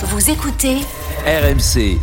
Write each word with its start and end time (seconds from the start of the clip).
Vous 0.00 0.30
écoutez 0.30 0.76
RMC. 1.26 1.98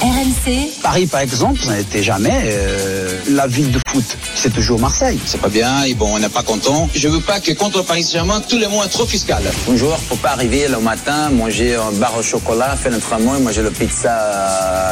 RMC 0.00 0.80
Paris, 0.82 1.06
par 1.06 1.20
exemple, 1.20 1.60
ça 1.60 1.76
n'était 1.76 2.02
jamais 2.02 2.44
euh, 2.46 2.97
la 3.28 3.46
ville 3.46 3.70
de 3.70 3.78
foot. 3.88 4.04
C'est 4.34 4.52
toujours 4.52 4.78
Marseille. 4.80 5.18
C'est 5.24 5.40
pas 5.40 5.48
bien, 5.48 5.84
et 5.84 5.94
bon, 5.94 6.14
on 6.14 6.18
n'est 6.18 6.28
pas 6.28 6.42
content. 6.42 6.88
Je 6.94 7.08
veux 7.08 7.20
pas 7.20 7.40
que 7.40 7.52
contre 7.52 7.82
Paris 7.82 8.02
Saint-Germain, 8.02 8.40
tous 8.46 8.58
les 8.58 8.66
mots 8.66 8.82
sont 8.82 8.88
trop 8.88 9.06
fiscal. 9.06 9.42
Un 9.70 9.76
joueur, 9.76 9.98
faut 9.98 10.16
pas 10.16 10.30
arriver 10.30 10.66
le 10.68 10.78
matin, 10.78 11.30
manger 11.30 11.76
un 11.76 11.92
bar 11.92 12.16
au 12.18 12.22
chocolat, 12.22 12.76
faire 12.76 12.92
l'entraînement 12.92 13.36
et 13.36 13.40
manger 13.40 13.62
le 13.62 13.70
pizza 13.70 14.12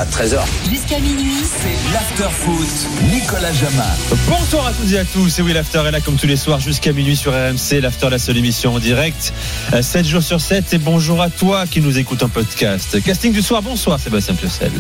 à 0.01 0.05
13h. 0.07 0.39
jusqu'à 0.71 0.99
minuit. 0.99 1.43
C'est 1.43 1.93
l'after 1.93 2.31
foot. 2.31 3.13
Nicolas 3.13 3.53
Jamin. 3.53 3.85
Bonsoir 4.29 4.67
à 4.67 4.73
toutes 4.73 4.93
et 4.93 4.99
à 4.99 5.05
tous, 5.05 5.29
c'est 5.29 5.43
Will 5.43 5.57
After 5.57 5.83
est 5.87 5.91
là 5.91 6.01
comme 6.01 6.17
tous 6.17 6.27
les 6.27 6.37
soirs 6.37 6.61
jusqu'à 6.61 6.93
minuit 6.93 7.17
sur 7.17 7.33
RMC, 7.33 7.81
l'After 7.81 8.09
la 8.11 8.19
seule 8.19 8.37
émission 8.37 8.75
en 8.75 8.79
direct, 8.79 9.33
euh, 9.73 9.83
7 9.83 10.07
jours 10.07 10.23
sur 10.23 10.41
7 10.41 10.73
et 10.75 10.79
bonjour 10.79 11.23
à 11.23 11.31
toi 11.31 11.67
qui 11.67 11.81
nous 11.81 11.99
écoute 11.99 12.23
en 12.23 12.29
podcast. 12.29 13.03
Casting 13.03 13.33
du 13.33 13.43
soir, 13.43 13.63
bonsoir 13.63 13.99
Sébastien 14.01 14.35
Piocel. 14.35 14.73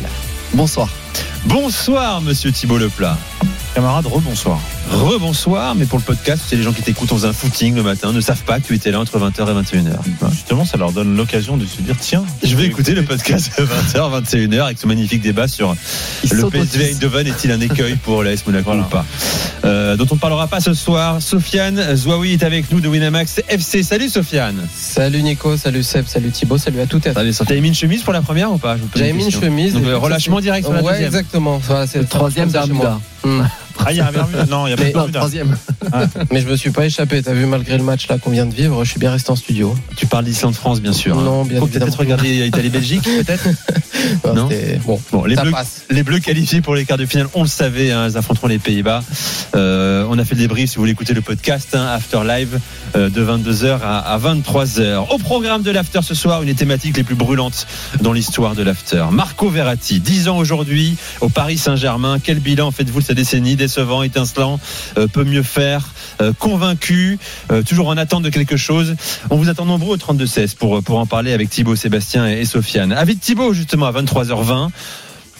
Bonsoir. 0.52 0.88
Bonsoir 1.44 2.20
Monsieur 2.20 2.52
Thibault 2.52 2.78
Leplat. 2.78 3.16
Camarade, 3.74 4.06
rebonsoir. 4.06 4.58
Rebonsoir, 4.90 5.74
mais 5.74 5.84
pour 5.84 5.98
le 5.98 6.04
podcast, 6.04 6.42
c'est 6.48 6.56
les 6.56 6.62
gens 6.62 6.72
qui 6.72 6.80
t'écoutent 6.80 7.12
en 7.12 7.16
faisant 7.16 7.28
un 7.28 7.32
footing 7.34 7.74
le 7.74 7.82
matin 7.82 8.10
ne 8.10 8.22
savent 8.22 8.42
pas 8.44 8.58
que 8.58 8.66
tu 8.66 8.74
étais 8.74 8.90
là 8.90 8.98
entre 9.00 9.18
20h 9.18 9.50
et 9.50 9.76
21h. 9.78 10.30
Justement, 10.30 10.64
ça 10.64 10.78
leur 10.78 10.92
donne 10.92 11.14
l'occasion 11.14 11.58
de 11.58 11.66
se 11.66 11.82
dire 11.82 11.94
tiens, 12.00 12.24
Je 12.42 12.56
vais 12.56 12.64
écouter 12.64 12.94
le 12.94 13.04
podcast 13.04 13.52
de 13.58 13.66
20h, 13.66 14.22
21h 14.22 14.62
avec 14.64 14.78
ce 14.78 14.86
magnifique 14.86 15.20
débat 15.20 15.46
sur 15.46 15.76
le 16.30 16.48
PSV 16.48 16.92
Eindhoven 16.92 17.26
est-il 17.26 17.50
un 17.50 17.60
écueil 17.60 17.96
pour 17.96 18.22
l'AS 18.22 18.46
Monaco 18.46 18.64
Voilà. 18.70 18.82
ou 18.82 18.86
pas? 18.86 19.04
Euh, 19.66 19.96
Dont 19.96 20.06
on 20.10 20.14
ne 20.14 20.20
parlera 20.20 20.46
pas 20.46 20.60
ce 20.60 20.72
soir. 20.72 21.20
Sofiane 21.20 21.96
Zouaoui 21.96 22.32
est 22.32 22.44
avec 22.44 22.70
nous 22.72 22.80
de 22.80 22.88
Winamax 22.88 23.42
FC. 23.46 23.82
Salut 23.82 24.08
Sofiane. 24.08 24.66
Salut 24.74 25.22
Nico, 25.22 25.58
salut 25.58 25.82
Seb, 25.82 26.06
salut 26.06 26.30
Thibaut, 26.30 26.56
salut 26.56 26.80
à 26.80 26.86
toutes 26.86 27.04
et 27.06 27.10
à 27.10 27.14
tous. 27.14 27.42
T'avais 27.44 27.60
mis 27.60 27.68
une 27.68 27.74
chemise 27.74 28.02
pour 28.02 28.14
la 28.14 28.22
première 28.22 28.50
ou 28.52 28.58
pas? 28.58 28.76
J'avais 28.94 29.10
une 29.10 29.16
mis 29.16 29.24
une 29.24 29.30
chemise. 29.30 29.74
Donc 29.74 29.84
ça, 29.84 29.96
relâchement 29.98 30.40
direct 30.40 30.64
sur 30.64 30.72
la 30.72 30.82
Ouais, 30.82 31.05
exactement. 31.06 31.58
Voilà, 31.58 31.86
c'est 31.86 31.98
Le 31.98 32.06
troisième. 32.06 32.50
Bermuda. 32.50 32.98
Ah, 33.84 33.92
il 33.92 33.96
y 33.98 34.00
a 34.00 34.08
un 34.08 34.12
Bermuda. 34.12 34.46
Non, 34.46 34.66
il 34.66 34.70
y 34.70 34.72
a 34.72 34.76
pas 34.76 34.82
Mais- 34.84 34.88
de 34.90 34.94
Bermuda. 34.94 35.18
troisième. 35.20 35.56
Mais 36.32 36.40
je 36.40 36.48
me 36.48 36.56
suis 36.56 36.70
pas 36.70 36.86
échappé. 36.86 37.22
T'as 37.22 37.32
vu, 37.32 37.46
malgré 37.46 37.76
le 37.78 37.84
match 37.84 38.08
là 38.08 38.18
qu'on 38.18 38.30
vient 38.30 38.46
de 38.46 38.54
vivre, 38.54 38.84
je 38.84 38.90
suis 38.90 38.98
bien 39.00 39.10
resté 39.12 39.30
en 39.30 39.36
studio. 39.36 39.74
Tu 39.96 40.06
parles 40.06 40.24
d'Islande-France, 40.24 40.80
bien 40.80 40.92
sûr. 40.92 41.18
hein. 41.18 41.22
Non, 41.22 41.44
bien 41.44 41.60
Faut 41.60 41.66
peut-être 41.66 41.98
regarder 41.98 42.46
Italie-Belgique, 42.46 43.02
peut-être 43.04 43.48
Ah, 44.24 44.28
Non. 44.34 44.48
Bon, 44.86 45.00
Bon, 45.12 45.24
les 45.24 45.34
ça 45.36 45.42
bleus, 45.42 45.50
passe. 45.52 45.82
les 45.90 46.02
bleus 46.02 46.18
qualifiés 46.20 46.60
pour 46.60 46.74
les 46.74 46.84
quarts 46.84 46.98
de 46.98 47.06
finale, 47.06 47.28
on 47.34 47.42
le 47.42 47.48
savait, 47.48 47.90
hein, 47.92 48.08
ils 48.08 48.16
affronteront 48.16 48.46
les 48.48 48.58
Pays-Bas. 48.58 49.02
Euh, 49.54 50.06
on 50.10 50.18
a 50.18 50.24
fait 50.24 50.34
le 50.34 50.40
débrief 50.40 50.70
si 50.70 50.76
vous 50.76 50.82
voulez 50.82 50.92
écouter 50.92 51.14
le 51.14 51.22
podcast, 51.22 51.70
hein, 51.74 51.86
After 51.86 52.20
Live, 52.26 52.58
euh, 52.96 53.08
de 53.08 53.22
22h 53.22 53.78
à, 53.82 53.98
à 53.98 54.18
23h. 54.18 55.06
Au 55.12 55.18
programme 55.18 55.62
de 55.62 55.70
l'After 55.70 56.00
ce 56.02 56.14
soir, 56.14 56.42
une 56.42 56.48
des 56.48 56.54
thématiques 56.54 56.96
les 56.96 57.04
plus 57.04 57.14
brûlantes 57.14 57.66
dans 58.00 58.12
l'histoire 58.12 58.54
de 58.54 58.62
l'After. 58.62 59.04
Marco 59.10 59.48
Verratti, 59.48 60.00
10 60.00 60.28
ans 60.28 60.36
aujourd'hui 60.38 60.96
au 61.20 61.28
Paris 61.28 61.58
Saint-Germain. 61.58 62.18
Quel 62.22 62.40
bilan 62.40 62.70
faites-vous 62.70 63.00
de 63.00 63.04
sa 63.06 63.14
décennie 63.14 63.56
Décevant, 63.66 64.04
étincelant, 64.04 64.60
euh, 64.96 65.08
peut 65.08 65.24
mieux 65.24 65.42
faire, 65.42 65.88
euh, 66.22 66.32
convaincu, 66.38 67.18
euh, 67.50 67.64
toujours 67.64 67.88
en 67.88 67.96
attente 67.96 68.22
de 68.22 68.30
quelque 68.30 68.56
chose. 68.56 68.94
On 69.28 69.36
vous 69.36 69.48
attend 69.48 69.64
nombreux 69.64 69.94
au 69.94 69.96
32-16 69.96 70.54
pour, 70.54 70.84
pour 70.84 71.00
en 71.00 71.06
parler 71.06 71.32
avec 71.32 71.50
Thibaut, 71.50 71.74
Sébastien 71.74 72.28
et, 72.28 72.42
et 72.42 72.44
Sofiane. 72.44 72.92
Avec 72.92 73.18
Thibaut, 73.18 73.52
justement, 73.52 73.86
à 73.86 73.92
23h20. 73.92 74.68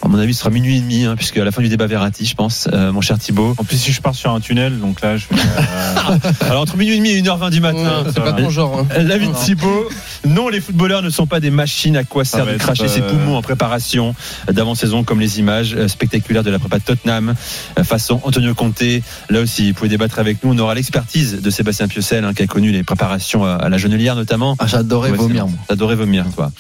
À 0.03 0.09
mon 0.09 0.19
avis, 0.19 0.35
ce 0.35 0.41
sera 0.41 0.51
minuit 0.51 0.77
et 0.77 0.81
demi, 0.81 1.05
hein, 1.05 1.17
puisque 1.17 1.37
à 1.39 1.45
la 1.45 1.51
fin 1.51 1.63
du 1.63 1.69
débat 1.69 1.87
Verratti, 1.87 2.27
je 2.27 2.35
pense, 2.35 2.69
euh, 2.73 2.93
mon 2.93 3.01
cher 3.01 3.19
Thibaut. 3.19 3.55
En 3.59 3.65
plus, 3.65 3.77
si 3.77 3.93
je 3.93 4.01
pars 4.01 4.15
sur 4.15 4.31
un 4.31 4.41
tunnel, 4.41 4.79
donc 4.79 5.01
là, 5.01 5.17
je 5.17 5.25
vais. 5.31 5.41
euh, 5.41 6.33
Alors, 6.49 6.63
entre 6.63 6.77
minuit 6.77 6.95
et 6.95 6.99
demi 6.99 7.11
et 7.11 7.23
1h20 7.23 7.51
du 7.51 7.61
matin. 7.61 8.03
Ouais, 8.05 8.11
c'est 8.15 8.23
pas 8.23 8.33
ton 8.35 8.51
genre. 8.51 8.81
hein. 8.81 9.03
La 9.03 9.19
vie 9.19 9.27
de 9.29 9.33
Thibaut. 9.35 9.89
Non, 10.27 10.49
les 10.49 10.61
footballeurs 10.61 11.03
ne 11.03 11.11
sont 11.11 11.27
pas 11.27 11.41
des 11.41 11.51
machines 11.51 11.97
à 11.97 12.05
quoi 12.05 12.25
sert 12.25 12.47
de 12.47 12.55
cracher 12.57 12.89
ses 12.89 13.01
euh, 13.01 13.09
poumons 13.11 13.37
en 13.37 13.43
préparation 13.43 14.15
d'avant-saison, 14.53 15.03
comme 15.03 15.19
les 15.21 15.39
images 15.41 15.75
euh, 15.77 15.89
spectaculaires 15.89 16.43
de 16.45 16.51
la 16.51 16.59
prépa 16.59 16.79
de 16.79 16.85
Tottenham, 16.85 17.35
euh, 17.79 17.83
façon 17.85 18.21
Antonio 18.25 18.55
Conte. 18.55 18.83
Là 19.31 19.41
aussi, 19.41 19.69
vous 19.71 19.75
pouvez 19.75 19.89
débattre 19.89 20.19
avec 20.19 20.45
nous. 20.45 20.53
On 20.53 20.59
aura 20.59 20.75
l'expertise 20.75 21.41
de 21.41 21.51
Sébastien 21.51 21.89
Piocel, 21.89 22.25
hein, 22.25 22.35
qui 22.35 22.43
a 22.43 22.47
connu 22.47 22.71
les 22.71 22.83
préparations 22.85 23.45
à 23.45 23.69
la 23.69 23.79
Genelière 23.79 24.15
notamment. 24.15 24.57
Ah, 24.59 24.67
J'adorais 24.67 25.11
Ouais, 25.11 25.17
vomir. 25.17 25.47
T'adorais 25.69 25.97
vomir, 25.97 26.27
toi. 26.35 26.53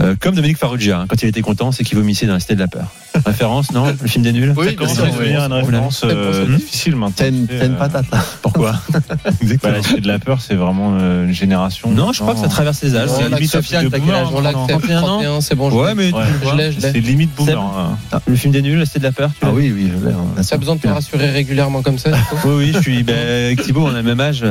Euh, 0.00 0.14
comme 0.20 0.34
Dominique 0.34 0.58
Farrugia, 0.58 1.00
hein, 1.00 1.06
quand 1.08 1.20
il 1.22 1.28
était 1.28 1.42
content, 1.42 1.72
c'est 1.72 1.82
qu'il 1.84 1.98
vomissait 1.98 2.26
dans 2.26 2.34
la 2.34 2.40
Cité 2.40 2.54
de 2.54 2.60
la 2.60 2.68
Peur. 2.78 2.92
Référence, 3.24 3.72
non 3.72 3.86
Le 4.02 4.06
film 4.08 4.22
des 4.24 4.32
nuls 4.32 4.52
Oui, 4.54 4.66
Ça 4.66 4.72
commence 4.74 4.94
bien 4.96 5.04
à 5.04 5.10
sûr. 5.10 5.18
devenir 5.20 5.40
une 5.46 5.52
référence 5.54 6.02
euh, 6.04 6.54
difficile 6.56 6.96
maintenant. 6.96 7.14
T'as 7.16 7.28
une 7.28 7.46
euh, 7.50 7.68
patate 7.78 8.04
là. 8.12 8.18
Pourquoi 8.42 8.72
bah, 8.90 8.98
Exactement. 9.40 9.72
la 9.72 9.82
suite 9.82 10.02
de 10.02 10.08
la 10.08 10.18
peur, 10.18 10.38
c'est 10.42 10.54
vraiment 10.54 10.98
euh, 11.00 11.24
une 11.26 11.32
génération. 11.32 11.90
Non, 11.90 12.12
je 12.12 12.20
crois 12.20 12.34
que 12.34 12.40
ça 12.40 12.48
traverse 12.48 12.82
les 12.82 12.94
âges. 12.94 13.08
On 13.10 13.18
C'est 13.22 13.28
limite 13.30 13.50
Sofiane, 13.50 13.88
t'as 13.88 14.00
quel 14.00 14.14
âge 14.14 14.28
On 14.34 14.40
l'accepte. 14.42 14.68
31 14.82 14.98
ans 15.02 15.06
31, 15.16 15.40
c'est 15.40 15.54
bon. 15.54 15.70
je 15.70 15.76
Ouais, 15.76 15.94
l'ai. 15.94 16.12
mais. 16.12 16.72
C'est 16.78 17.00
limite 17.00 17.34
boomer. 17.34 17.58
Hein. 17.58 17.96
Ah, 18.12 18.20
le 18.26 18.36
film 18.36 18.52
des 18.52 18.60
nuls, 18.60 18.84
Cité 18.86 18.98
de 18.98 19.04
la 19.04 19.12
Peur 19.12 19.30
tu 19.30 19.46
Ah 19.46 19.50
oui, 19.50 19.72
oui, 19.74 19.90
je 19.98 20.06
l'ai. 20.08 20.14
T'as 20.46 20.56
besoin 20.58 20.76
de 20.76 20.80
te 20.82 20.88
rassurer 20.88 21.30
régulièrement 21.30 21.80
comme 21.80 21.98
ça, 21.98 22.10
Oui, 22.44 22.52
oui, 22.54 22.72
je 22.74 22.80
suis. 22.80 23.02
Ben, 23.02 23.16
avec 23.46 23.62
Thibaut, 23.62 23.86
on 23.86 23.94
a 23.94 23.96
le 23.96 24.02
même 24.02 24.20
âge. 24.20 24.44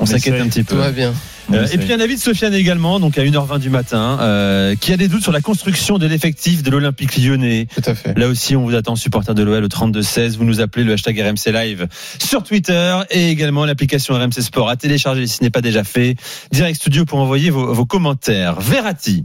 On 0.00 0.06
s'inquiète 0.06 0.40
un 0.40 0.48
petit 0.48 0.64
Tout 0.64 0.74
peu. 0.74 0.80
va 0.80 0.90
bien. 0.90 1.12
Euh, 1.52 1.66
et 1.72 1.78
puis 1.78 1.92
un 1.92 2.00
avis 2.00 2.16
de 2.16 2.20
Sofiane 2.20 2.54
également, 2.54 3.00
donc 3.00 3.16
à 3.18 3.22
1h20 3.22 3.58
du 3.58 3.70
matin, 3.70 4.18
euh, 4.20 4.74
qui 4.74 4.92
a 4.92 4.96
des 4.96 5.08
doutes 5.08 5.22
sur 5.22 5.32
la 5.32 5.40
construction 5.40 5.98
de 5.98 6.06
l'effectif 6.06 6.62
de 6.62 6.70
l'Olympique 6.70 7.16
lyonnais. 7.16 7.66
Tout 7.74 7.88
à 7.88 7.94
fait. 7.94 8.18
Là 8.18 8.28
aussi, 8.28 8.56
on 8.56 8.64
vous 8.64 8.74
attend, 8.74 8.96
supporter 8.96 9.34
de 9.34 9.42
l'OL 9.42 9.64
au 9.64 9.68
32-16. 9.68 10.36
Vous 10.36 10.44
nous 10.44 10.60
appelez 10.60 10.84
le 10.84 10.92
hashtag 10.92 11.20
RMC 11.20 11.52
Live 11.52 11.88
sur 12.18 12.42
Twitter 12.42 12.98
et 13.10 13.30
également 13.30 13.64
l'application 13.64 14.14
RMC 14.14 14.40
Sport 14.40 14.68
à 14.68 14.76
télécharger 14.76 15.26
si 15.26 15.38
ce 15.38 15.42
n'est 15.42 15.50
pas 15.50 15.62
déjà 15.62 15.84
fait. 15.84 16.16
Direct 16.52 16.76
Studio 16.76 17.04
pour 17.04 17.18
envoyer 17.18 17.50
vos, 17.50 17.72
vos 17.72 17.86
commentaires. 17.86 18.60
Verratti. 18.60 19.24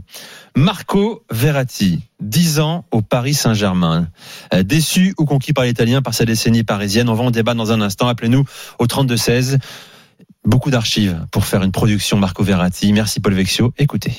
Marco 0.56 1.24
Verratti, 1.32 1.98
10 2.20 2.60
ans 2.60 2.84
au 2.92 3.02
Paris 3.02 3.34
Saint-Germain. 3.34 4.06
Euh, 4.52 4.62
déçu 4.62 5.12
ou 5.18 5.24
conquis 5.24 5.52
par 5.52 5.64
l'Italien 5.64 6.00
par 6.00 6.14
sa 6.14 6.24
décennie 6.24 6.62
parisienne. 6.62 7.08
On 7.08 7.14
va 7.14 7.24
en 7.24 7.32
débattre 7.32 7.58
dans 7.58 7.72
un 7.72 7.80
instant. 7.80 8.06
Appelez-nous 8.06 8.44
au 8.78 8.86
32-16. 8.86 9.58
Beaucoup 10.44 10.70
d'archives 10.70 11.18
pour 11.30 11.46
faire 11.46 11.62
une 11.62 11.72
production 11.72 12.18
Marco 12.18 12.42
Verratti. 12.42 12.92
Merci 12.92 13.20
Paul 13.20 13.34
Vexio. 13.34 13.72
Écoutez. 13.78 14.12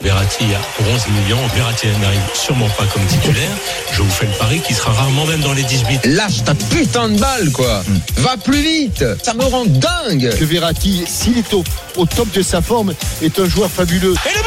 Verratti 0.00 0.44
à 0.54 0.82
11 0.94 1.08
millions. 1.08 1.38
Verratti 1.54 1.86
n'arrive 2.00 2.20
sûrement 2.34 2.68
pas 2.70 2.84
comme 2.92 3.04
titulaire. 3.06 3.50
Je 3.92 4.02
vous 4.02 4.10
fais 4.10 4.26
le 4.26 4.32
pari 4.32 4.60
qu'il 4.60 4.74
sera 4.76 4.92
rarement 4.92 5.26
même 5.26 5.40
dans 5.40 5.52
les 5.52 5.62
18. 5.64 6.06
Lâche 6.06 6.44
ta 6.44 6.54
putain 6.54 7.08
de 7.08 7.18
balle, 7.18 7.50
quoi. 7.52 7.82
Va 8.16 8.36
plus 8.36 8.60
vite. 8.60 9.04
Ça 9.22 9.34
me 9.34 9.44
rend 9.44 9.64
dingue. 9.66 10.30
que 10.38 10.44
Verratti, 10.44 11.04
s'il 11.06 11.38
est 11.38 11.52
au, 11.54 11.64
au 11.96 12.06
top 12.06 12.30
de 12.32 12.42
sa 12.42 12.60
forme, 12.62 12.92
est 13.22 13.38
un 13.38 13.46
joueur 13.48 13.70
fabuleux. 13.70 14.14
Et 14.24 14.34
le 14.36 14.42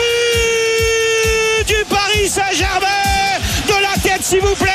but 1.65 1.67
du 1.67 1.85
Paris 1.89 2.27
Saint-Germain 2.27 3.10
tête 4.21 4.29
s'il 4.29 4.41
vous 4.41 4.55
plaît. 4.55 4.71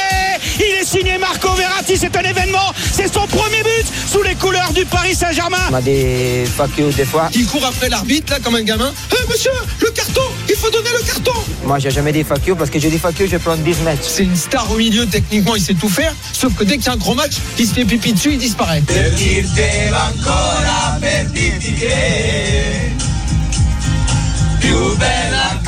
Il 0.59 0.81
est 0.81 0.85
signé 0.85 1.19
Marco 1.19 1.53
Verratti, 1.55 1.97
c'est 1.97 2.15
un 2.17 2.23
événement, 2.23 2.73
c'est 2.93 3.13
son 3.13 3.27
premier 3.27 3.63
but 3.63 3.87
sous 4.11 4.23
les 4.23 4.35
couleurs 4.35 4.73
du 4.73 4.85
Paris 4.85 5.15
Saint-Germain. 5.15 5.59
On 5.71 5.75
a 5.75 5.83
des 5.83 6.45
you 6.79 6.91
des 6.93 7.05
fois. 7.05 7.29
Il 7.35 7.47
court 7.47 7.65
après 7.65 7.89
l'arbitre, 7.89 8.33
là, 8.33 8.39
comme 8.43 8.55
un 8.55 8.63
gamin. 8.63 8.93
Eh, 9.13 9.31
monsieur, 9.31 9.51
le 9.81 9.91
carton. 9.91 10.23
Il 10.49 10.55
faut 10.55 10.71
donner 10.71 10.91
le 10.99 11.05
carton. 11.05 11.33
Moi, 11.65 11.79
j'ai 11.79 11.91
jamais 11.91 12.13
dit 12.13 12.25
you 12.47 12.57
parce 12.57 12.71
que 12.71 12.79
je 12.79 12.89
dis 12.89 12.99
fuck 12.99 13.19
you, 13.19 13.27
je 13.31 13.37
prends 13.37 13.57
10 13.57 13.81
matchs. 13.81 13.99
C'est 14.03 14.25
une 14.25 14.37
star 14.37 14.71
au 14.71 14.77
milieu, 14.77 15.07
techniquement, 15.07 15.55
il 15.55 15.63
sait 15.63 15.75
tout 15.75 15.89
faire. 15.89 16.15
Sauf 16.33 16.55
que 16.55 16.65
dès 16.65 16.77
qu'il 16.77 16.87
y 16.87 16.89
a 16.89 16.93
un 16.93 16.97
gros 16.97 17.15
match, 17.15 17.35
il 17.59 17.67
se 17.67 17.75
fait 17.75 17.85
pipi 17.85 18.13
dessus, 18.13 18.33
il 18.33 18.39
disparaît. 18.39 18.83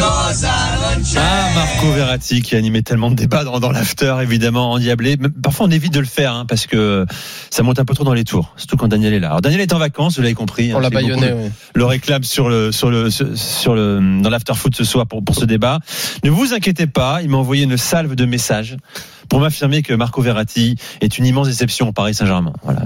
Ah, 0.00 1.48
Marco 1.54 1.90
Verratti 1.92 2.42
qui 2.42 2.54
animait 2.54 2.82
tellement 2.82 3.10
de 3.10 3.16
débats 3.16 3.44
dans, 3.44 3.58
dans 3.60 3.70
l'after, 3.72 4.14
évidemment, 4.22 4.72
endiablé. 4.72 5.16
Mais 5.18 5.28
Parfois, 5.28 5.66
on 5.66 5.70
évite 5.70 5.92
de 5.92 6.00
le 6.00 6.06
faire 6.06 6.34
hein, 6.34 6.44
parce 6.46 6.66
que 6.66 7.06
ça 7.50 7.62
monte 7.62 7.78
un 7.78 7.84
peu 7.84 7.94
trop 7.94 8.04
dans 8.04 8.14
les 8.14 8.24
tours, 8.24 8.52
surtout 8.56 8.76
quand 8.76 8.88
Daniel 8.88 9.12
est 9.14 9.20
là. 9.20 9.28
Alors, 9.28 9.40
Daniel 9.40 9.60
est 9.60 9.72
en 9.72 9.78
vacances, 9.78 10.16
vous 10.16 10.22
l'avez 10.22 10.34
compris. 10.34 10.72
On 10.72 10.78
hein, 10.78 10.80
l'a 10.80 10.88
c'est 10.88 10.94
beaucoup 11.02 11.20
baïonné, 11.20 11.28
le- 11.30 11.34
oui. 11.46 11.50
le 11.74 11.84
réclame 11.84 12.22
sur 12.22 12.48
le 12.48 12.70
sur 12.72 12.90
le 12.90 13.10
sur 13.10 13.36
sur 13.36 13.74
le 13.74 14.20
dans 14.22 14.30
l'after 14.30 14.54
foot 14.54 14.74
ce 14.76 14.84
soir 14.84 15.06
pour 15.06 15.24
pour 15.24 15.34
ce 15.34 15.44
débat. 15.44 15.80
Ne 16.24 16.30
vous 16.30 16.52
inquiétez 16.54 16.86
pas, 16.86 17.20
il 17.22 17.28
m'a 17.30 17.38
envoyé 17.38 17.64
une 17.64 17.76
salve 17.76 18.14
de 18.14 18.24
messages 18.24 18.76
pour 19.28 19.40
m'affirmer 19.40 19.82
que 19.82 19.94
Marco 19.94 20.22
Verratti 20.22 20.76
est 21.00 21.18
une 21.18 21.26
immense 21.26 21.48
déception 21.48 21.88
au 21.88 21.92
Paris 21.92 22.14
Saint-Germain. 22.14 22.52
Voilà, 22.62 22.82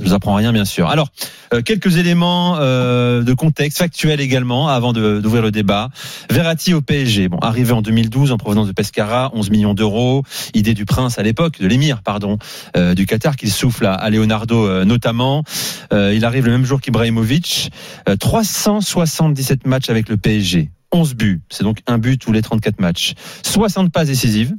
je 0.00 0.04
vous 0.04 0.14
apprends 0.14 0.34
rien 0.34 0.52
bien 0.52 0.64
sûr. 0.64 0.88
Alors 0.88 1.08
euh, 1.52 1.62
quelques 1.62 1.96
éléments 1.96 2.56
euh, 2.58 3.22
de 3.22 3.32
contexte 3.34 3.78
factuel 3.78 4.20
également 4.20 4.68
avant 4.68 4.92
d'ouvrir 4.92 5.42
le 5.42 5.50
débat. 5.50 5.90
Verratti 6.30 6.74
au 6.74 6.80
PSG, 6.80 7.28
bon 7.28 7.38
arrivé 7.38 7.72
en 7.72 7.82
2012 7.82 8.32
en 8.32 8.38
provenance 8.38 8.66
de 8.66 8.72
Pescara, 8.72 9.30
11 9.34 9.50
millions 9.50 9.74
d'euros, 9.74 10.22
idée 10.54 10.74
du 10.74 10.84
prince 10.84 11.18
à 11.18 11.22
l'époque, 11.22 11.60
de 11.60 11.66
l'émir 11.66 12.02
pardon, 12.02 12.38
euh, 12.76 12.94
du 12.94 13.06
Qatar 13.06 13.36
qu'il 13.36 13.50
souffle 13.50 13.86
à, 13.86 13.94
à 13.94 14.10
Leonardo 14.10 14.66
euh, 14.66 14.84
notamment. 14.84 15.44
Euh, 15.92 16.12
il 16.14 16.24
arrive 16.24 16.46
le 16.46 16.52
même 16.52 16.64
jour 16.64 16.80
qu'Ibrahimovic. 16.80 17.70
Euh, 18.08 18.16
377 18.16 19.66
matchs 19.66 19.90
avec 19.90 20.08
le 20.08 20.16
PSG. 20.16 20.70
11 20.92 21.14
buts, 21.14 21.42
c'est 21.50 21.64
donc 21.64 21.80
un 21.86 21.98
but 21.98 22.18
tous 22.18 22.32
les 22.32 22.42
34 22.42 22.80
matchs. 22.80 23.14
60 23.42 23.92
passes 23.92 24.08
décisives, 24.08 24.54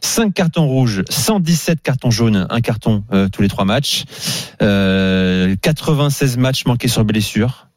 5 0.00 0.32
cartons 0.32 0.66
rouges, 0.66 1.02
117 1.08 1.82
cartons 1.82 2.10
jaunes, 2.10 2.46
un 2.50 2.60
carton 2.60 3.04
euh, 3.12 3.28
tous 3.28 3.42
les 3.42 3.48
3 3.48 3.64
matchs. 3.64 4.04
Euh, 4.62 5.54
96 5.60 6.38
matchs 6.38 6.64
manqués 6.66 6.88
sur 6.88 7.04
blessure, 7.04 7.68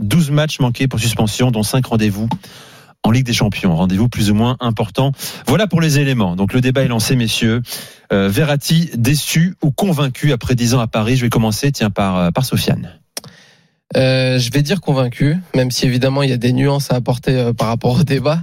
12 0.00 0.30
matchs 0.30 0.60
manqués 0.60 0.88
pour 0.88 1.00
suspension, 1.00 1.50
dont 1.50 1.62
5 1.62 1.86
rendez-vous 1.86 2.28
en 3.06 3.10
Ligue 3.12 3.26
des 3.26 3.32
Champions. 3.32 3.74
Rendez-vous 3.76 4.08
plus 4.08 4.30
ou 4.30 4.34
moins 4.34 4.56
important. 4.60 5.12
Voilà 5.46 5.66
pour 5.66 5.80
les 5.80 5.98
éléments. 5.98 6.36
Donc 6.36 6.52
le 6.52 6.60
débat 6.60 6.82
est 6.82 6.88
lancé, 6.88 7.14
messieurs. 7.16 7.62
Euh, 8.12 8.28
Verratti 8.28 8.90
déçu 8.96 9.54
ou 9.62 9.70
convaincu 9.70 10.32
après 10.32 10.54
10 10.54 10.74
ans 10.74 10.80
à 10.80 10.86
Paris? 10.86 11.16
Je 11.16 11.22
vais 11.22 11.30
commencer, 11.30 11.70
tiens, 11.72 11.90
par, 11.90 12.16
euh, 12.18 12.30
par 12.30 12.44
Sofiane. 12.44 12.98
Euh, 13.94 14.38
je 14.40 14.50
vais 14.50 14.62
dire 14.62 14.80
convaincu, 14.80 15.36
même 15.54 15.70
si 15.70 15.86
évidemment 15.86 16.24
il 16.24 16.30
y 16.30 16.32
a 16.32 16.36
des 16.36 16.52
nuances 16.52 16.90
à 16.90 16.96
apporter 16.96 17.36
euh, 17.36 17.52
par 17.52 17.68
rapport 17.68 18.00
au 18.00 18.02
débat, 18.02 18.42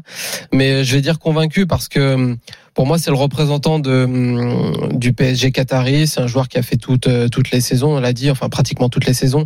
mais 0.54 0.72
euh, 0.72 0.84
je 0.86 0.96
vais 0.96 1.02
dire 1.02 1.20
convaincu 1.20 1.68
parce 1.68 1.90
que 1.90 2.14
hum, 2.14 2.38
pour 2.74 2.88
moi 2.88 2.98
c'est 2.98 3.12
le 3.12 3.18
représentant 3.18 3.78
de 3.78 4.06
hum, 4.06 4.98
du 4.98 5.12
PSG 5.12 5.52
Qatari, 5.52 6.08
c'est 6.08 6.22
un 6.22 6.28
joueur 6.28 6.48
qui 6.48 6.58
a 6.58 6.62
fait 6.62 6.78
toutes 6.78 7.10
toutes 7.30 7.52
les 7.52 7.60
saisons, 7.60 7.98
on 7.98 8.00
l'a 8.00 8.14
dit, 8.14 8.32
enfin 8.32 8.48
pratiquement 8.48 8.88
toutes 8.88 9.06
les 9.06 9.14
saisons. 9.14 9.44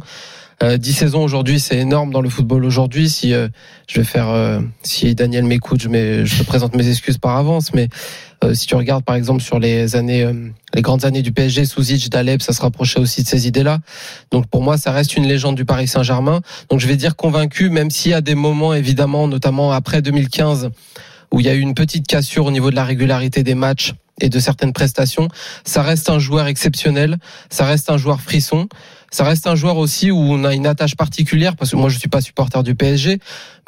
Euh, 0.63 0.77
10 0.77 0.93
saisons 0.93 1.23
aujourd'hui, 1.23 1.59
c'est 1.59 1.77
énorme 1.77 2.11
dans 2.11 2.21
le 2.21 2.29
football 2.29 2.65
aujourd'hui. 2.65 3.09
Si 3.09 3.33
euh, 3.33 3.47
je 3.87 3.99
vais 3.99 4.05
faire, 4.05 4.29
euh, 4.29 4.59
si 4.81 5.13
Daniel 5.13 5.43
m'écoute, 5.45 5.81
je, 5.81 5.89
je 6.25 6.37
te 6.39 6.43
présente 6.43 6.75
mes 6.75 6.87
excuses 6.89 7.19
par 7.19 7.37
avance. 7.37 7.73
Mais 7.73 7.89
euh, 8.43 8.53
si 8.53 8.65
tu 8.65 8.75
regardes 8.75 9.03
par 9.03 9.15
exemple 9.15 9.41
sur 9.41 9.59
les 9.59 9.95
années, 9.95 10.23
euh, 10.23 10.33
les 10.73 10.81
grandes 10.81 11.05
années 11.05 11.21
du 11.21 11.31
PSG, 11.31 11.65
Souzic, 11.65 12.09
Daleb, 12.09 12.41
ça 12.41 12.53
se 12.53 12.61
rapprochait 12.61 12.99
aussi 12.99 13.23
de 13.23 13.27
ces 13.27 13.47
idées-là. 13.47 13.79
Donc 14.31 14.47
pour 14.47 14.63
moi, 14.63 14.77
ça 14.77 14.91
reste 14.91 15.15
une 15.15 15.27
légende 15.27 15.55
du 15.55 15.65
Paris 15.65 15.87
Saint-Germain. 15.87 16.41
Donc 16.69 16.79
je 16.79 16.87
vais 16.87 16.95
dire 16.95 17.15
convaincu, 17.15 17.69
même 17.69 17.91
s'il 17.91 18.11
y 18.11 18.15
a 18.15 18.21
des 18.21 18.35
moments 18.35 18.73
évidemment, 18.73 19.27
notamment 19.27 19.71
après 19.71 20.01
2015, 20.01 20.69
où 21.31 21.39
il 21.39 21.45
y 21.45 21.49
a 21.49 21.53
eu 21.53 21.59
une 21.59 21.73
petite 21.73 22.07
cassure 22.07 22.45
au 22.45 22.51
niveau 22.51 22.71
de 22.71 22.75
la 22.75 22.83
régularité 22.83 23.43
des 23.43 23.55
matchs 23.55 23.93
et 24.21 24.29
de 24.29 24.39
certaines 24.39 24.73
prestations. 24.73 25.27
Ça 25.63 25.81
reste 25.81 26.09
un 26.09 26.19
joueur 26.19 26.47
exceptionnel, 26.47 27.17
ça 27.49 27.65
reste 27.65 27.89
un 27.89 27.97
joueur 27.97 28.21
frisson, 28.21 28.67
ça 29.11 29.23
reste 29.23 29.47
un 29.47 29.55
joueur 29.55 29.77
aussi 29.77 30.11
où 30.11 30.17
on 30.17 30.43
a 30.43 30.53
une 30.53 30.67
attache 30.67 30.95
particulière 30.95 31.55
parce 31.55 31.71
que 31.71 31.75
moi 31.77 31.89
je 31.89 31.97
suis 31.97 32.09
pas 32.09 32.21
supporter 32.21 32.61
du 32.63 32.75
PSG, 32.75 33.19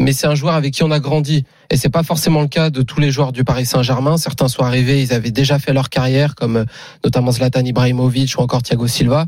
mais 0.01 0.11
c'est 0.11 0.27
un 0.27 0.35
joueur 0.35 0.53
avec 0.53 0.73
qui 0.73 0.83
on 0.83 0.91
a 0.91 0.99
grandi 0.99 1.45
et 1.69 1.77
c'est 1.77 1.89
pas 1.89 2.03
forcément 2.03 2.41
le 2.41 2.47
cas 2.47 2.69
de 2.69 2.81
tous 2.81 2.99
les 2.99 3.09
joueurs 3.11 3.31
du 3.31 3.43
Paris 3.43 3.65
Saint-Germain. 3.65 4.17
Certains 4.17 4.49
sont 4.49 4.63
arrivés, 4.63 5.01
ils 5.01 5.13
avaient 5.13 5.31
déjà 5.31 5.57
fait 5.57 5.71
leur 5.71 5.89
carrière 5.89 6.35
comme 6.35 6.57
euh, 6.57 6.65
notamment 7.03 7.31
Zlatan 7.31 7.63
Ibrahimovic 7.63 8.37
ou 8.37 8.41
encore 8.41 8.63
Thiago 8.63 8.87
Silva, 8.87 9.27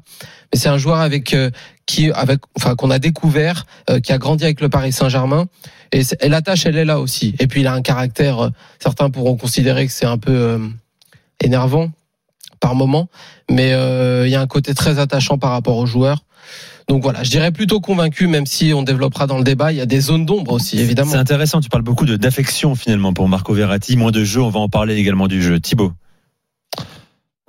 mais 0.54 0.60
c'est 0.60 0.70
un 0.70 0.78
joueur 0.78 1.00
avec 1.00 1.34
euh, 1.34 1.50
qui 1.86 2.12
avec 2.12 2.42
enfin 2.58 2.76
qu'on 2.76 2.92
a 2.92 3.00
découvert, 3.00 3.66
euh, 3.90 4.00
qui 4.00 4.12
a 4.12 4.18
grandi 4.18 4.44
avec 4.44 4.60
le 4.60 4.70
Paris 4.70 4.92
Saint-Germain 4.92 5.46
et, 5.94 6.02
et 6.20 6.30
la 6.30 6.42
tâche 6.42 6.66
elle 6.66 6.78
est 6.78 6.86
là 6.86 7.00
aussi. 7.00 7.36
Et 7.40 7.48
puis 7.48 7.62
il 7.62 7.68
a 7.68 7.74
un 7.74 7.82
caractère, 7.82 8.52
certains 8.80 9.10
pourront 9.10 9.38
considérer 9.38 9.88
que 9.88 9.94
c'est 9.94 10.06
un 10.06 10.18
peu 10.18 10.60
énervant 11.42 11.90
par 12.62 12.76
moment, 12.76 13.10
mais 13.52 13.74
euh, 13.74 14.26
il 14.28 14.32
y 14.32 14.36
a 14.36 14.42
un 14.42 14.48
côté 14.48 14.74
très 14.74 14.98
attachant 15.00 15.38
par 15.38 15.52
rapport 15.52 15.78
aux 15.78 15.86
joueurs. 15.86 16.24
Donc 16.88 17.04
voilà, 17.04 17.24
je 17.24 17.30
dirais 17.30 17.52
plutôt 17.52 17.80
convaincu, 17.80 18.28
même 18.28 18.46
si 18.46 18.74
on 18.74 18.82
développera 18.84 19.28
dans 19.28 19.38
le 19.38 19.44
débat. 19.44 19.72
Il 19.72 19.78
y 19.78 19.82
a 19.82 19.86
des 19.86 20.02
zones 20.02 20.26
d'ombre 20.26 20.52
aussi, 20.54 20.80
évidemment. 20.80 21.12
C'est 21.12 21.18
intéressant, 21.18 21.62
tu 21.62 21.70
parles 21.70 21.84
beaucoup 21.84 22.06
d'affection 22.06 22.76
finalement 22.76 23.14
pour 23.14 23.30
Marco 23.30 23.54
Verratti, 23.54 23.96
moins 23.96 24.12
de 24.12 24.24
jeu, 24.24 24.42
on 24.42 24.50
va 24.50 24.60
en 24.60 24.68
parler 24.70 24.96
également 24.96 25.28
du 25.28 25.42
jeu. 25.42 25.60
Thibaut, 25.60 25.94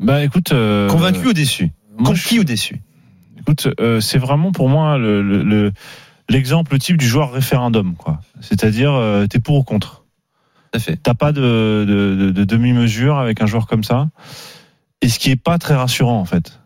Bah 0.01 0.23
écoute, 0.25 0.53
euh, 0.53 0.89
convaincu 0.89 1.29
ou 1.29 1.33
déçu? 1.33 1.71
Conquis 2.05 2.39
ou 2.41 2.45
déçu? 2.45 2.83
Écoute, 3.41 3.69
euh, 3.81 4.01
c'est 4.01 4.19
vraiment 4.19 4.53
pour 4.53 4.69
moi 4.69 4.99
le 4.99 5.23
le- 5.23 5.43
le- 5.43 5.73
l'exemple 6.29 6.79
type 6.79 6.97
du 6.97 7.07
joueur 7.07 7.33
référendum, 7.33 7.95
quoi. 7.97 8.21
C'est-à-dire, 8.41 8.93
euh, 8.93 9.27
t'es 9.27 9.39
pour 9.41 9.57
ou 9.57 9.63
contre? 9.65 10.05
Tout 10.73 10.79
à 10.79 10.81
fait. 10.81 10.97
T'as 11.03 11.15
pas 11.15 11.33
de, 11.33 11.41
de, 11.87 12.17
de- 12.17 12.31
de 12.31 12.45
demi-mesure 12.45 13.19
avec 13.19 13.41
un 13.43 13.47
joueur 13.47 13.67
comme 13.67 13.85
ça? 13.85 14.09
Et 15.03 15.09
ce 15.09 15.19
qui 15.19 15.31
est 15.31 15.37
pas 15.37 15.59
très 15.59 15.75
rassurant 15.75 16.19
en 16.19 16.25
fait, 16.25 16.61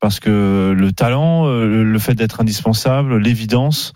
parce 0.00 0.18
que 0.20 0.74
le 0.76 0.92
talent, 0.92 1.46
euh, 1.46 1.84
le- 1.84 1.98
fait 1.98 2.14
d'être 2.14 2.40
indispensable, 2.40 3.18
l'évidence 3.18 3.92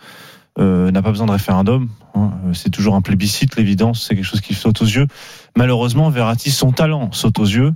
euh, 0.59 0.91
n'a 0.91 1.03
pas 1.03 1.11
besoin 1.11 1.27
de 1.27 1.33
référendum. 1.33 1.89
hein. 2.15 2.31
Euh, 2.47 2.55
C'est 2.55 2.71
toujours 2.71 2.95
un 2.95 3.03
plébiscite. 3.03 3.57
L'évidence, 3.57 4.03
c'est 4.07 4.15
quelque 4.15 4.25
chose 4.25 4.41
qui 4.41 4.55
saute 4.55 4.81
aux 4.81 4.87
yeux. 4.87 5.07
Malheureusement, 5.57 6.09
Verratti, 6.11 6.51
son 6.51 6.71
talent 6.73 7.11
saute 7.13 7.39
aux 7.39 7.45
yeux. 7.45 7.73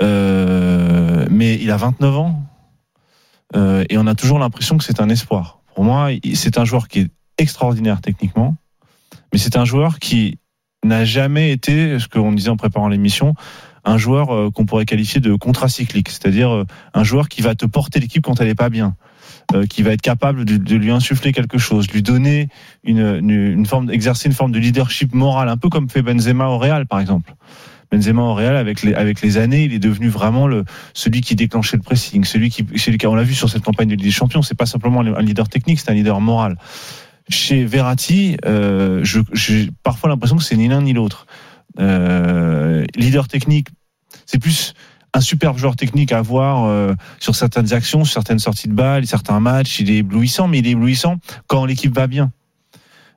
Mais 0.00 1.58
il 1.60 1.70
a 1.70 1.76
29 1.76 2.16
ans 2.18 2.42
et 3.54 3.96
on 3.98 4.06
a 4.06 4.14
toujours 4.14 4.38
l'impression 4.38 4.76
que 4.76 4.84
c'est 4.84 5.00
un 5.00 5.08
espoir. 5.08 5.60
Pour 5.74 5.84
moi, 5.84 6.08
c'est 6.34 6.58
un 6.58 6.64
joueur 6.64 6.88
qui 6.88 7.00
est 7.00 7.10
extraordinaire 7.38 8.00
techniquement, 8.00 8.56
mais 9.32 9.38
c'est 9.38 9.56
un 9.56 9.64
joueur 9.64 9.98
qui 9.98 10.38
n'a 10.84 11.04
jamais 11.04 11.50
été, 11.52 11.98
ce 11.98 12.08
qu'on 12.08 12.32
disait 12.32 12.50
en 12.50 12.56
préparant 12.56 12.88
l'émission, 12.88 13.34
un 13.86 13.98
joueur 13.98 14.34
euh, 14.34 14.50
qu'on 14.50 14.66
pourrait 14.66 14.84
qualifier 14.84 15.20
de 15.20 15.34
contracyclique, 15.34 16.10
c'est-à-dire 16.10 16.52
euh, 16.52 16.64
un 16.92 17.04
joueur 17.04 17.28
qui 17.28 17.40
va 17.40 17.54
te 17.54 17.64
porter 17.64 18.00
l'équipe 18.00 18.22
quand 18.24 18.40
elle 18.40 18.48
est 18.48 18.54
pas 18.54 18.68
bien, 18.68 18.96
euh, 19.54 19.64
qui 19.64 19.82
va 19.82 19.92
être 19.92 20.02
capable 20.02 20.44
de, 20.44 20.56
de 20.56 20.76
lui 20.76 20.90
insuffler 20.90 21.32
quelque 21.32 21.56
chose, 21.56 21.88
lui 21.90 22.02
donner 22.02 22.48
une, 22.84 22.98
une, 22.98 23.30
une 23.30 23.66
forme, 23.66 23.90
exercer 23.90 24.28
une 24.28 24.34
forme 24.34 24.52
de 24.52 24.58
leadership 24.58 25.14
moral, 25.14 25.48
un 25.48 25.56
peu 25.56 25.68
comme 25.68 25.88
fait 25.88 26.02
Benzema 26.02 26.48
au 26.48 26.58
Real 26.58 26.86
par 26.86 27.00
exemple. 27.00 27.34
Benzema 27.92 28.22
au 28.22 28.34
Real, 28.34 28.56
avec 28.56 28.82
les, 28.82 28.94
avec 28.94 29.22
les 29.22 29.38
années, 29.38 29.62
il 29.62 29.72
est 29.72 29.78
devenu 29.78 30.08
vraiment 30.08 30.48
le, 30.48 30.64
celui 30.92 31.20
qui 31.20 31.36
déclenchait 31.36 31.76
le 31.76 31.84
pressing, 31.84 32.24
celui 32.24 32.50
qui, 32.50 32.66
celui 32.76 32.98
qui 32.98 33.06
on 33.06 33.14
l'a 33.14 33.22
vu 33.22 33.34
sur 33.34 33.48
cette 33.48 33.62
campagne 33.62 33.86
de 33.86 33.94
Ligue 33.94 34.04
des 34.04 34.10
Champions, 34.10 34.42
c'est 34.42 34.56
pas 34.56 34.66
simplement 34.66 35.00
un 35.00 35.22
leader 35.22 35.48
technique, 35.48 35.78
c'est 35.78 35.90
un 35.90 35.94
leader 35.94 36.20
moral. 36.20 36.58
Chez 37.28 37.64
Verratti, 37.64 38.36
euh, 38.44 39.04
j'ai 39.32 39.70
parfois 39.82 40.08
l'impression 40.08 40.36
que 40.36 40.44
c'est 40.44 40.56
ni 40.56 40.68
l'un 40.68 40.82
ni 40.82 40.92
l'autre. 40.92 41.26
Euh, 41.80 42.84
leader 42.94 43.28
technique, 43.28 43.68
c'est 44.26 44.38
plus 44.38 44.74
un 45.14 45.20
superbe 45.20 45.56
joueur 45.58 45.76
technique 45.76 46.12
à 46.12 46.20
voir 46.20 46.64
euh, 46.64 46.94
sur 47.20 47.34
certaines 47.34 47.72
actions, 47.72 48.04
sur 48.04 48.14
certaines 48.14 48.38
sorties 48.38 48.68
de 48.68 48.74
balles, 48.74 49.06
certains 49.06 49.40
matchs. 49.40 49.80
Il 49.80 49.90
est 49.90 49.98
éblouissant, 49.98 50.48
mais 50.48 50.58
il 50.58 50.66
est 50.66 50.72
éblouissant 50.72 51.16
quand 51.46 51.64
l'équipe 51.64 51.94
va 51.94 52.06
bien. 52.06 52.32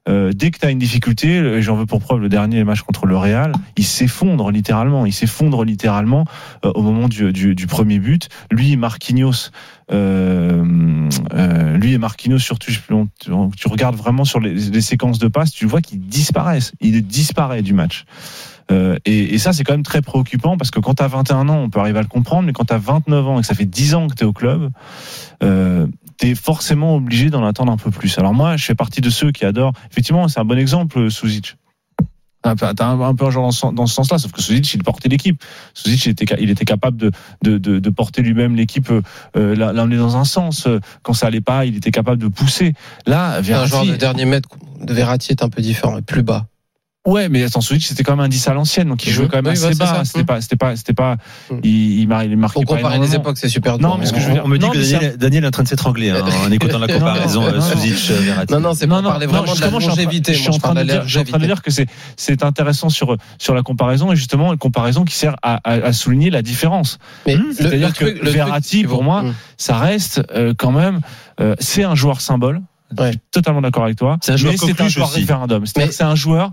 Euh, 0.10 0.32
dès 0.34 0.52
que 0.52 0.60
tu 0.60 0.66
as 0.66 0.72
une 0.72 0.80
difficulté, 0.80 1.62
j'en 1.62 1.76
veux 1.76 1.86
pour 1.86 2.00
preuve 2.00 2.20
le 2.20 2.30
dernier 2.30 2.64
match 2.64 2.82
contre 2.82 3.06
le 3.06 3.16
Real, 3.16 3.54
il 3.78 3.86
s'effondre 3.86 4.52
littéralement. 4.52 5.06
Il 5.06 5.14
s'effondre 5.14 5.64
littéralement 5.64 6.26
euh, 6.66 6.72
au 6.74 6.82
moment 6.82 7.08
du, 7.08 7.56
premier 7.68 8.00
but. 8.00 8.30
Lui, 8.52 8.76
Marquinhos, 8.76 9.52
euh, 9.92 10.64
lui 11.76 11.94
et 11.94 11.98
Marquinhos 11.98 12.40
surtout, 12.40 12.72
tu, 12.72 13.32
tu 13.58 13.68
regardes 13.68 13.96
vraiment 13.96 14.26
sur 14.26 14.40
les, 14.40 14.82
séquences 14.82 15.20
de 15.20 15.28
passes, 15.28 15.52
tu 15.52 15.66
vois 15.66 15.82
qu'ils 15.82 16.00
disparaissent. 16.00 16.74
Il 16.82 17.06
disparaît 17.06 17.62
du 17.62 17.74
match. 17.74 18.06
Et, 19.06 19.40
ça, 19.40 19.52
c'est 19.52 19.64
quand 19.64 19.74
même 19.74 19.84
très 19.84 20.04
préoccupant 20.04 20.56
parce 20.56 20.70
que 20.70 20.80
quand 20.80 20.96
tu 20.96 21.04
as 21.04 21.08
21 21.08 21.50
ans, 21.50 21.58
on 21.58 21.70
peut 21.70 21.80
arriver 21.80 22.00
à 22.00 22.04
le 22.04 22.08
comprendre, 22.08 22.44
mais 22.44 22.54
quand 22.54 22.66
tu 22.66 22.74
as 22.74 22.78
29 22.78 23.28
ans 23.28 23.38
et 23.40 23.42
que 23.42 23.48
ça 23.48 23.56
fait 23.56 23.66
10 23.66 23.96
ans 23.96 24.08
que 24.08 24.14
tu 24.14 24.24
es 24.24 24.28
au 24.28 24.34
club, 24.34 24.70
tu 26.20 26.28
es 26.28 26.36
forcément 26.36 26.96
obligé 26.96 27.30
d'en 27.30 27.44
attendre 27.46 27.72
un 27.72 27.78
peu 27.78 27.92
plus. 27.92 28.18
Alors 28.18 28.34
moi, 28.34 28.58
je 28.58 28.66
fais 28.66 28.76
partie 28.76 29.02
de 29.02 29.10
ceux 29.10 29.32
qui 29.32 29.46
adorent. 29.46 29.74
Effectivement, 29.92 30.28
c'est 30.28 30.40
un 30.40 30.46
bon 30.46 30.58
exemple, 30.58 31.10
Souzic. 31.10 31.56
Ah, 32.42 32.56
T'as 32.56 32.86
un, 32.86 33.02
un 33.02 33.16
peu 33.16 33.26
un 33.26 33.32
genre 33.32 33.52
dans 33.74 33.86
ce, 33.86 33.94
sens-là, 33.94 34.18
sauf 34.18 34.32
que 34.32 34.42
Souzic, 34.42 34.74
il 34.74 34.82
portait 34.82 35.10
l'équipe. 35.10 35.44
Souzic, 35.74 36.06
il 36.06 36.10
était, 36.12 36.26
il 36.40 36.50
était 36.50 36.64
capable 36.64 36.96
de, 36.96 37.12
de, 37.44 37.58
de, 37.58 37.80
de 37.80 37.90
porter 37.90 38.22
lui-même 38.22 38.56
l'équipe, 38.56 38.90
euh, 39.36 39.56
la- 39.56 39.74
l'emmener 39.74 39.98
dans 39.98 40.16
un 40.16 40.24
sens. 40.24 40.66
Euh, 40.66 40.80
Quand 41.04 41.12
ça 41.14 41.28
allait 41.28 41.42
pas, 41.42 41.66
il 41.66 41.76
était 41.76 41.92
capable 41.92 42.22
de 42.22 42.30
pousser. 42.30 42.74
Là, 43.06 43.36
un 43.38 43.42
Verratti, 43.42 43.70
joueur 43.72 43.86
de 43.86 43.96
dernier 43.98 44.24
mètre 44.24 44.48
de 44.82 44.94
Verratti 44.94 45.32
est 45.32 45.44
un 45.44 45.50
peu 45.50 45.62
différent 45.62 46.02
plus 46.02 46.24
bas. 46.24 46.46
Ouais, 47.10 47.30
mais 47.30 47.44
attends, 47.44 47.62
Switch 47.62 47.86
c'était 47.88 48.04
quand 48.04 48.16
même 48.16 48.26
un 48.26 48.30
10 48.30 48.48
à 48.48 48.54
l'ancienne, 48.54 48.88
donc 48.90 49.06
il 49.06 49.12
jouait 49.12 49.28
quand 49.28 49.38
même 49.42 49.46
Oui, 49.48 49.52
assez 49.52 49.76
bas. 49.76 50.04
C'était 50.06 50.24
pas, 50.24 50.42
c'était 50.42 50.56
pas, 50.56 50.76
c'était 50.76 50.94
pas, 50.94 51.18
Mhm. 51.50 51.60
il, 51.64 52.00
il, 52.02 52.08
mar- 52.08 52.24
il 52.24 52.38
marquait 52.38 52.54
Pour 52.54 52.66
pas 52.66 52.76
comparer 52.82 53.00
les 53.00 53.16
époques, 53.16 53.38
c'est 53.38 53.50
super 53.50 53.74
Non, 53.80 53.90
dur. 53.90 53.98
mais 54.00 54.06
ce 54.06 54.14
que 54.14 54.20
je 54.20 54.28
veux 54.28 54.34
dire- 54.34 54.42
On 54.46 54.48
me 54.48 54.58
dit 54.58 54.66
Non, 54.66 54.72
que 54.72 54.78
Daniel, 54.78 55.18
Daniel 55.18 55.44
est 55.44 55.48
en 55.48 55.52
train 55.52 55.64
de 55.64 55.68
s'étrangler 55.68 56.10
hein, 56.12 56.24
en 56.48 56.52
écoutant 56.52 56.80
la 56.80 56.88
comparaison 56.88 57.42
Non, 57.42 57.48
euh, 57.48 57.52
non, 57.52 57.58
non. 57.60 58.22
Verratti. 58.22 58.54
Non, 58.54 58.60
non, 58.60 58.74
c'est 58.74 58.88
Non, 58.88 59.02
non, 59.02 59.10
parler 59.10 59.26
non, 59.28 59.32
vraiment 59.34 59.54
de 59.56 59.62
la 59.62 59.70
longévité. 59.70 60.34
Je 60.34 60.40
suis 60.40 60.50
en 60.50 60.58
train 60.58 60.74
de 60.76 60.84
dire, 60.84 61.04
je 61.04 61.10
suis 61.10 61.20
en 61.20 61.24
train 61.24 61.40
de 61.40 61.46
dire 61.46 61.62
que 61.62 61.72
c'est, 61.72 61.88
c'est 62.18 62.44
intéressant 62.44 62.90
sur, 62.90 63.18
sur 63.38 63.54
la 63.56 63.62
comparaison 63.64 64.12
et 64.12 64.16
justement 64.16 64.52
une 64.54 64.60
comparaison 64.60 65.04
qui 65.06 65.16
sert 65.16 65.36
à, 65.42 65.56
à, 65.64 65.74
à 65.74 65.94
souligner 65.94 66.30
la 66.30 66.42
différence. 66.42 67.00
Le- 67.26 67.40
c'est-à-dire 67.54 67.94
que 67.94 68.06
Verratti, 68.30 68.84
pour 68.84 69.04
moi, 69.04 69.24
Mmh. 69.24 69.34
Ça 69.58 69.76
reste 69.78 70.22
euh, 70.34 70.54
quand 70.58 70.72
même, 70.72 71.02
euh, 71.42 71.56
c'est 71.60 71.84
un 71.84 71.94
joueur 71.96 72.22
symbole. 72.22 72.62
Ouais. 72.98 73.08
Je 73.08 73.12
suis 73.12 73.20
totalement 73.32 73.62
d'accord 73.62 73.84
avec 73.84 73.98
toi. 73.98 74.18
C'est 74.22 74.32
un 74.32 74.38
joueur 74.38 74.54
mais 74.66 74.82
un 74.82 74.88
joueur 74.88 75.12
référendum. 75.12 75.64
Mais- 75.78 75.92
c'est 75.92 76.04
un 76.04 76.16
joueur 76.16 76.52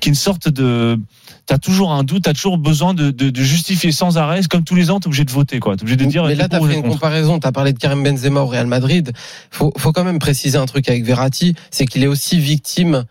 qui 0.00 0.08
est 0.08 0.10
une 0.10 0.14
sorte 0.14 0.48
de. 0.48 0.98
T'as 1.44 1.58
toujours 1.58 1.92
un 1.92 2.02
doute, 2.02 2.24
t'as 2.24 2.32
toujours 2.32 2.58
besoin 2.58 2.92
de, 2.94 3.10
de, 3.10 3.30
de 3.30 3.42
justifier 3.42 3.92
sans 3.92 4.18
arrêt. 4.18 4.42
C'est 4.42 4.48
comme 4.48 4.64
tous 4.64 4.74
les 4.74 4.90
ans, 4.90 4.98
t'es 4.98 5.06
obligé 5.06 5.24
de 5.24 5.30
voter, 5.30 5.60
quoi. 5.60 5.76
T'es 5.76 5.82
obligé 5.82 5.96
de 5.96 6.04
dire. 6.06 6.24
mais 6.24 6.34
là, 6.34 6.48
pour 6.48 6.58
tu 6.58 6.62
ou 6.62 6.64
as 6.64 6.68
t'es 6.68 6.72
fait 6.72 6.78
une 6.78 6.82
contre. 6.84 6.94
comparaison. 6.96 7.38
Tu 7.38 7.46
as 7.46 7.52
parlé 7.52 7.72
de 7.72 7.78
Karim 7.78 8.02
Benzema 8.02 8.40
au 8.40 8.46
Real 8.46 8.66
Madrid. 8.66 9.12
faut, 9.50 9.72
faut 9.76 9.92
quand 9.92 10.02
même 10.04 10.18
préciser 10.18 10.58
un 10.58 10.66
truc 10.66 10.88
avec 10.88 11.04
Verratti, 11.04 11.54
c'est 11.70 11.86
qu'il 11.86 12.02
est 12.02 12.08
aussi 12.08 12.38
victime 12.40 13.04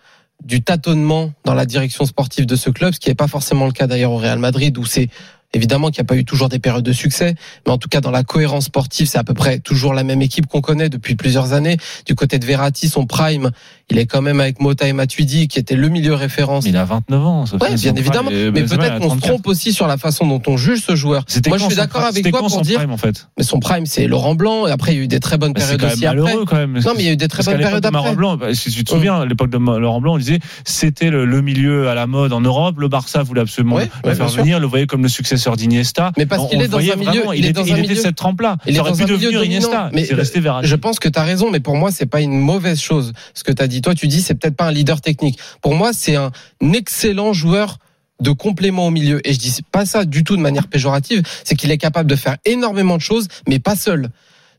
du 0.44 0.62
tâtonnement 0.62 1.32
dans 1.46 1.54
la 1.54 1.66
direction 1.66 2.06
sportive 2.06 2.46
de 2.46 2.56
ce 2.58 2.70
club, 2.70 2.94
ce 2.94 3.00
qui 3.00 3.08
n'est 3.10 3.16
pas 3.16 3.28
forcément 3.28 3.68
le 3.68 3.72
cas 3.72 3.88
d'ailleurs 3.88 4.12
au 4.12 4.18
Real 4.18 4.38
Madrid, 4.38 4.78
où 4.78 4.86
c'est 4.86 5.08
Évidemment 5.56 5.88
qu'il 5.90 6.02
n'y 6.02 6.06
a 6.06 6.10
pas 6.10 6.16
eu 6.18 6.26
toujours 6.26 6.50
des 6.50 6.60
périodes 6.60 6.84
de 6.84 6.92
succès, 6.94 7.34
mais 7.66 7.72
en 7.72 7.78
tout 7.78 7.88
cas 7.90 8.02
dans 8.02 8.12
la 8.12 8.24
cohérence 8.24 8.66
sportive, 8.66 9.08
c'est 9.08 9.18
à 9.18 9.24
peu 9.24 9.34
près 9.34 9.60
toujours 9.60 9.94
la 9.94 10.04
même 10.04 10.22
équipe 10.22 10.46
qu'on 10.48 10.62
connaît 10.62 10.90
depuis 10.90 11.16
plusieurs 11.16 11.54
années. 11.54 11.78
Du 12.06 12.14
côté 12.14 12.38
de 12.40 12.46
Verratti, 12.46 12.90
son 12.90 13.06
prime, 13.06 13.52
il 13.90 13.98
est 13.98 14.06
quand 14.06 14.22
même 14.22 14.40
avec 14.42 14.60
Mota 14.60 14.88
et 14.88 14.94
Matuidi, 14.94 15.48
qui 15.48 15.58
était 15.58 15.76
le 15.76 15.88
milieu 15.90 16.14
référence. 16.14 16.66
Il 16.68 16.76
a 16.78 16.84
29 16.86 17.26
ans. 17.26 17.46
fait 17.46 17.74
bien 17.76 17.96
évidemment. 17.96 18.30
et 18.32 18.52
Mais 18.52 18.64
peut-être 18.64 18.98
qu'on 19.00 19.04
se 19.12 19.20
34. 19.20 19.22
trompe 19.30 19.48
aussi 19.48 19.72
sur 19.74 19.88
la 19.88 19.98
façon 19.98 20.28
dont 20.28 20.42
on 20.48 20.58
juge 20.58 20.82
ce 20.82 20.96
joueur. 20.96 21.24
Moi, 21.48 21.58
je 21.58 21.66
suis 21.66 21.76
d'accord 21.76 22.04
avec 22.04 22.30
toi 22.30 22.40
quand 22.42 22.50
pour 22.50 22.62
dire, 22.62 22.78
prime, 22.80 22.92
en 22.92 22.98
fait. 22.98 23.28
mais 23.38 23.44
son 23.44 23.60
prime, 23.60 23.86
c'est 23.86 24.08
Laurent 24.08 24.36
Blanc. 24.36 24.68
Et 24.68 24.72
après, 24.72 24.94
il 24.94 24.98
y 24.98 25.02
a 25.02 25.04
eu 25.04 25.08
des 25.08 25.20
très 25.22 25.38
bonnes 25.38 25.54
Bah, 25.54 25.62
périodes 25.62 25.80
quand 25.80 25.86
même 25.88 25.94
aussi 25.96 26.06
après. 26.06 26.22
malheureux 26.22 26.46
quand 26.46 26.56
même. 26.58 26.74
Non, 26.80 26.92
mais 26.98 27.04
il 27.04 27.06
y 27.06 27.10
a 27.10 27.14
eu 27.14 27.18
des 27.18 27.28
très 27.30 27.44
bonnes 27.44 27.58
périodes 27.58 27.82
de 27.84 27.90
Laurent 27.90 28.04
après. 28.06 28.16
Blanc, 28.16 28.36
bah, 28.38 28.54
si 28.54 28.72
tu 28.72 28.84
te 28.84 28.90
souviens, 28.92 29.22
à 29.22 29.26
l'époque 29.26 29.50
de 29.52 29.58
Laurent 29.58 30.02
Blanc, 30.02 30.16
on 30.16 30.18
disait 30.18 30.40
c'était 30.66 31.10
le, 31.10 31.26
le 31.26 31.42
milieu 31.42 31.88
à 31.88 31.96
la 31.96 32.08
mode 32.08 32.34
en 32.34 32.42
Europe. 32.42 32.76
Le 32.80 32.90
Barça 32.90 33.24
voulait 33.24 33.42
absolument 33.42 33.76
Oui, 33.78 33.84
le 34.04 34.10
oui, 34.12 34.16
faire 34.16 34.28
venir, 34.28 34.60
le 34.60 34.68
voyait 34.68 34.88
comme 34.88 35.04
le 35.04 35.10
successeur 35.10 35.45
d'Iniesta. 35.56 36.12
Mais 36.18 36.26
parce 36.26 36.50
qu'il 36.50 36.62
est 36.62 36.68
dans 36.68 36.78
un 36.80 36.82
milieu- 36.96 37.24
il 37.36 37.46
est 37.46 37.54
dans 37.54 37.64
était, 37.64 37.82
milieu- 37.82 37.96
cette 37.96 38.16
trempe-là. 38.16 38.58
Il 38.66 38.80
aurait 38.80 38.92
dans 38.92 38.98
pu 38.98 39.04
un 39.04 39.06
milieu 39.06 39.32
devenir 39.32 39.44
Iniesta. 39.44 39.90
mais 39.94 40.06
C'est 40.06 40.16
resté. 40.16 40.42
Je 40.64 40.76
pense 40.76 41.00
que 41.00 41.08
tu 41.10 41.20
as 41.20 41.24
raison, 41.24 41.52
mais 41.52 41.60
pour 41.60 41.76
moi, 41.76 41.92
c'est 41.92 42.06
pas 42.08 42.22
une 42.22 42.40
mauvaise 42.40 42.80
chose. 42.82 43.14
Ce 43.34 43.44
que 43.44 43.52
tu 43.52 43.62
as 43.62 43.68
dit, 43.68 43.82
toi, 43.82 43.94
tu 43.96 44.08
dis, 44.08 44.22
c'est 44.22 44.34
peut-être 44.36 44.56
pas 44.56 44.66
un 44.66 44.72
leader 44.72 45.00
technique. 45.02 45.38
Pour 45.62 45.76
moi, 45.76 45.92
c'est 45.94 46.16
un 46.16 46.32
excellent 46.74 47.34
joueur 47.34 47.78
de 48.22 48.32
complément 48.32 48.88
au 48.88 48.92
milieu. 48.92 49.26
Et 49.28 49.34
je 49.34 49.40
dis 49.40 49.56
pas 49.72 49.86
ça 49.86 50.06
du 50.06 50.24
tout 50.24 50.36
de 50.38 50.42
manière 50.42 50.68
péjorative, 50.68 51.22
c'est 51.44 51.56
qu'il 51.56 51.70
est 51.72 51.78
capable 51.78 52.10
de 52.10 52.16
faire 52.16 52.38
énormément 52.46 52.96
de 52.98 53.02
choses, 53.02 53.28
mais 53.48 53.60
pas 53.60 53.76
seul. 53.76 54.10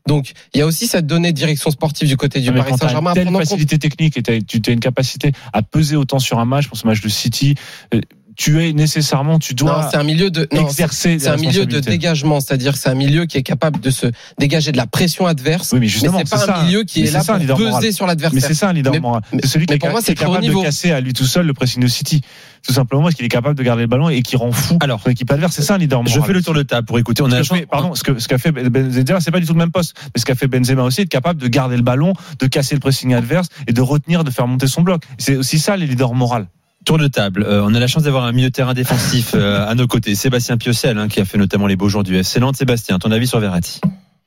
Donc, 0.07 0.31
il 0.53 0.59
y 0.59 0.61
a 0.61 0.65
aussi 0.65 0.87
cette 0.87 1.05
donnée 1.05 1.31
de 1.33 1.37
direction 1.37 1.69
sportive 1.69 2.07
du 2.07 2.15
côté 2.15 2.39
du 2.39 2.51
mais 2.51 2.59
Paris 2.59 2.71
Saint-Germain 2.79 3.13
une 3.13 3.23
prendre 3.23 3.35
en 3.35 3.39
compte. 3.39 3.49
facilité 3.49 3.77
technique 3.77 4.15
et 4.17 4.21
tu 4.23 4.61
as 4.69 4.71
une 4.71 4.79
capacité 4.79 5.33
à 5.51 5.61
peser 5.63 5.97
autant 5.97 6.19
sur 6.19 6.39
un 6.39 6.45
match, 6.45 6.67
pour 6.67 6.77
ce 6.77 6.87
match 6.87 7.01
de 7.01 7.09
City, 7.09 7.55
euh, 7.93 7.99
tu 8.37 8.63
es 8.63 8.71
nécessairement, 8.71 9.39
tu 9.39 9.53
dois 9.55 9.81
Non, 9.81 9.87
c'est 9.91 9.97
un 9.97 10.03
milieu 10.03 10.29
de 10.29 10.47
non, 10.53 10.61
exercer 10.67 11.17
c'est 11.19 11.27
un 11.27 11.37
milieu 11.37 11.65
de 11.65 11.79
dégagement, 11.79 12.39
c'est-à-dire 12.39 12.77
c'est 12.77 12.87
un 12.89 12.93
milieu 12.95 13.25
qui 13.25 13.37
est 13.37 13.43
capable 13.43 13.79
de 13.79 13.89
se 13.89 14.07
dégager 14.37 14.71
de 14.71 14.77
la 14.77 14.85
pression 14.87 15.25
adverse. 15.25 15.71
Oui, 15.73 15.79
mais 15.79 15.87
justement, 15.87 16.19
c'est 16.19 16.29
pas 16.29 16.59
un 16.59 16.63
milieu 16.65 16.83
qui 16.83 17.01
Mais 17.01 17.07
est 17.07 17.11
c'est 17.11 17.17
là 17.17 17.23
ça, 17.23 17.31
un 17.33 17.35
pour 17.35 17.41
leader 17.41 17.57
peser 17.57 17.69
moral. 17.71 17.93
sur 17.93 18.05
Mais 18.05 18.11
l'adversaire. 18.11 18.41
c'est 18.47 18.53
ça 18.53 18.69
un 18.69 18.73
leader 18.73 18.93
Mais- 18.93 18.99
moral. 18.99 19.21
mais- 19.33 19.39
C'est 19.41 19.47
celui 19.49 19.65
qui 19.65 19.71
mais 19.73 19.75
est, 19.77 19.79
pour 19.79 19.89
moi, 19.89 19.99
qui 20.01 20.05
c'est 20.05 20.11
est 20.11 20.15
très 20.15 20.25
haut 20.25 20.29
capable 20.29 20.45
niveau. 20.45 20.59
de 20.61 20.65
casser 20.65 20.91
à 20.91 21.01
lui 21.01 21.13
tout 21.13 21.25
seul 21.25 21.45
le 21.47 21.53
pressing 21.53 21.81
de 21.81 21.87
City. 21.87 22.21
Tout 22.65 22.73
simplement 22.73 23.03
parce 23.03 23.15
qu'il 23.15 23.25
est 23.25 23.29
capable 23.29 23.55
de 23.57 23.63
garder 23.63 23.81
le 23.83 23.87
ballon 23.87 24.09
et 24.09 24.21
qui 24.21 24.35
rend 24.35 24.51
fou 24.51 24.77
Alors, 24.81 25.01
son 25.01 25.09
équipe 25.09 25.31
adverse. 25.31 25.55
C'est 25.55 25.61
ça 25.63 25.75
un 25.75 25.77
leader 25.79 26.03
moral. 26.03 26.19
Je 26.21 26.25
fais 26.25 26.33
le 26.33 26.43
tour 26.43 26.53
de 26.53 26.63
table 26.63 26.85
pour 26.85 26.99
écouter. 26.99 27.23
On 27.23 27.31
a 27.31 27.43
fait- 27.43 27.65
pardon, 27.65 27.95
ce 27.95 28.03
que 28.03 28.19
ce 28.19 28.27
qu'a 28.27 28.37
fait 28.37 28.51
Benzema, 28.51 29.19
c'est 29.19 29.31
pas 29.31 29.39
du 29.39 29.45
tout 29.47 29.53
le 29.53 29.59
même 29.59 29.71
poste, 29.71 29.95
mais 30.13 30.19
ce 30.19 30.25
qu'a 30.25 30.35
fait 30.35 30.47
Benzema 30.47 30.83
aussi, 30.83 31.01
être 31.01 31.09
capable 31.09 31.41
de 31.41 31.47
garder 31.47 31.75
le 31.77 31.81
ballon, 31.83 32.13
de 32.39 32.45
casser 32.47 32.75
le 32.75 32.81
pressing 32.81 33.13
adverse 33.15 33.47
et 33.67 33.73
de 33.73 33.81
retenir, 33.81 34.23
de 34.23 34.29
faire 34.31 34.47
monter 34.47 34.67
son 34.67 34.81
bloc. 34.81 35.03
C'est 35.17 35.35
aussi 35.37 35.57
ça 35.59 35.75
les 35.75 35.87
leaders 35.87 36.13
moraux. 36.13 36.43
Tour 36.87 36.97
de 36.97 37.07
table. 37.09 37.43
Euh, 37.45 37.61
on 37.65 37.73
a 37.73 37.81
la 37.81 37.87
chance 37.87 38.03
d'avoir 38.03 38.23
un 38.23 38.31
milieu 38.31 38.47
de 38.47 38.53
terrain 38.53 38.73
défensif 38.73 39.33
euh, 39.35 39.67
à 39.67 39.75
nos 39.75 39.87
côtés. 39.87 40.15
Sébastien 40.15 40.55
Piocel, 40.55 40.97
hein, 40.97 41.09
qui 41.09 41.19
a 41.19 41.25
fait 41.25 41.37
notamment 41.37 41.67
les 41.67 41.75
beaux 41.75 41.89
jours 41.89 42.03
du 42.03 42.15
FC 42.15 42.39
Nantes. 42.39 42.55
Sébastien, 42.55 42.97
ton 42.97 43.11
avis 43.11 43.27
sur 43.27 43.41
Verratti? 43.41 43.81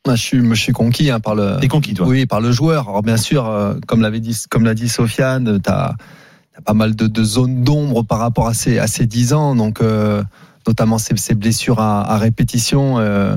Je 0.07 0.14
suis, 0.14 0.47
je 0.47 0.55
suis 0.61 0.73
conquis 0.75 1.11
hein, 1.11 1.21
par 1.21 1.35
le. 1.35 1.57
T'es 1.59 1.69
conquis, 1.69 1.95
toi? 1.95 2.07
Oui, 2.07 2.26
par 2.26 2.43
le 2.43 2.52
joueur. 2.52 2.90
Alors 2.90 3.02
bien 3.02 3.17
sûr, 3.17 3.47
euh, 3.49 3.76
comme 3.87 4.02
l'avait 4.02 4.21
dit, 4.21 4.37
comme 4.50 4.67
l'a 4.67 4.75
dit 4.75 4.90
Sofiane, 4.90 5.59
t'as 5.62 5.95
as 6.55 6.61
pas 6.62 6.75
mal 6.75 6.95
de, 6.95 7.07
de 7.07 7.25
zones 7.25 7.64
d'ombre 7.64 8.02
par 8.02 8.19
rapport 8.19 8.47
à 8.47 8.52
ces 8.52 8.79
à 8.79 8.87
ces 8.88 9.07
dix 9.07 9.33
ans, 9.33 9.57
donc 9.57 9.81
euh, 9.81 10.23
notamment 10.67 10.99
ces, 10.99 11.17
ces 11.17 11.35
blessures 11.35 11.81
à, 11.81 12.12
à 12.12 12.19
répétition. 12.19 12.99
euh, 12.99 13.37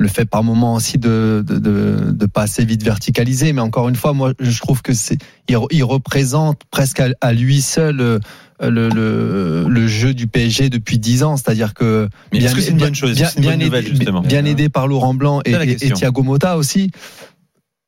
le 0.00 0.06
fait 0.06 0.26
par 0.26 0.44
moment 0.44 0.74
aussi 0.74 0.96
de, 0.96 1.42
de, 1.44 1.58
de, 1.58 2.12
de 2.12 2.26
pas 2.26 2.42
assez 2.42 2.64
vite 2.64 2.84
verticaliser, 2.84 3.52
mais 3.52 3.60
encore 3.60 3.88
une 3.88 3.96
fois, 3.96 4.12
moi 4.12 4.32
je 4.38 4.60
trouve 4.60 4.80
que 4.80 4.92
c'est 4.92 5.18
il, 5.48 5.58
il 5.72 5.82
représente 5.82 6.60
presque 6.70 7.00
à, 7.00 7.08
à 7.20 7.32
lui 7.32 7.60
seul 7.60 8.00
euh, 8.00 8.18
le, 8.60 8.88
le, 8.88 9.66
le 9.68 9.86
jeu 9.86 10.14
du 10.14 10.26
PSG 10.26 10.68
depuis 10.70 10.98
10 10.98 11.22
ans, 11.22 11.36
c'est-à-dire 11.36 11.74
que 11.74 12.08
Mais 12.32 12.38
est-ce 12.38 12.54
que 12.54 12.60
c'est 12.60 12.70
une 12.70 12.76
bien- 12.76 12.86
bonne 12.86 12.94
chose 12.94 13.10
Est-ce 13.10 13.18
bien, 13.20 13.26
que 13.28 13.32
c'est 13.32 13.38
une 13.38 13.44
bonne 13.44 13.56
bien 13.58 13.66
nouvelle, 13.66 13.84
aidé, 13.86 13.94
justement 13.96 14.20
bien 14.22 14.44
aidé 14.44 14.68
par 14.68 14.86
Laurent 14.88 15.14
Blanc 15.14 15.40
et. 15.44 15.76
Thiago 15.76 16.22
Motta 16.22 16.56
aussi. 16.56 16.90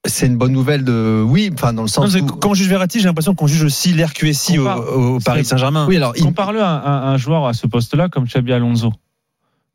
C'est 0.06 0.26
une 0.26 0.38
bonne 0.38 0.52
nouvelle 0.52 0.82
de 0.82 1.22
oui, 1.26 1.50
enfin 1.52 1.74
dans 1.74 1.82
le 1.82 1.88
sens 1.88 2.14
où 2.14 2.24
Quand 2.24 2.50
on 2.50 2.54
juge 2.54 2.68
Verratti, 2.68 3.00
j'ai 3.00 3.04
l'impression 3.06 3.34
qu'on 3.34 3.46
juge 3.46 3.64
aussi 3.64 3.92
l'RQSI 3.92 4.58
au, 4.58 5.18
Paris 5.22 5.44
Saint-Germain. 5.44 5.86
oui 5.88 5.96
alors 5.98 6.14
il- 6.16 6.22
Compare-le 6.24 6.62
à, 6.62 6.70
un- 6.70 7.12
un 7.12 7.16
joueur 7.18 7.46
à 7.46 7.52
ce 7.52 7.66
poste-là 7.66 8.08
comme 8.08 8.24
Xabi 8.24 8.52
Alonso, 8.54 8.94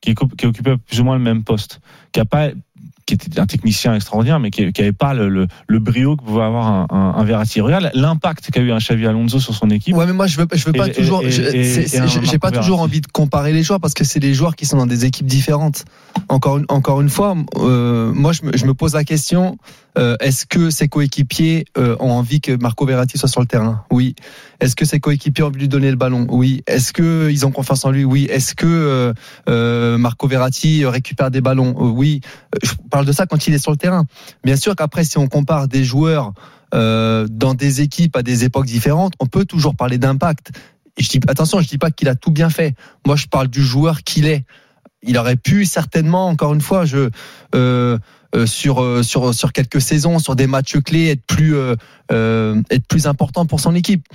qui, 0.02 0.12
est, 0.12 0.16
qui 0.36 0.46
occupait 0.48 0.78
plus 0.78 1.00
ou 1.00 1.04
moins 1.04 1.16
le 1.18 1.22
même 1.24 1.44
poste, 1.44 1.80
qui 2.12 2.20
a 2.20 2.26
pas 2.26 2.48
qui 3.06 3.14
était 3.14 3.40
un 3.40 3.46
technicien 3.46 3.94
extraordinaire, 3.94 4.40
mais 4.40 4.50
qui 4.50 4.64
n'avait 4.64 4.92
pas 4.92 5.14
le, 5.14 5.30
le, 5.30 5.48
le 5.68 5.80
brio 5.80 6.16
que 6.18 6.24
pouvait 6.24 6.42
avoir 6.44 6.68
un, 6.68 6.88
un, 6.90 7.14
un 7.20 7.24
Verratti. 7.24 7.62
Regarde 7.62 7.92
l'impact 7.94 8.50
qu'a 8.52 8.62
eu 8.62 8.72
un 8.72 8.80
Xavi 8.80 9.06
Alonso 9.06 9.40
sur 9.40 9.54
son 9.54 9.70
équipe. 9.70 9.96
Ouais, 9.96 10.08
mais 10.08 10.14
moi 10.14 10.26
je 10.26 10.38
veux, 10.38 10.48
je 10.52 10.66
veux 10.66 10.74
pas 10.74 10.88
Et- 10.88 10.92
toujours. 10.92 11.22
J'ai 11.28 12.40
pas 12.40 12.52
toujours 12.52 12.82
envie 12.82 13.02
de 13.02 13.08
comparer 13.08 13.54
les 13.54 13.64
joueurs 13.64 13.80
parce 13.80 13.94
que 13.94 14.04
c'est 14.04 14.20
des 14.20 14.34
joueurs 14.34 14.56
qui 14.56 14.66
sont 14.66 14.78
dans 14.78 14.88
des 14.88 15.06
équipes 15.06 15.28
différentes. 15.28 15.86
Encore 16.30 16.58
une, 16.58 16.66
encore 16.70 17.02
une 17.02 17.10
fois, 17.10 17.36
euh, 17.58 18.12
moi 18.14 18.32
je 18.34 18.44
me, 18.44 18.58
je 18.58 18.66
me 18.66 18.74
pose 18.74 18.94
la 18.96 19.04
question 19.04 19.58
euh, 19.98 20.16
est-ce 20.20 20.46
que 20.46 20.70
ses 20.70 20.88
coéquipiers 20.88 21.66
euh, 21.78 21.96
ont 22.00 22.12
envie 22.12 22.42
que 22.42 22.52
Marco 22.52 22.86
Verratti 22.86 23.18
soit 23.18 23.30
sur 23.30 23.42
le 23.42 23.48
terrain? 23.48 23.86
Oui. 23.92 24.16
Est-ce 24.60 24.76
que 24.76 24.86
ses 24.86 25.00
coéquipiers 25.00 25.44
ont 25.44 25.48
envie 25.48 25.58
de 25.58 25.62
lui 25.62 25.70
donner 25.70 25.90
le 25.90 25.98
ballon? 25.98 26.28
Oui. 26.30 26.64
Est-ce 26.68 26.94
que 26.94 27.30
ils 27.32 27.46
ont 27.46 27.52
confiance 27.52 27.86
en 27.86 27.92
lui? 27.92 28.04
Oui. 28.04 28.26
Est-ce 28.30 28.56
que 28.56 28.66
euh, 28.66 29.14
euh, 29.50 29.98
Marco 29.98 30.28
Verratti 30.28 30.86
récupère 30.86 31.32
des 31.32 31.42
ballons? 31.42 31.76
Euh, 31.80 31.90
Oui. 31.90 32.22
Je 32.62 32.72
parle 32.90 33.06
de 33.06 33.12
ça 33.12 33.26
quand 33.26 33.48
il 33.48 33.54
est 33.54 33.60
sur 33.60 33.72
le 33.72 33.78
terrain. 33.78 34.06
Bien 34.44 34.56
sûr 34.56 34.76
qu'après, 34.76 35.04
si 35.04 35.18
on 35.18 35.28
compare 35.28 35.68
des 35.68 35.84
joueurs 35.84 36.34
euh, 36.74 37.28
dans 37.30 37.54
des 37.54 37.82
équipes 37.82 38.16
à 38.18 38.24
des 38.24 38.44
époques 38.44 38.66
différentes, 38.66 39.14
on 39.20 39.28
peut 39.28 39.46
toujours 39.46 39.76
parler 39.76 39.98
d'impact. 39.98 40.52
Je 40.98 41.08
dis 41.10 41.20
attention, 41.28 41.60
je 41.62 41.68
dis 41.68 41.78
pas 41.78 41.92
qu'il 41.92 42.10
a 42.10 42.16
tout 42.16 42.32
bien 42.32 42.50
fait. 42.50 42.76
Moi, 43.06 43.16
je 43.16 43.28
parle 43.28 43.48
du 43.48 43.64
joueur 43.64 44.04
qu'il 44.04 44.28
est. 44.28 44.46
Il 45.04 45.18
aurait 45.18 45.36
pu 45.36 45.66
certainement, 45.66 46.28
encore 46.28 46.54
une 46.54 46.62
fois, 46.62 46.86
je 46.86 47.10
euh, 47.54 47.98
sur 48.46 48.82
euh, 48.84 49.04
sur 49.04 49.34
sur 49.34 49.54
quelques 49.54 49.80
saisons, 49.82 50.20
sur 50.20 50.36
des 50.36 50.48
matchs 50.48 50.78
clés, 50.80 51.08
être 51.08 51.24
plus 51.26 51.56
euh, 51.56 51.76
euh, 52.12 52.62
être 52.70 52.86
plus 52.88 53.08
important 53.08 53.46
pour 53.46 53.60
son 53.60 53.74
équipe. 53.76 54.06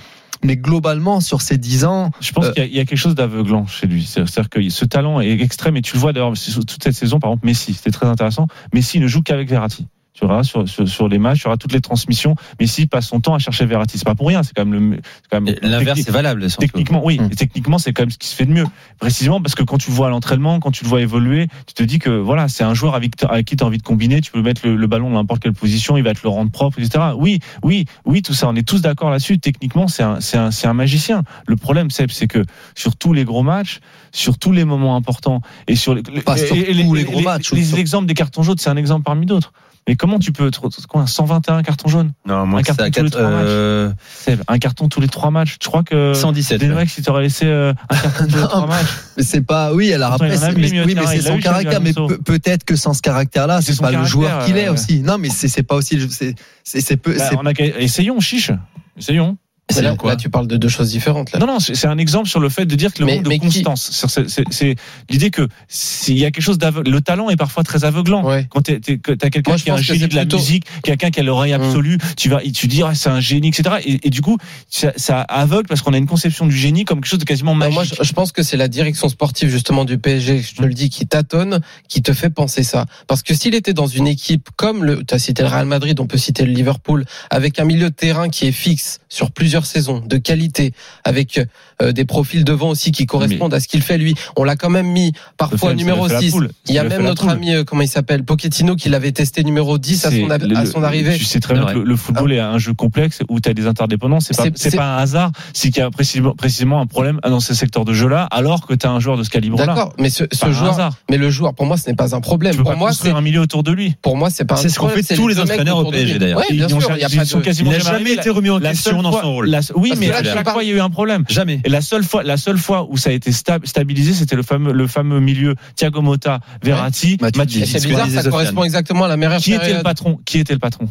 Mais 0.43 0.57
globalement, 0.57 1.19
sur 1.21 1.41
ces 1.41 1.57
dix 1.59 1.85
ans, 1.85 2.09
Je 2.19 2.31
pense 2.31 2.45
Euh, 2.45 2.51
qu'il 2.53 2.65
y, 2.65 2.77
y 2.77 2.79
a 2.79 2.85
quelque 2.85 2.97
chose 2.97 3.13
d'aveuglant 3.13 3.67
chez 3.67 3.85
lui. 3.85 4.03
C'est- 4.03 4.25
C'est-à-dire 4.25 4.49
que 4.49 4.69
ce 4.69 4.85
talent 4.85 5.21
est 5.21 5.39
extrême 5.39 5.77
et 5.77 5.81
tu 5.83 5.93
le 5.95 5.99
vois 5.99 6.13
d'ailleurs 6.13 6.33
toute 6.33 6.83
cette 6.83 6.95
saison. 6.95 7.19
Par 7.19 7.29
exemple, 7.31 7.45
Messi, 7.45 7.73
c'était 7.75 7.91
très 7.91 8.07
intéressant. 8.07 8.47
Messi 8.73 8.99
ne 8.99 9.07
joue 9.07 9.21
qu'avec 9.21 9.47
Verratti. 9.49 9.85
Tu 10.13 10.27
verras 10.27 10.43
sur, 10.43 10.67
sur, 10.67 10.87
sur 10.87 11.07
les 11.07 11.19
matchs, 11.19 11.41
tu 11.41 11.47
auras 11.47 11.57
toutes 11.57 11.73
les 11.73 11.81
transmissions. 11.81 12.35
Messi 12.59 12.85
passe 12.85 13.07
son 13.07 13.21
temps 13.21 13.33
à 13.33 13.39
chercher 13.39 13.65
Verratti. 13.65 13.97
C'est 13.97 14.05
pas 14.05 14.15
pour 14.15 14.27
rien. 14.27 14.43
C'est 14.43 14.53
quand 14.53 14.65
même 14.65 14.91
le. 14.91 15.59
L'inverse 15.61 15.99
est 15.99 16.11
valable. 16.11 16.49
surtout. 16.49 16.65
Techniquement, 16.65 17.01
oui. 17.03 17.19
Mm. 17.19 17.29
Et 17.31 17.35
techniquement, 17.35 17.77
c'est 17.77 17.93
quand 17.93 18.03
même 18.03 18.11
ce 18.11 18.17
qui 18.17 18.27
se 18.27 18.35
fait 18.35 18.45
de 18.45 18.51
mieux. 18.51 18.65
Précisément 18.99 19.41
parce 19.41 19.55
que 19.55 19.63
quand 19.63 19.77
tu 19.77 19.89
le 19.89 19.95
vois 19.95 20.07
à 20.07 20.09
l'entraînement, 20.09 20.59
quand 20.59 20.71
tu 20.71 20.83
le 20.83 20.89
vois 20.89 21.01
évoluer, 21.01 21.47
tu 21.65 21.73
te 21.73 21.83
dis 21.83 21.99
que 21.99 22.09
voilà, 22.09 22.47
c'est 22.49 22.63
un 22.63 22.73
joueur 22.73 22.95
avec, 22.95 23.23
avec 23.23 23.45
qui 23.45 23.55
tu 23.55 23.63
as 23.63 23.67
envie 23.67 23.77
de 23.77 23.83
combiner. 23.83 24.21
Tu 24.21 24.31
peux 24.31 24.41
mettre 24.41 24.67
le, 24.67 24.75
le 24.75 24.87
ballon 24.87 25.09
dans 25.09 25.15
n'importe 25.15 25.41
quelle 25.41 25.53
position, 25.53 25.97
il 25.97 26.03
va 26.03 26.13
te 26.13 26.19
le 26.23 26.29
rendre 26.29 26.51
propre, 26.51 26.79
etc. 26.79 27.13
Oui, 27.17 27.39
oui, 27.63 27.85
oui, 28.05 28.21
tout 28.21 28.33
ça, 28.33 28.49
on 28.49 28.55
est 28.55 28.67
tous 28.67 28.81
d'accord 28.81 29.09
là-dessus. 29.09 29.39
Techniquement, 29.39 29.87
c'est 29.87 30.03
un, 30.03 30.19
c'est 30.19 30.37
un, 30.37 30.51
c'est 30.51 30.67
un 30.67 30.73
magicien. 30.73 31.23
Le 31.47 31.55
problème, 31.55 31.89
Seb, 31.89 32.11
c'est 32.11 32.27
que 32.27 32.43
sur 32.75 32.95
tous 32.95 33.13
les 33.13 33.23
gros 33.23 33.43
matchs, 33.43 33.79
sur 34.11 34.37
tous 34.37 34.51
les 34.51 34.65
moments 34.65 34.95
importants 34.95 35.41
et 35.67 35.75
sur 35.75 35.95
les, 35.95 36.03
Pas 36.03 36.37
et 36.41 36.47
tous 36.47 36.93
les 36.93 37.03
gros 37.03 37.21
matchs, 37.21 37.53
les, 37.53 37.79
exemples 37.79 38.07
des 38.07 38.13
cartons 38.13 38.43
jaunes, 38.43 38.57
c'est 38.57 38.69
un 38.69 38.77
exemple 38.77 39.03
parmi 39.03 39.25
d'autres. 39.25 39.53
Mais 39.87 39.95
comment 39.95 40.19
tu 40.19 40.31
peux 40.31 40.51
quoi, 40.87 41.07
121 41.07 41.63
cartons 41.63 41.89
jaunes? 41.89 42.11
Non, 42.25 42.45
moi, 42.45 42.59
Un 42.59 42.63
c'est 42.63 42.67
carton 42.67 42.83
tous 42.83 42.85
les 42.85 42.91
quatre- 42.91 43.09
trois 43.19 43.29
matchs. 43.31 43.45
euh, 43.47 43.91
Seb, 44.13 44.41
un 44.47 44.59
carton 44.59 44.89
tous 44.89 45.01
les 45.01 45.07
trois 45.07 45.31
matchs. 45.31 45.57
Tu 45.59 45.67
crois 45.67 45.83
que 45.83 46.13
117. 46.13 46.61
ouais. 46.61 46.67
Denrek, 46.67 46.89
si 46.89 47.01
t'aurais 47.01 47.23
laissé 47.23 47.45
euh, 47.47 47.73
un 47.89 47.95
carton 47.97 48.25
tous 48.27 48.35
les 48.61 48.67
matchs, 48.67 48.85
mais 49.17 49.23
c'est 49.23 49.41
pas 49.41 49.73
oui. 49.73 49.91
Alors 49.91 50.13
après, 50.13 50.37
c'est- 50.37 50.51
mais, 50.53 50.83
oui, 50.85 50.95
mais 50.95 51.05
c'est 51.07 51.21
son 51.21 51.39
caractère. 51.39 51.81
Mais 51.81 51.93
peut-être 51.93 52.63
que 52.63 52.75
sans 52.75 52.93
ce 52.93 53.01
caractère-là, 53.01 53.61
C'est 53.61 53.73
c'est 53.73 53.81
pas 53.81 53.87
le 53.87 53.93
caractère, 53.93 54.11
joueur 54.11 54.45
qu'il 54.45 54.57
est 54.57 54.67
euh, 54.67 54.73
aussi. 54.73 54.99
Non, 55.01 55.17
mais 55.17 55.29
c'est 55.29 55.63
pas 55.63 55.75
aussi. 55.75 55.99
C'est 56.09 56.35
c'est 56.63 56.97
peu. 56.97 57.15
bah, 57.17 57.51
essayons, 57.79 58.19
chiche. 58.19 58.51
Essayons. 58.97 59.37
Mais 59.77 59.81
là, 59.81 59.95
quoi 59.95 60.11
là, 60.11 60.15
tu 60.17 60.29
parles 60.29 60.47
de 60.47 60.57
deux 60.57 60.67
choses 60.69 60.89
différentes. 60.89 61.31
Là. 61.31 61.39
Non, 61.39 61.47
non, 61.47 61.59
c'est 61.59 61.75
c'est 61.75 61.87
un 61.87 61.97
exemple 61.97 62.27
sur 62.29 62.39
le 62.39 62.49
fait 62.49 62.65
de 62.65 62.75
dire 62.75 62.93
que 62.93 62.99
le 62.99 63.05
Mais- 63.05 63.15
manque 63.15 63.23
de 63.23 63.29
mais 63.29 63.39
constance. 63.39 63.89
C'est- 63.91 64.07
c'est- 64.07 64.29
C'est 64.29 64.43
c'est 64.51 64.75
l'idée 65.09 65.29
que 65.29 65.47
s'il 65.67 66.17
y 66.17 66.25
a 66.25 66.31
quelque 66.31 66.43
chose 66.43 66.57
d'aveugle, 66.57 66.91
le 66.91 67.01
talent 67.01 67.29
est 67.29 67.35
parfois 67.35 67.63
très 67.63 67.83
aveuglant. 67.85 68.23
Ouais. 68.25 68.47
Quand 68.49 68.61
que 68.65 69.13
t'as 69.13 69.29
quelqu'un 69.29 69.55
qui 69.55 69.69
a 69.69 69.73
un 69.73 69.77
génie 69.77 69.99
c'est 69.99 70.07
de 70.07 70.15
la 70.15 70.21
plutôt- 70.21 70.37
musique, 70.37 70.65
quelqu'un 70.83 71.09
qui 71.11 71.19
a 71.19 71.23
l'oreille 71.23 71.51
Mm. 71.53 71.61
absolue, 71.61 71.97
tu 72.17 72.29
vas, 72.29 72.41
tu 72.41 72.67
dis 72.67 72.81
ah, 72.83 72.93
c'est 72.95 73.09
un 73.09 73.19
génie, 73.19 73.49
etc. 73.49 73.75
Et, 73.85 74.07
et 74.07 74.09
du 74.09 74.21
coup, 74.21 74.37
ça, 74.69 74.91
ça 74.97 75.21
aveugle 75.21 75.67
parce 75.67 75.81
qu'on 75.81 75.93
a 75.93 75.97
une 75.97 76.07
conception 76.07 76.45
du 76.45 76.55
génie 76.55 76.85
comme 76.85 76.99
quelque 77.01 77.09
chose 77.09 77.19
de 77.19 77.25
quasiment 77.25 77.53
Non, 77.53 77.59
magique. 77.59 77.73
moi, 77.75 77.83
je, 77.83 77.95
je 78.03 78.13
pense 78.13 78.31
que 78.31 78.43
c'est 78.43 78.57
la 78.57 78.67
direction 78.67 79.09
sportive 79.09 79.49
justement 79.49 79.85
du 79.85 79.97
PSG, 79.97 80.41
je 80.41 80.55
te 80.55 80.61
le 80.63 80.73
dis, 80.73 80.89
qui 80.89 81.05
tâtonne, 81.07 81.61
qui 81.87 82.01
te 82.01 82.13
fait 82.13 82.29
penser 82.29 82.63
ça. 82.63 82.85
Parce 83.07 83.21
que 83.23 83.33
s'il 83.33 83.55
était 83.55 83.73
dans 83.73 83.87
une 83.87 84.07
équipe 84.07 84.49
comme 84.55 84.83
le, 84.83 85.03
tu 85.03 85.13
as 85.13 85.19
cité 85.19 85.43
le 85.43 85.49
Real 85.49 85.65
Madrid, 85.65 85.99
on 85.99 86.07
peut 86.07 86.17
citer 86.17 86.45
le 86.45 86.51
Liverpool, 86.53 87.05
avec 87.29 87.59
un 87.59 87.65
milieu 87.65 87.89
de 87.89 87.95
terrain 87.95 88.29
qui 88.29 88.47
est 88.47 88.51
fixe 88.51 88.99
sur 89.09 89.31
plusieurs 89.31 89.60
saison, 89.65 89.99
de 89.99 90.17
qualité, 90.17 90.73
avec 91.03 91.39
euh, 91.81 91.91
des 91.91 92.05
profils 92.05 92.43
devant 92.43 92.69
aussi 92.69 92.91
qui 92.91 93.05
correspondent 93.05 93.53
à 93.53 93.59
ce 93.59 93.67
qu'il 93.67 93.81
fait 93.81 93.97
lui. 93.97 94.15
On 94.37 94.43
l'a 94.43 94.55
quand 94.55 94.69
même 94.69 94.87
mis 94.87 95.13
parfois 95.37 95.71
fait- 95.71 95.75
numéro 95.75 96.03
ça 96.03 96.09
fait 96.09 96.13
la 96.15 96.21
6. 96.21 96.31
poule. 96.31 96.49
Il 96.67 96.75
y 96.75 96.79
a 96.79 96.83
même 96.83 97.03
notre 97.03 97.27
ami, 97.29 97.53
euh, 97.53 97.63
comment 97.63 97.81
il 97.81 97.87
s'appelle, 97.87 98.23
Pochettino, 98.23 98.75
qui 98.75 98.89
l'avait 98.89 99.11
testé 99.11 99.43
numéro 99.43 99.77
10 99.77 100.05
à 100.05 100.11
son, 100.11 100.29
a- 100.29 100.37
le- 100.37 100.55
à 100.57 100.65
son 100.65 100.83
arrivée. 100.83 101.17
Tu 101.17 101.25
sais 101.25 101.39
très 101.39 101.53
bien 101.53 101.65
que 101.65 101.79
le, 101.79 101.83
le 101.83 101.95
football 101.95 102.31
est 102.33 102.39
un 102.39 102.57
jeu 102.57 102.73
complexe 102.73 103.19
où 103.29 103.39
tu 103.39 103.49
as 103.49 103.53
des 103.53 103.67
interdépendances. 103.67 104.27
C'est 104.31 104.71
pas, 104.71 104.77
pas 104.77 104.95
un 104.95 104.97
hasard. 104.97 105.31
C'est 105.53 105.69
qu'il 105.71 105.81
y 105.81 105.85
a 105.85 105.89
précisément, 105.91 106.33
précisément 106.35 106.79
un 106.81 106.85
problème 106.87 107.19
dans 107.27 107.39
ce 107.39 107.53
secteur 107.53 107.85
de 107.85 107.93
jeu-là, 107.93 108.27
alors 108.31 108.65
que 108.67 108.73
tu 108.73 108.85
as 108.85 108.91
un 108.91 108.99
joueur 108.99 109.17
de 109.17 109.23
ce 109.23 109.29
calibre-là. 109.29 109.65
D'accord, 109.65 109.93
mais 109.97 110.09
ce, 110.09 110.23
joueur, 110.51 110.73
hasard. 110.73 110.93
mais 111.09 111.17
le 111.17 111.29
joueur, 111.29 111.53
pour 111.53 111.65
moi, 111.65 111.77
ce 111.77 111.89
n'est 111.89 111.95
pas 111.95 112.15
un 112.15 112.21
problème. 112.21 112.51
Tu 112.53 112.57
peux 112.57 112.63
Pour 112.63 112.71
pas 112.73 112.77
moi, 112.77 112.89
c'est 112.91 112.97
construire 112.97 113.15
un 113.17 113.21
milieu 113.21 113.39
autour 113.41 113.63
de 113.63 113.71
lui. 113.71 113.95
pour 114.01 114.17
moi, 114.17 114.29
c'est 114.29 114.45
pas 114.45 114.55
un 114.55 114.57
C'est 114.57 114.69
ce 114.69 114.75
qu'ont 114.79 114.85
problème, 114.87 115.05
fait 115.05 115.15
tous 115.15 115.27
les 115.27 115.39
entraîneurs 115.39 115.77
au 115.77 115.83
de 115.85 115.89
PSG, 115.91 116.19
d'ailleurs. 116.19 116.41
Ils 116.49 116.63
ont 116.65 116.69
sûr, 116.69 116.81
jamais- 116.81 116.95
il 116.97 117.01
y 117.01 117.05
a 117.05 117.07
ils 117.11 117.17
pas 117.17 117.25
sont 117.25 117.39
de- 117.39 117.43
quasiment 117.43 117.71
Il 117.71 117.73
n'a 117.73 117.79
jamais 117.79 117.91
jamais 117.99 118.05
arrivés. 118.09 118.21
été 118.21 118.29
remis 118.29 118.49
en 118.49 118.59
question 118.59 119.01
dans 119.01 119.11
son 119.19 119.33
rôle. 119.33 119.55
oui, 119.75 119.93
mais 119.97 120.11
à 120.11 120.23
chaque 120.23 120.49
fois, 120.49 120.63
il 120.63 120.69
y 120.69 120.73
a 120.73 120.75
eu 120.75 120.81
un 120.81 120.89
problème. 120.89 121.23
Jamais. 121.29 121.59
La 121.71 121.81
seule 121.81 122.03
fois, 122.03 122.23
la 122.23 122.37
seule 122.37 122.57
fois 122.57 122.85
où 122.89 122.97
ça 122.97 123.09
a 123.09 123.13
été 123.13 123.31
sta- 123.31 123.65
stabilisé, 123.65 124.13
c'était 124.13 124.35
le 124.35 124.43
fameux, 124.43 124.73
le 124.73 124.87
fameux 124.87 125.19
milieu 125.19 125.55
Thiago 125.75 126.01
Motta, 126.01 126.39
Verratti, 126.63 127.17
Matuidi. 127.21 127.59
Matuidi. 127.59 127.65
C'est 127.65 127.87
bizarre, 127.87 128.09
ça 128.09 128.29
correspond 128.29 128.63
exactement 128.63 129.05
à 129.05 129.07
la 129.07 129.17
meilleure 129.17 129.37
Qui 129.37 129.53
était 129.53 129.73
le 129.73 129.81
patron? 129.83 130.19
Qui 130.25 130.39
était 130.39 130.53
le 130.53 130.59
patron? 130.59 130.87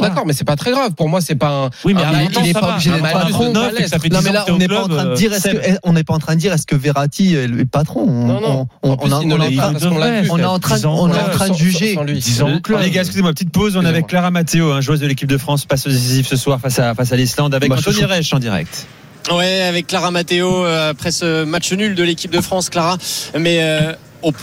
D'accord, 0.00 0.26
mais 0.26 0.32
c'est 0.32 0.42
pas 0.44 0.56
très 0.56 0.72
grave. 0.72 0.94
Pour 0.94 1.08
moi, 1.08 1.20
c'est 1.20 1.36
pas 1.36 1.66
un. 1.66 1.70
Oui, 1.84 1.94
mais 1.94 2.02
Ah, 2.04 2.08
un 2.08 2.22
il 2.22 2.30
moment, 2.32 2.44
est 2.44 2.52
ça 2.52 2.60
pas 2.60 2.66
va. 2.66 2.72
obligé 2.72 2.90
d'être 2.90 3.02
patron, 3.02 3.52
Non 3.52 4.20
mais 4.24 4.32
là 4.32 4.44
on 4.48 4.56
n'est 4.58 4.66
pas 4.66 4.82
en 4.82 4.88
train 4.88 5.04
de 5.04 5.10
euh, 5.10 5.14
dire 5.14 5.32
est-ce 5.32 5.48
que 5.48 5.78
on 5.84 5.92
n'est 5.92 6.02
pas 6.02 6.14
en 6.14 6.18
train 6.18 6.34
de 6.34 6.40
dire 6.40 6.52
est-ce 6.52 6.66
que 6.66 6.74
Verratti 6.74 7.34
est 7.36 7.46
le 7.46 7.64
patron? 7.64 8.00
On, 8.00 8.26
Non, 8.26 8.40
non. 8.40 8.66
on, 8.82 8.90
on, 8.90 8.94
est 8.94 8.98
en 8.98 8.98
train- 8.98 9.20
on 9.22 10.38
est 10.40 10.44
en 10.44 10.58
train 10.58 11.46
ouais, 11.46 11.50
de 11.50 11.54
juger 11.56 11.94
sans 11.94 12.02
lui. 12.02 12.18
10 12.18 12.42
ans 12.42 12.52
au 12.56 12.58
club. 12.60 12.80
Les 12.80 12.90
gars, 12.90 13.02
excusez-moi, 13.02 13.30
petite 13.32 13.52
pause. 13.52 13.76
On 13.76 13.84
est 13.84 13.88
avec 13.88 14.08
Clara 14.08 14.32
Matteo, 14.32 14.80
joueuse 14.80 14.98
de 14.98 15.06
l'équipe 15.06 15.28
de 15.28 15.38
France, 15.38 15.66
passeuse 15.66 15.92
décisive 15.94 16.26
ce 16.26 16.34
soir 16.36 16.58
face 16.60 16.80
à, 16.80 16.92
face 16.96 17.12
à 17.12 17.16
l'Islande, 17.16 17.54
avec 17.54 17.70
Bah, 17.70 17.76
Anthony. 17.78 18.02
Reich 18.02 18.34
en 18.34 18.40
direct. 18.40 18.88
Ouais, 19.30 19.62
avec 19.62 19.86
Clara 19.86 20.10
Matteo 20.10 20.64
euh, 20.64 20.90
après 20.90 21.12
ce 21.12 21.44
match 21.44 21.72
nul 21.72 21.94
de 21.94 22.02
l'équipe 22.02 22.30
de 22.30 22.40
France, 22.40 22.68
Clara. 22.70 22.98
Mais 23.38 23.62
euh, 23.62 23.92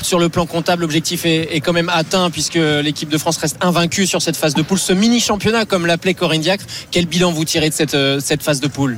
sur 0.01 0.19
le 0.19 0.29
plan 0.29 0.45
comptable, 0.45 0.81
l'objectif 0.81 1.25
est, 1.25 1.55
est 1.55 1.59
quand 1.59 1.73
même 1.73 1.89
atteint 1.89 2.29
puisque 2.29 2.55
l'équipe 2.55 3.09
de 3.09 3.17
France 3.17 3.37
reste 3.37 3.57
invaincue 3.61 4.07
sur 4.07 4.21
cette 4.21 4.37
phase 4.37 4.53
de 4.53 4.61
poule. 4.61 4.79
Ce 4.79 4.93
mini 4.93 5.19
championnat, 5.19 5.65
comme 5.65 5.85
l'appelait 5.85 6.13
Corinne 6.13 6.41
Diacre, 6.41 6.65
quel 6.91 7.05
bilan 7.05 7.31
vous 7.31 7.45
tirez 7.45 7.69
de 7.69 7.73
cette, 7.73 7.93
euh, 7.93 8.19
cette 8.23 8.41
phase 8.41 8.61
de 8.61 8.67
poule? 8.67 8.97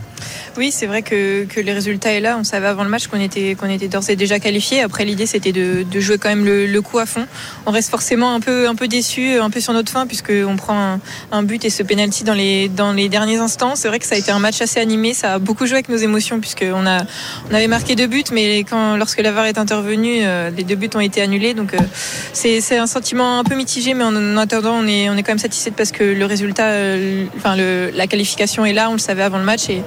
Oui, 0.57 0.71
c'est 0.71 0.85
vrai 0.85 1.01
que, 1.01 1.45
que 1.45 1.61
les 1.61 1.71
résultats 1.71 2.11
est 2.11 2.19
là. 2.19 2.37
On 2.37 2.43
savait 2.43 2.67
avant 2.67 2.83
le 2.83 2.89
match 2.89 3.07
qu'on 3.07 3.19
était, 3.19 3.55
qu'on 3.55 3.69
était 3.69 3.87
d'ores 3.87 4.09
et 4.09 4.17
déjà 4.17 4.39
qualifiés. 4.39 4.81
Après, 4.81 5.05
l'idée, 5.05 5.25
c'était 5.25 5.53
de, 5.53 5.83
de 5.83 5.99
jouer 6.01 6.17
quand 6.17 6.27
même 6.27 6.43
le, 6.43 6.65
le 6.65 6.81
coup 6.81 6.99
à 6.99 7.05
fond. 7.05 7.25
On 7.65 7.71
reste 7.71 7.89
forcément 7.89 8.33
un 8.33 8.41
peu, 8.41 8.67
un 8.67 8.75
peu 8.75 8.89
déçu, 8.89 9.39
un 9.39 9.49
peu 9.49 9.61
sur 9.61 9.71
notre 9.71 9.91
fin, 9.91 10.05
puisqu'on 10.07 10.57
prend 10.57 10.99
un, 11.31 11.43
but 11.43 11.63
et 11.63 11.69
ce 11.69 11.83
penalty 11.83 12.25
dans 12.25 12.33
les, 12.33 12.67
dans 12.67 12.91
les 12.91 13.07
derniers 13.07 13.37
instants. 13.37 13.75
C'est 13.75 13.87
vrai 13.87 13.99
que 13.99 14.05
ça 14.05 14.15
a 14.15 14.17
été 14.17 14.31
un 14.31 14.39
match 14.39 14.61
assez 14.61 14.79
animé. 14.79 15.13
Ça 15.13 15.35
a 15.35 15.39
beaucoup 15.39 15.65
joué 15.65 15.75
avec 15.75 15.87
nos 15.87 15.97
émotions, 15.97 16.41
puisqu'on 16.41 16.85
a, 16.85 17.03
on 17.49 17.53
avait 17.53 17.67
marqué 17.67 17.95
deux 17.95 18.07
buts, 18.07 18.23
mais 18.33 18.59
quand, 18.59 18.97
lorsque 18.97 19.21
la 19.21 19.31
VAR 19.31 19.45
est 19.45 19.57
intervenue, 19.57 20.21
euh, 20.23 20.49
les 20.49 20.63
deux 20.63 20.75
buts 20.75 20.89
ont 20.95 20.99
été 20.99 21.21
annulés. 21.21 21.53
Donc, 21.53 21.73
euh, 21.73 21.77
c'est, 22.33 22.77
un 22.77 22.87
sentiment 22.87 23.39
un 23.39 23.43
peu 23.45 23.55
mitigé, 23.55 23.93
mais 23.93 24.03
en 24.03 24.37
attendant, 24.37 24.73
on 24.73 24.87
est, 24.87 25.09
on 25.09 25.15
est 25.15 25.23
quand 25.23 25.31
même 25.31 25.39
satisfait 25.39 25.71
parce 25.71 25.91
que 25.91 26.03
le 26.03 26.25
résultat, 26.25 26.67
euh, 26.67 27.25
enfin, 27.37 27.55
le, 27.55 27.91
la 27.93 28.07
qualification 28.07 28.65
est 28.65 28.73
là. 28.73 28.89
On 28.89 28.93
le 28.93 28.99
savait 28.99 29.23
avant 29.23 29.37
le 29.37 29.43
match 29.43 29.69
et, 29.69 29.83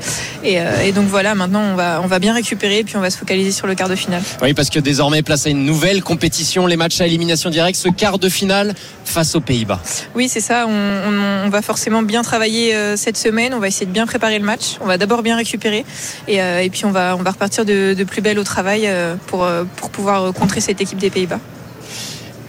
euh, 0.60 0.82
et 0.82 0.92
donc 0.92 1.06
voilà, 1.08 1.34
maintenant 1.34 1.62
on 1.62 1.74
va, 1.74 2.00
on 2.02 2.06
va 2.06 2.18
bien 2.18 2.34
récupérer 2.34 2.78
et 2.78 2.84
puis 2.84 2.96
on 2.96 3.00
va 3.00 3.10
se 3.10 3.18
focaliser 3.18 3.50
sur 3.52 3.66
le 3.66 3.74
quart 3.74 3.88
de 3.88 3.94
finale. 3.96 4.22
Oui, 4.42 4.54
parce 4.54 4.70
que 4.70 4.78
désormais, 4.78 5.22
place 5.22 5.46
à 5.46 5.50
une 5.50 5.64
nouvelle 5.64 6.02
compétition, 6.02 6.66
les 6.66 6.76
matchs 6.76 7.00
à 7.00 7.06
élimination 7.06 7.50
directe, 7.50 7.78
ce 7.78 7.88
quart 7.88 8.18
de 8.18 8.28
finale 8.28 8.74
face 9.04 9.34
aux 9.34 9.40
Pays-Bas. 9.40 9.80
Oui, 10.14 10.28
c'est 10.28 10.40
ça. 10.40 10.66
On, 10.66 10.70
on- 10.70 11.46
on 11.46 11.48
va 11.50 11.62
forcément 11.62 12.02
bien 12.02 12.22
travailler 12.22 12.74
euh, 12.74 12.96
cette 12.96 13.16
semaine. 13.18 13.52
On 13.54 13.58
va 13.60 13.68
essayer 13.68 13.86
de 13.86 13.90
bien 13.92 14.06
préparer 14.06 14.38
le 14.38 14.44
match. 14.44 14.76
On 14.80 14.86
va 14.86 14.96
d'abord 14.98 15.22
bien 15.22 15.36
récupérer 15.36 15.84
et, 16.26 16.40
euh, 16.40 16.60
et 16.60 16.70
puis 16.70 16.84
on 16.86 16.90
va, 16.90 17.16
on 17.18 17.22
va 17.22 17.30
repartir 17.32 17.64
de, 17.64 17.94
de 17.94 18.04
plus 18.04 18.22
belle 18.22 18.38
au 18.38 18.44
travail 18.44 18.82
euh, 18.86 19.14
pour, 19.26 19.46
pour 19.76 19.90
pouvoir 19.90 20.32
contrer 20.32 20.60
cette 20.60 20.80
équipe 20.80 20.98
des 20.98 21.10
Pays-Bas. 21.10 21.40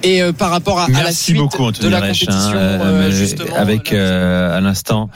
Et 0.05 0.21
euh, 0.21 0.31
par 0.31 0.51
rapport 0.51 0.79
à, 0.79 0.85
à 0.85 0.87
la 0.89 0.93
Merci 1.05 1.23
suite 1.23 1.37
beaucoup, 1.37 1.71
de 1.71 1.87
la 1.87 1.99
Reich, 1.99 2.19
compétition, 2.25 2.51
hein, 2.53 2.55
euh, 2.55 3.07
euh, 3.07 3.11
justement, 3.11 3.55
avec 3.55 3.91
euh, 3.91 4.55
à 4.55 4.61
l'instant 4.61 5.09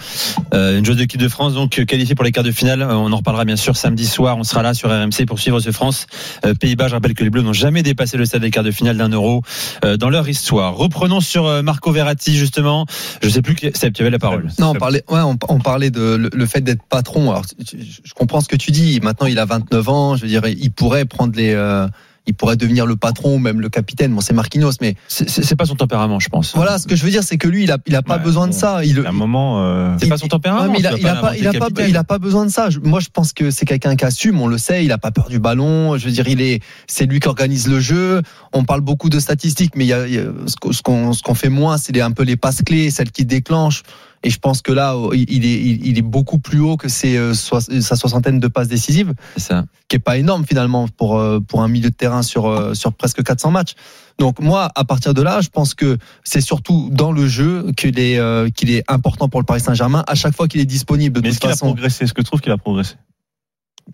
euh, 0.53 0.79
une 0.79 0.86
joueuse 0.86 0.98
de 0.98 1.01
l'équipe 1.01 1.22
de 1.22 1.27
France 1.27 1.53
donc 1.53 1.86
qualifiée 1.86 2.15
pour 2.15 2.25
les 2.25 2.31
quarts 2.31 2.43
de 2.43 2.51
finale. 2.51 2.81
On 2.81 3.12
en 3.13 3.17
reparlera 3.17 3.46
bien 3.46 3.55
sûr 3.55 3.77
samedi 3.77 4.08
soir. 4.08 4.38
On 4.38 4.43
sera 4.43 4.63
là 4.63 4.74
sur 4.74 4.89
RMC 4.89 5.25
pour 5.27 5.38
suivre 5.39 5.60
ce 5.60 5.72
France 5.72 6.08
euh, 6.43 6.55
Pays-Bas. 6.55 6.88
Je 6.88 6.96
rappelle 6.96 7.13
que 7.13 7.24
les 7.24 7.29
Bleus 7.29 7.43
n'ont 7.43 7.53
jamais 7.53 7.84
dépassé 7.84 8.17
le 8.17 8.25
stade 8.25 8.41
des 8.41 8.50
quarts 8.50 8.63
de 8.63 8.72
finale 8.72 8.98
d'un 8.98 9.10
euro 9.10 9.43
euh, 9.86 9.96
dans 9.96 10.10
leur 10.10 10.27
histoire. 10.27 10.75
Reprenons 10.75 11.22
sur 11.22 11.46
euh, 11.46 11.62
Marco 11.62 11.91
Verratti 11.91 12.36
justement. 12.36 12.88
Je 13.22 13.29
sais 13.29 13.43
plus 13.43 13.53
qui 13.53 13.69
Seb, 13.75 13.93
tu 13.93 14.01
avais 14.01 14.10
la 14.10 14.17
parole. 14.19 14.50
Non, 14.58 14.72
on 14.72 14.74
parlait, 14.74 15.03
ouais, 15.10 15.22
on, 15.22 15.38
on 15.50 15.60
parlait 15.60 15.91
de 15.91 16.15
le, 16.15 16.29
le 16.34 16.46
fait 16.48 16.62
d'être 16.62 16.81
patron. 16.89 17.29
Alors, 17.29 17.43
je, 17.60 17.77
je 18.03 18.13
comprends 18.15 18.41
ce 18.41 18.48
que 18.48 18.55
tu 18.55 18.72
dis. 18.72 19.00
Maintenant, 19.03 19.27
il 19.27 19.38
a 19.38 19.46
29 19.46 19.89
ans. 19.89 20.15
Je 20.15 20.24
veux 20.24 20.27
dire, 20.27 20.41
il 20.48 20.72
pourrait 20.72 21.05
prendre 21.05 21.36
les, 21.36 21.53
euh, 21.53 21.88
il 22.28 22.34
pourrait 22.34 22.56
devenir 22.58 22.86
le 22.86 22.96
patron 22.96 23.36
ou 23.36 23.40
même 23.40 23.60
le 23.62 23.70
capitaine. 23.70 24.14
Bon, 24.14 24.22
c'est 24.22 24.34
Marquinhos, 24.34 24.72
mais 24.82 24.96
C'est- 25.08 25.56
pas 25.56 25.66
son 25.66 25.76
tempérament, 25.76 26.20
je 26.20 26.30
pense. 26.30 26.54
voilà, 26.56 26.78
ce 26.78 26.88
que 26.88 26.96
je 26.96 27.04
veux 27.04 27.10
dire, 27.12 27.24
c'est 27.24 27.38
que 27.38 27.48
lui, 27.48 27.64
il 27.64 27.72
a, 27.72 27.78
il 27.88 27.96
a 27.96 28.02
pas 28.02 28.18
Ouais, 28.18 28.24
besoin 28.24 28.48
de 28.48 28.54
ça. 28.54 28.84
Il, 28.86 29.06
À 29.06 29.10
un 29.10 29.12
moment, 29.12 29.64
euh, 29.66 29.96
C'est 30.00 30.08
pas 30.08 30.18
son 30.18 30.28
tempérament. 30.28 30.64
Ouais, 30.64 30.70
mais 30.72 30.80
il 30.80 30.88
a, 30.88 30.94
il 30.96 31.02
pas, 31.02 31.36
il 31.36 31.48
a 31.48 31.52
l'inventer 31.52 31.60
pas, 31.60 31.66
capitaine. 31.66 31.90
il 31.90 31.98
a 31.98 32.04
pas 32.04 32.20
besoin 32.20 32.46
de 32.46 32.52
ça. 32.52 32.70
Je- 32.70 32.80
moi, 32.80 33.00
je 33.00 33.08
pense 33.12 33.34
que 33.34 33.52
c'est 33.52 33.66
quelqu'un 33.66 33.96
qui 33.96 34.06
assume. 34.06 34.40
On 34.42 34.48
le 34.48 34.58
sait. 34.58 34.86
Il 34.86 34.92
a 34.92 34.98
pas 34.98 35.12
peur 35.12 35.30
du 35.30 35.40
ballon. 35.40 35.98
Je 35.98 36.06
veux 36.06 36.12
dire, 36.12 36.28
il 36.28 36.42
est, 36.42 36.62
c'est 36.88 37.05
lui 37.05 37.20
qui 37.20 37.27
organise 37.27 37.68
le 37.68 37.79
jeu. 37.79 38.22
On 38.53 38.64
parle 38.64 38.82
beaucoup 38.82 39.10
de 39.10 39.20
statistiques, 39.20 39.74
mais 39.75 39.86
il 39.86 39.90
y 39.90 39.94
a, 39.94 40.08
il 40.08 40.14
y 40.14 40.18
a- 40.20 40.24
ce 40.46 40.55
qu'on, 40.82 41.14
ce 41.14 41.22
qu'on, 41.24 41.36
fait 41.36 41.50
moins, 41.50 41.77
c'est 41.77 42.00
un 42.00 42.12
peu 42.12 42.24
les 42.24 42.38
passes 42.38 42.62
clés, 42.66 42.90
celles 42.92 43.12
qui 43.12 43.25
déclenchent. 43.25 43.84
Et 44.24 44.29
je 44.29 44.38
pense 44.40 44.62
que 44.62 44.72
là, 44.74 44.96
il 45.14 45.25
il 45.32 45.46
est, 45.46 45.62
il 45.62 45.86
il 45.88 45.98
est 45.98 46.01
beaucoup 46.01 46.40
plus 46.40 46.60
haut 46.60 46.75
que 46.75 46.90
ses, 46.90 47.16
euh, 47.18 47.34
soix- 47.34 47.62
sa 47.62 47.96
soixantaine 47.96 48.40
de 48.40 48.48
passes 48.50 48.68
décisives, 48.68 49.14
C'est 49.38 49.44
ça. 49.44 49.66
qui 49.88 49.96
est 49.96 50.00
pas 50.00 50.18
énorme 50.18 50.46
finalement 50.46 50.88
pour 50.90 51.18
euh, 51.18 51.40
pour 51.40 51.62
un 51.62 51.68
milieu 51.70 51.90
de 51.90 51.96
terrain 51.96 52.22
sur 52.22 52.48
euh, 52.48 52.74
sur 52.74 52.92
presque 52.94 53.24
400 53.24 53.51
matchs. 53.51 53.75
Donc 54.18 54.40
moi, 54.42 54.70
à 54.75 54.84
partir 54.84 55.14
de 55.14 55.22
là, 55.22 55.40
je 55.40 55.48
pense 55.48 55.74
que 55.74 55.98
c'est 56.25 56.42
surtout 56.42 56.90
dans 56.92 57.14
le 57.14 57.27
jeu 57.27 57.72
qu'il 57.77 57.98
est 57.98 58.20
euh, 58.20 58.50
qu'il 58.50 58.70
est 58.72 58.84
important 58.90 59.29
pour 59.29 59.40
le 59.40 59.46
Paris 59.46 59.62
Saint-Germain. 59.62 60.03
À 60.08 60.16
chaque 60.16 60.36
fois 60.36 60.50
qu'il 60.50 60.60
est 60.60 60.66
disponible, 60.66 61.16
de 61.16 61.22
mais 61.22 61.29
est-ce 61.29 61.40
qu'il 61.40 61.50
a 61.50 61.55
progressé? 61.55 62.03
Est-ce 62.03 62.14
que 62.14 62.22
tu 62.22 62.25
trouves 62.25 62.42
qu'il 62.42 62.51
a 62.51 62.58
progressé? 62.58 62.96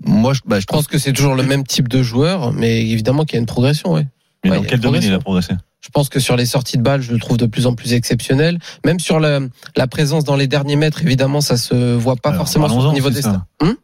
Moi, 0.04 0.34
je, 0.34 0.42
bah, 0.46 0.60
je 0.60 0.66
pense 0.66 0.88
que 0.88 0.98
c'est 0.98 1.14
toujours 1.14 1.36
le 1.36 1.44
même 1.44 1.64
type 1.64 1.88
de 1.88 2.02
joueur, 2.04 2.52
mais 2.52 2.82
évidemment 2.90 3.24
qu'il 3.24 3.36
y 3.36 3.38
a 3.38 3.40
une 3.40 3.46
progression, 3.46 3.94
ouais. 3.94 4.08
Mais 4.44 4.52
Ouais, 4.52 4.58
dans 4.58 4.64
quel 4.64 4.80
domaine 4.80 5.02
il 5.04 5.14
a 5.14 5.20
progression. 5.20 5.54
progressé? 5.56 5.75
Je 5.86 5.92
pense 5.92 6.10
que 6.10 6.20
sur 6.20 6.36
les 6.36 6.48
sorties 6.48 6.78
de 6.78 6.82
balles, 6.82 7.02
je 7.02 7.12
le 7.12 7.20
trouve 7.20 7.38
de 7.38 7.46
plus 7.46 7.68
en 7.68 7.76
plus 7.76 7.94
exceptionnel. 7.94 8.58
Même 8.86 9.00
sur 9.00 9.20
la, 9.20 9.40
la 9.76 9.86
présence 9.86 10.24
dans 10.24 10.36
les 10.36 10.48
derniers 10.48 10.78
mètres, 10.78 11.04
évidemment, 11.04 11.42
ça 11.42 11.58
se 11.58 11.94
voit 11.94 12.16
pas 12.16 12.30
Alors, 12.30 12.42
forcément 12.42 12.68
sur 12.68 12.88
le 12.88 12.94
niveau 12.94 13.12
des 13.12 13.22
stats. 13.22 13.46
Hum? 13.62 13.76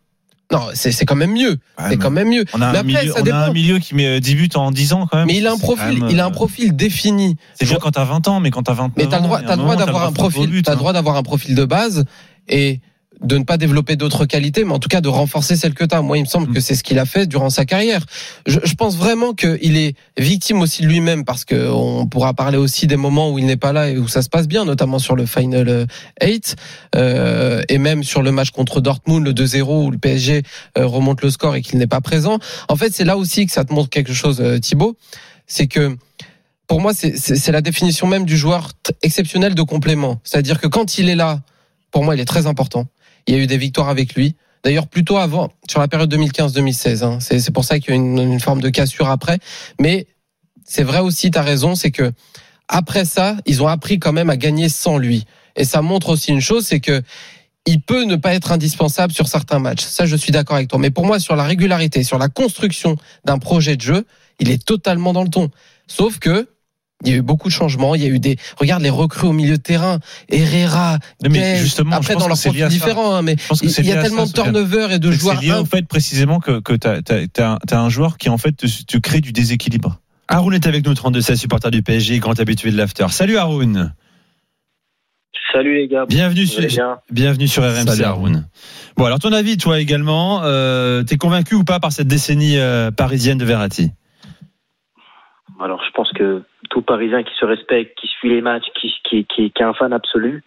Non, 0.52 0.68
c'est 0.74 1.06
quand 1.06 1.16
même 1.16 1.32
mieux. 1.32 1.58
c'est 1.90 1.98
quand 1.98 2.10
même 2.10 2.30
mieux. 2.30 2.44
On 2.54 2.62
a, 2.62 2.72
Mais 2.72 2.78
un, 2.78 2.82
après, 2.82 2.84
milieu, 2.84 3.14
ça 3.14 3.20
on 3.22 3.28
a 3.28 3.36
un 3.36 3.42
dépend. 3.44 3.54
milieu 3.54 3.80
qui 3.80 3.96
met 3.96 4.18
euh, 4.18 4.20
10 4.20 4.36
buts 4.36 4.50
en 4.56 4.72
10 4.72 4.94
ans 4.94 5.08
quand 5.10 5.18
même. 5.20 5.28
Mais 5.28 5.38
il 5.38 5.46
a 5.48 5.54
un 5.54 5.58
profil, 5.58 6.00
même, 6.00 6.10
il 6.10 6.20
a 6.20 6.26
un 6.26 6.30
euh, 6.30 6.32
profil 6.32 6.76
défini. 6.76 7.38
C'est 7.54 7.66
bien 7.66 7.78
quand 7.80 7.92
t'as 7.92 8.04
20 8.04 8.28
ans, 8.28 8.40
mais 8.40 8.50
quand 8.50 8.64
t'as 8.64 8.74
29 8.74 8.92
Mais 8.98 9.08
t'as 9.08 9.18
le 9.18 9.24
droit, 9.24 9.38
ans, 9.38 9.42
il 9.42 9.44
y 9.44 9.46
a 9.46 9.50
t'as 9.50 9.56
le 9.56 9.62
droit 9.62 9.76
d'avoir 9.78 10.06
un 10.08 10.12
profil, 10.12 10.62
t'as 10.64 10.72
hein. 10.72 10.74
le 10.74 10.80
droit 10.80 10.94
d'avoir 10.94 11.16
un 11.16 11.24
profil 11.24 11.56
de 11.56 11.64
base 11.64 12.06
et 12.50 12.82
de 13.24 13.38
ne 13.38 13.44
pas 13.44 13.58
développer 13.58 13.96
d'autres 13.96 14.26
qualités, 14.26 14.64
mais 14.64 14.74
en 14.74 14.80
tout 14.80 14.90
cas 14.90 15.00
de 15.02 15.08
renforcer 15.08 15.56
celles 15.56 15.74
que 15.76 15.84
t'as. 15.86 16.02
Moi, 16.02 16.18
il 16.18 16.22
me 16.22 16.26
semble 16.26 16.50
Mm. 16.50 16.54
que 16.54 16.60
c'est 16.60 16.76
ce 16.76 16.84
qu'il 16.84 16.98
a 17.00 17.06
fait 17.06 17.28
durant 17.28 17.50
sa 17.52 17.66
carrière. 17.66 18.04
Je, 18.48 18.60
je 18.64 18.74
pense 18.74 18.98
vraiment 18.98 19.34
qu'il 19.34 19.78
est 19.78 19.96
victime 20.18 20.60
aussi 20.62 20.82
de 20.82 20.88
lui-même 20.88 21.24
parce 21.24 21.46
que 21.46 21.70
on 21.70 22.08
pourra 22.08 22.34
parler 22.34 22.58
aussi 22.58 22.88
des 22.88 22.96
moments 22.98 23.30
où 23.32 23.38
il 23.38 23.46
n'est 23.46 23.58
pas 23.58 23.74
là 23.74 23.90
et 23.90 23.98
où 24.00 24.08
ça 24.08 24.22
se 24.24 24.30
passe 24.30 24.48
bien, 24.48 24.66
notamment 24.66 24.98
sur 25.00 25.16
le 25.16 25.26
final 25.28 25.86
8 26.22 26.56
euh, 26.96 27.62
et 27.70 27.78
même 27.78 28.04
sur 28.04 28.22
le 28.24 28.32
match 28.32 28.50
contre 28.52 28.82
Dortmund, 28.82 29.24
le 29.24 29.34
2-0 29.34 29.86
où 29.86 29.92
le 29.92 29.98
PSG 30.00 30.42
euh, 30.78 30.86
remonte 30.88 31.22
le 31.22 31.30
score 31.30 31.56
et 31.56 31.62
qu'il 31.62 31.78
n'est 31.78 31.88
pas 31.88 32.02
présent. 32.02 32.40
En 32.70 32.76
fait, 32.76 32.92
c'est 32.94 33.06
là 33.06 33.18
aussi 33.18 33.46
que 33.46 33.52
ça 33.52 33.66
te 33.66 33.74
montre 33.74 33.90
quelque 33.90 34.14
chose, 34.14 34.42
euh, 34.42 34.58
Thibaut, 34.60 34.98
c'est 35.48 35.68
que 35.68 35.96
pour 36.68 36.82
moi, 36.82 36.94
c'est- 36.94 37.52
la 37.52 37.62
définition 37.62 38.08
même 38.08 38.26
du 38.26 38.38
joueur 38.38 38.72
exceptionnel 39.04 39.54
de 39.56 39.62
complément. 39.62 40.20
C'est-à-dire 40.24 40.60
que 40.60 40.68
quand 40.68 40.98
il 40.98 41.10
est 41.10 41.16
là, 41.16 41.42
pour 41.92 42.04
moi, 42.06 42.16
il 42.16 42.22
est 42.22 42.26
très 42.26 42.48
important. 42.48 42.86
Il 43.28 43.36
y 43.36 43.38
a 43.38 43.42
eu 43.42 43.48
des 43.48 43.58
victoires 43.58 43.90
avec 43.90 44.16
lui. 44.16 44.36
D'ailleurs, 44.64 44.88
plutôt 44.88 45.18
avant, 45.18 45.52
sur 45.70 45.80
la 45.80 45.88
période 45.88 46.14
2015-2016. 46.14 47.04
Hein. 47.04 47.20
C'est 47.20 47.52
pour 47.52 47.66
ça 47.66 47.80
qu'il 47.80 47.90
y 47.90 47.94
a 47.94 47.96
une, 47.96 48.20
une 48.20 48.40
forme 48.40 48.62
de 48.62 48.70
cassure 48.70 49.10
après. 49.10 49.40
Mais 49.80 50.08
c'est 50.66 50.84
vrai 50.84 51.00
aussi, 51.00 51.32
tu 51.32 51.38
as 51.38 51.42
raison, 51.42 51.76
c'est 51.76 51.92
que 51.92 52.12
après 52.68 53.06
ça, 53.06 53.38
ils 53.46 53.62
ont 53.62 53.68
appris 53.68 54.00
quand 54.00 54.14
même 54.14 54.30
à 54.30 54.38
gagner 54.38 54.70
sans 54.70 54.98
lui. 54.98 55.26
Et 55.56 55.66
ça 55.66 55.82
montre 55.82 56.10
aussi 56.10 56.32
une 56.32 56.42
chose, 56.42 56.66
c'est 56.66 56.80
que 56.80 57.02
il 57.66 57.82
peut 57.82 58.06
ne 58.06 58.16
pas 58.16 58.34
être 58.34 58.52
indispensable 58.52 59.14
sur 59.14 59.28
certains 59.28 59.60
matchs. 59.60 59.84
Ça, 59.84 60.06
je 60.06 60.16
suis 60.16 60.32
d'accord 60.32 60.56
avec 60.56 60.68
toi. 60.68 60.80
Mais 60.80 60.90
pour 60.90 61.06
moi, 61.06 61.20
sur 61.20 61.36
la 61.36 61.44
régularité, 61.44 62.04
sur 62.04 62.18
la 62.18 62.28
construction 62.28 62.96
d'un 63.26 63.38
projet 63.38 63.76
de 63.76 63.82
jeu, 63.82 64.06
il 64.40 64.50
est 64.50 64.64
totalement 64.64 65.14
dans 65.14 65.24
le 65.24 65.30
ton. 65.30 65.50
Sauf 65.88 66.18
que 66.18 66.48
il 67.04 67.10
y 67.12 67.14
a 67.14 67.18
eu 67.18 67.22
beaucoup 67.22 67.48
de 67.48 67.54
changements. 67.54 67.96
Il 67.96 68.02
y 68.02 68.06
a 68.06 68.10
eu 68.10 68.20
des, 68.20 68.38
regarde 68.58 68.82
les 68.84 68.90
recrues 68.90 69.28
au 69.28 69.34
milieu 69.34 69.58
de 69.58 69.62
terrain, 69.62 70.00
Herrera, 70.30 70.98
Non, 71.24 71.30
mais 71.30 71.40
Gueye, 71.40 71.58
justement, 71.60 71.92
je 71.92 71.98
après 71.98 72.14
pense 72.14 72.24
dans 72.24 72.28
leur 72.28 72.38
c'est 72.38 72.50
profil 72.50 72.68
différent, 72.68 73.16
hein, 73.16 73.22
mais 73.22 73.36
Je 73.40 73.48
pense 73.48 73.62
que 73.62 73.66
il 73.66 73.72
c'est 73.72 73.84
y 73.84 73.92
a 73.92 74.02
tellement 74.02 74.26
ça, 74.26 74.32
de 74.32 74.42
turnover 74.44 74.88
et 74.96 75.00
de 75.00 75.12
C'est 75.12 75.20
joueurs. 75.20 75.42
lié 75.42 75.54
au 75.54 75.66
fait 75.66 75.88
précisément 75.88 76.40
que, 76.40 76.60
t'as, 76.76 77.02
t'as, 77.02 77.58
un- 77.80 77.90
joueur 77.90 78.18
qui 78.18 78.30
en 78.30 78.38
fait 78.38 78.52
te, 78.54 78.66
te 78.86 78.98
crée 78.98 79.22
du 79.22 79.32
déséquilibre. 79.32 80.00
Haroun 80.28 80.54
est 80.54 80.66
avec 80.68 80.86
nous, 80.86 80.94
32 80.94 81.20
16 81.22 81.40
supporter 81.40 81.72
du 81.72 81.82
PSG, 81.84 82.20
grand 82.20 82.40
habitué 82.40 82.72
de 82.72 82.78
l'after. 82.78 83.08
Salut 83.10 83.38
Haroun. 83.38 83.94
Salut 85.54 85.76
les 85.76 85.88
gars. 85.90 86.06
Bienvenue 86.08 86.46
sur, 86.48 86.62
bien 86.66 86.98
bienvenue 87.12 87.48
sur 87.48 87.64
RMC, 87.64 87.88
Salut, 87.88 88.04
Haroun. 88.04 88.48
Bon, 88.96 89.04
alors 89.06 89.20
ton 89.20 89.34
avis, 89.34 89.58
toi 89.58 89.82
également, 89.82 90.42
euh, 90.44 91.04
t'es 91.04 91.18
convaincu 91.18 91.56
ou 91.56 91.66
pas 91.66 91.82
par 91.82 91.92
cette 91.92 92.08
décennie 92.08 92.58
euh, 92.58 92.90
parisienne 92.92 93.38
de 93.38 93.44
Verratti? 93.44 93.92
Alors, 95.62 95.82
je 95.86 95.92
pense 95.94 96.10
que 96.14 96.42
tout 96.72 96.82
Parisien 96.82 97.22
qui 97.24 97.36
se 97.36 97.46
respecte, 97.46 97.98
qui 98.00 98.08
suit 98.08 98.30
les 98.30 98.42
matchs, 98.42 98.66
qui, 98.74 99.28
est 99.38 99.62
un 99.62 99.74
fan 99.74 99.92
absolu, 99.92 100.44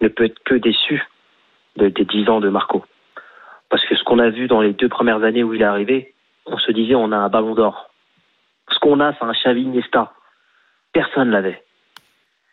ne 0.00 0.08
peut 0.08 0.24
être 0.24 0.38
que 0.44 0.54
déçu 0.54 1.04
de- 1.76 1.88
des 1.88 2.04
10 2.04 2.28
ans 2.30 2.40
de 2.40 2.48
Marco. 2.48 2.84
Parce 3.68 3.84
que 3.84 3.96
ce 3.96 4.04
qu'on 4.04 4.20
a 4.20 4.30
vu 4.30 4.46
dans 4.46 4.60
les 4.60 4.72
deux 4.72 4.88
premières 4.88 5.24
années 5.24 5.42
où 5.42 5.52
il 5.52 5.62
est 5.62 5.66
arrivé, 5.66 6.14
on 6.46 6.58
se 6.58 6.70
disait 6.70 6.94
on 6.94 7.10
a 7.10 7.16
un 7.16 7.28
ballon 7.28 7.54
d'or. 7.54 7.90
Ce 8.70 8.78
qu'on 8.78 9.00
a, 9.00 9.14
c'est 9.14 9.24
un 9.24 9.32
Xavi 9.32 9.62
Iniesta. 9.62 10.12
Personne 10.92 11.30
l'avait. 11.30 11.62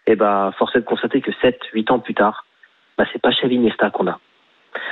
Et 0.07 0.15
ben, 0.15 0.51
force 0.57 0.75
est 0.75 0.79
de 0.79 0.85
constater 0.85 1.21
que 1.21 1.31
7, 1.41 1.59
8 1.73 1.91
ans 1.91 1.99
plus 1.99 2.15
tard, 2.15 2.45
bah, 2.97 3.05
c'est 3.13 3.21
pas 3.21 3.29
Xavi 3.29 3.71
qu'on 3.93 4.07
a. 4.07 4.19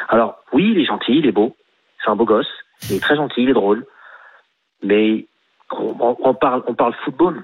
Alors, 0.07 0.43
oui, 0.53 0.69
il 0.71 0.79
est 0.79 0.85
gentil, 0.85 1.17
il 1.17 1.25
est 1.25 1.31
beau, 1.31 1.55
c'est 2.03 2.11
un 2.11 2.15
beau 2.15 2.25
gosse, 2.25 2.51
il 2.89 2.97
est 2.97 3.01
très 3.01 3.15
gentil, 3.15 3.41
il 3.41 3.49
est 3.49 3.53
drôle, 3.53 3.87
mais 4.83 5.25
on 5.71 6.35
parle 6.35 6.93
football. 7.03 7.43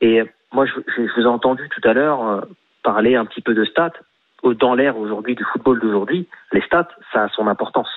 Et 0.00 0.22
moi, 0.52 0.66
je, 0.66 0.72
je- 0.96 1.06
je 1.06 1.14
vous 1.14 1.22
ai 1.22 1.26
entendu 1.26 1.68
tout 1.68 1.86
à 1.88 1.92
l'heure 1.92 2.26
euh, 2.26 2.40
parler 2.82 3.16
un 3.16 3.24
petit 3.26 3.40
peu 3.40 3.54
de 3.54 3.64
stats. 3.64 3.92
Au- 4.42 4.54
Dans 4.54 4.74
l'ère 4.74 4.96
aujourd'hui 4.98 5.34
du 5.34 5.44
football 5.44 5.80
d'aujourd'hui, 5.80 6.26
les 6.52 6.62
stats, 6.62 6.88
ça 7.12 7.24
a 7.24 7.28
son 7.28 7.46
importance. 7.46 7.88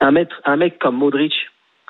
Un 0.00 0.10
mec, 0.12 0.30
un 0.44 0.56
mec 0.56 0.78
comme 0.78 0.96
Modric, 0.96 1.34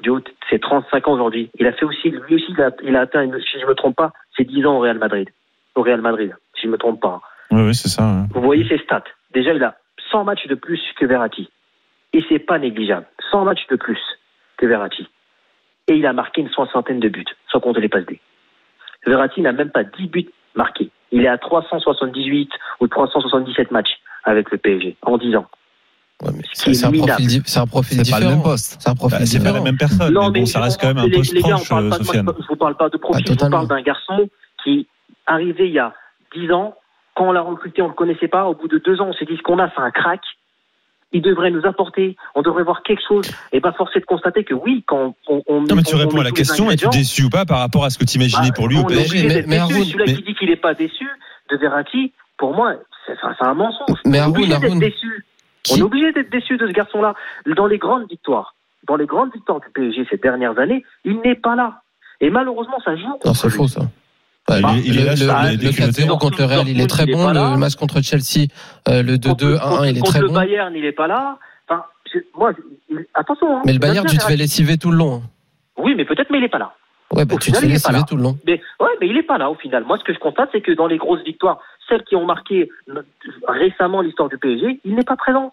du 0.03 0.11
haut, 0.11 0.21
c'est 0.49 0.61
35 0.61 1.09
ans 1.09 1.13
aujourd'hui. 1.13 1.51
Il 1.59 1.67
a 1.67 1.73
fait 1.73 1.85
aussi, 1.85 2.11
lui 2.11 2.35
aussi, 2.37 2.47
il 2.57 2.61
a, 2.63 2.71
il 2.83 2.97
a 2.97 3.01
atteint, 3.03 3.29
si 3.41 3.61
je 3.61 3.67
me 3.67 3.75
trompe 3.75 3.97
pas, 3.97 4.13
c'est 4.37 4.45
10 4.45 4.67
ans 4.67 4.77
au 4.77 4.81
Real 4.81 4.99
Madrid. 4.99 5.29
Au 5.75 5.83
Real 5.83 6.01
Madrid, 6.01 6.35
si 6.57 6.63
je 6.67 6.69
me 6.69 6.79
trompe 6.79 7.01
pas. 7.01 7.21
Oui, 7.51 7.63
oui, 7.63 7.75
c'est 7.75 7.89
ça. 7.89 8.03
ouais. 8.03 8.27
Vous 8.35 8.41
voyez 8.43 8.67
ses 8.69 8.79
stats. 8.79 9.05
Déjà, 9.33 9.53
il 9.53 9.63
a 9.63 9.77
100 10.11 10.25
matchs 10.25 10.47
de 10.47 10.55
plus 10.55 10.81
que 10.99 11.07
Verratti. 11.07 11.49
Et 12.13 12.25
c'est 12.29 12.39
pas 12.41 12.59
négligeable. 12.59 13.07
100 13.31 13.45
matchs 13.45 13.67
de 13.69 13.77
plus 13.77 14.01
que 14.57 14.67
Verratti. 14.67 15.09
Et 15.87 15.95
il 15.95 16.07
a 16.07 16.13
marqué 16.13 16.41
une 16.41 16.49
soixantaine 16.51 16.99
de 17.01 17.09
buts, 17.09 17.25
sans 17.51 17.61
compter 17.61 17.81
les 17.81 17.89
passes 17.89 18.07
D. 18.07 18.21
Verratti 19.07 19.41
n'a 19.41 19.53
même 19.53 19.71
pas 19.71 19.85
10 19.85 20.07
buts 20.09 20.29
marqués. 20.55 20.91
Il 21.13 21.23
est 21.25 21.29
à 21.29 21.39
378 21.39 22.51
ou 22.81 22.89
377 22.89 23.71
matchs 23.71 23.99
avec 24.25 24.51
le 24.51 24.59
PSG 24.59 24.97
en 25.03 25.17
10 25.19 25.37
ans. 25.37 25.47
Est 26.23 26.29
C'est 26.53 26.85
un 26.85 26.91
profil, 26.93 27.43
un 27.57 27.67
profil 27.67 28.05
C'est 28.05 28.11
pas 28.11 28.19
le 28.19 28.25
différent. 28.27 28.31
même 28.37 28.43
poste. 28.43 28.77
C'est 28.79 28.91
un 28.91 28.95
profil 28.95 29.19
Bah, 29.21 29.25
c'est 29.27 29.39
pas 29.39 29.43
différent. 29.45 29.57
la 29.65 29.65
même 29.71 29.79
personne. 29.79 30.13
Non, 30.13 30.31
mais 30.31 30.41
bon, 30.41 30.47
ça 30.47 30.61
reste 30.61 30.81
quand 30.81 30.89
même 30.89 30.99
un 30.99 31.07
les, 31.07 31.17
poste 31.17 31.33
les 31.33 31.41
gars, 31.41 31.49
on 31.49 31.57
proche, 31.57 31.69
parle 31.71 31.87
euh, 31.87 31.91
pas, 31.91 31.97
moi, 31.97 32.05
Sofiane. 32.05 32.27
je 32.41 32.47
vous 32.47 32.57
parle 32.57 32.77
pas 32.77 32.89
de 32.91 32.97
profil, 32.99 33.25
Ah, 33.27 33.33
je 33.39 33.45
vous 33.45 33.51
parle 33.51 33.69
d'un 33.69 33.81
garçon 33.83 34.29
qui, 34.63 34.87
arrivé 35.27 35.67
il 35.69 35.73
y 35.73 35.79
a 35.79 35.95
10 36.37 36.53
ans, 36.53 36.75
quand 37.15 37.29
on 37.29 37.33
l'a 37.33 37.41
recruté, 37.41 37.81
on 37.83 37.89
le 37.89 37.95
connaissait 37.95 38.29
pas. 38.29 38.45
Au 38.45 38.55
bout 38.55 38.69
de 38.69 38.79
deux 38.79 39.01
ans, 39.01 39.07
on 39.09 39.13
s'est 39.15 39.25
dit 39.25 39.37
ce 39.37 39.43
qu'on 39.43 39.59
a, 39.59 39.71
c'est 39.75 39.81
un 39.81 39.91
crack. 39.91 40.21
Il 41.13 41.23
devrait 41.23 41.51
nous 41.51 41.67
apporter, 41.67 42.17
on 42.37 42.43
devrait 42.43 42.63
voir 42.63 42.83
quelque 42.83 43.03
chose. 43.07 43.29
Et 43.53 43.61
pas 43.61 43.73
forcer 43.73 43.99
de 44.01 44.05
constater 44.05 44.45
que 44.45 44.55
oui, 44.55 44.85
quand 44.87 45.15
on. 45.29 45.43
on 45.49 45.63
Non, 45.63 45.75
mais 45.75 45.83
tu 45.83 45.95
on- 45.95 45.99
on 45.99 46.01
réponds 46.03 46.15
met 46.17 46.21
à 46.21 46.25
la 46.25 46.31
question, 46.31 46.71
es-tu 46.71 46.89
déçu 46.91 47.25
ou 47.25 47.31
pas 47.31 47.45
par 47.45 47.59
rapport 47.59 47.85
à 47.85 47.91
ce 47.91 47.99
que 47.99 48.05
tu 48.05 48.17
imaginais 48.17 48.49
bah, 48.49 48.55
pour 48.55 48.69
lui 48.69 48.77
au 48.79 48.83
est 48.83 48.87
PSG 48.87 49.27
Mais- 49.27 49.45
mais 49.47 49.59
Celui-là 49.59 50.05
mais- 50.07 50.15
qui 50.15 50.23
dit 50.23 50.35
qu'il 50.35 50.51
n'est 50.51 50.57
pas 50.57 50.75
déçu 50.75 51.07
de 51.51 51.57
Verratti, 51.57 52.13
pour 52.39 52.55
moi, 52.55 52.75
c'est 53.07 53.15
un 53.45 53.55
mensonge. 53.55 53.99
Mais 54.07 54.21
on 54.21 54.27
est 54.27 54.29
obligé 54.29 54.59
d'être 54.59 54.79
déçu. 54.79 55.25
qui- 55.63 55.75
On 55.75 55.77
est 55.79 55.83
obligé 55.83 56.13
d'être 56.13 56.31
déçu 56.31 56.57
de 56.57 56.67
ce 56.67 56.73
garçon-là. 56.73 57.15
Dans 57.57 57.67
les 57.67 57.77
grandes 57.79 58.09
victoires, 58.09 58.55
dans 58.87 58.97
les 58.97 59.05
grandes 59.07 59.33
victoires 59.33 59.61
du 59.61 59.67
PSG 59.75 60.07
ces 60.11 60.17
dernières 60.17 60.59
années, 60.59 60.85
il 61.05 61.19
n'est 61.21 61.35
pas 61.35 61.55
là. 61.57 61.83
Et 62.23 62.31
malheureusement, 62.31 62.79
ça 62.85 62.97
joue. 62.97 63.03
Non, 63.09 63.19
contre 63.19 63.37
c'est 63.37 63.51
faux 63.51 63.67
ça. 63.69 63.83
Bah, 64.49 64.57
il 64.59 64.63
le, 64.63 64.69
est- 64.69 64.83
il 64.87 64.99
est 65.01 65.05
là 65.05 65.11
le- 65.13 65.17
sur 65.17 65.27
le- 65.35 65.45
les 65.45 65.51
le 65.53 65.57
déculottés. 65.59 66.03
4-0 66.03 66.19
contre 66.19 66.39
le 66.41 66.45
Real, 66.47 66.69
il 66.69 66.81
est 66.81 66.87
très 66.87 67.05
Il 67.05 67.11
est 67.11 67.15
bon. 67.15 67.29
Le 67.31 67.57
match 67.57 67.75
contre 67.77 68.01
Chelsea, 68.03 68.49
euh, 68.89 69.03
le 69.03 69.17
2-2, 69.19 69.57
1-1, 69.59 69.85
il 69.89 69.97
est 69.97 70.01
Contre 70.01 70.11
très 70.13 70.21
le 70.21 70.27
bon. 70.29 70.35
Bayern, 70.35 70.75
il 70.75 70.83
n'est 70.83 70.93
pas 70.93 71.07
là. 71.07 71.39
Enfin, 71.69 71.85
je- 72.13 72.19
moi, 72.37 72.53
il- 72.91 73.07
attention. 73.15 73.59
hein. 73.59 73.63
Mais 73.65 73.73
le 73.73 73.79
Bayern, 73.79 74.07
tu 74.07 74.17
te 74.19 74.25
fais 74.25 74.37
lessiver 74.37 74.77
tout 74.79 74.91
le 74.91 74.97
long. 74.97 75.23
Oui, 75.77 75.95
mais 75.95 76.05
peut-être, 76.05 76.31
mais 76.31 76.39
il 76.39 76.43
n'est 76.43 76.49
pas 76.49 76.59
là. 76.59 76.75
Ouais, 77.13 77.25
bah, 77.25 77.35
Au 77.35 77.39
tu 77.39 77.51
te 77.53 77.57
final, 77.57 77.71
fais 77.73 77.77
est 77.77 77.83
pas 77.85 77.91
lessiver 77.93 78.07
tout 78.09 78.17
le 78.17 78.23
long. 78.23 78.39
Mais 78.47 78.61
ouais, 78.81 78.91
mais 79.01 79.09
il 79.09 79.17
est 79.17 79.23
pas 79.25 79.39
là 79.39 79.51
au 79.51 79.55
final. 79.57 79.85
Moi, 79.85 79.99
ce 79.99 80.05
que 80.05 80.13
je 80.15 80.19
constate, 80.19 80.49
c'est 80.53 80.61
que 80.61 80.73
dans 80.73 80.87
les 80.87 80.97
grosses 80.97 81.23
victoires, 81.25 81.59
celles 81.89 82.05
qui 82.05 82.15
ont 82.17 82.25
marqué 82.27 82.71
récemment 83.49 84.01
l'histoire 84.01 84.29
du 84.29 84.39
PSG, 84.39 84.81
il 84.85 84.95
n'est 84.95 85.05
pas 85.05 85.17
présent. 85.17 85.53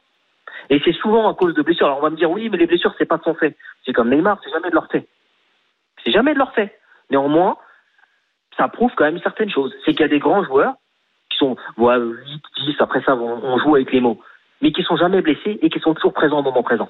Et 0.69 0.82
c'est 0.86 0.93
souvent 0.93 1.30
à 1.30 1.34
cause 1.34 1.54
de 1.56 1.62
blessures. 1.62 1.86
Alors 1.88 2.00
on 2.00 2.02
va 2.02 2.10
me 2.10 2.15
dire 2.17 2.30
oui, 2.32 2.50
mais 2.50 2.58
les 2.58 2.67
blessures, 2.67 2.93
c'est 2.97 3.06
pas 3.06 3.17
de 3.17 3.23
son 3.23 3.34
fait. 3.36 3.56
C'est 3.86 3.93
comme 3.93 4.10
Neymar, 4.10 4.39
c'est 4.43 4.52
jamais 4.52 4.69
de 4.69 4.76
leur 4.76 4.88
fait. 4.91 5.08
C'est 6.04 6.12
jamais 6.12 6.34
de 6.34 6.39
leur 6.39 6.54
fait. 6.54 6.78
Néanmoins, 7.10 7.58
ça 8.58 8.67
prouve 8.67 8.91
quand 8.98 9.06
même 9.06 9.20
certaines 9.24 9.50
choses. 9.50 9.72
C'est 9.86 9.91
qu'il 9.91 10.02
y 10.02 10.06
a 10.06 10.08
des 10.10 10.20
grands 10.20 10.43
joueurs 10.43 10.74
qui 11.32 11.38
sont 11.38 11.56
voilà, 11.78 12.04
8, 12.04 12.41
10, 12.67 12.76
après 12.80 13.02
ça, 13.06 13.15
on, 13.15 13.60
joue 13.60 13.76
avec 13.76 13.91
les 13.91 14.02
mots, 14.02 14.20
mais 14.62 14.72
qui 14.72 14.84
sont 14.84 14.98
jamais 14.98 15.22
blessés 15.22 15.60
et 15.62 15.70
qui 15.70 15.80
sont 15.80 15.93
toujours 15.93 16.13
présents 16.13 16.39
au 16.39 16.43
moment 16.43 16.63
présent. 16.63 16.89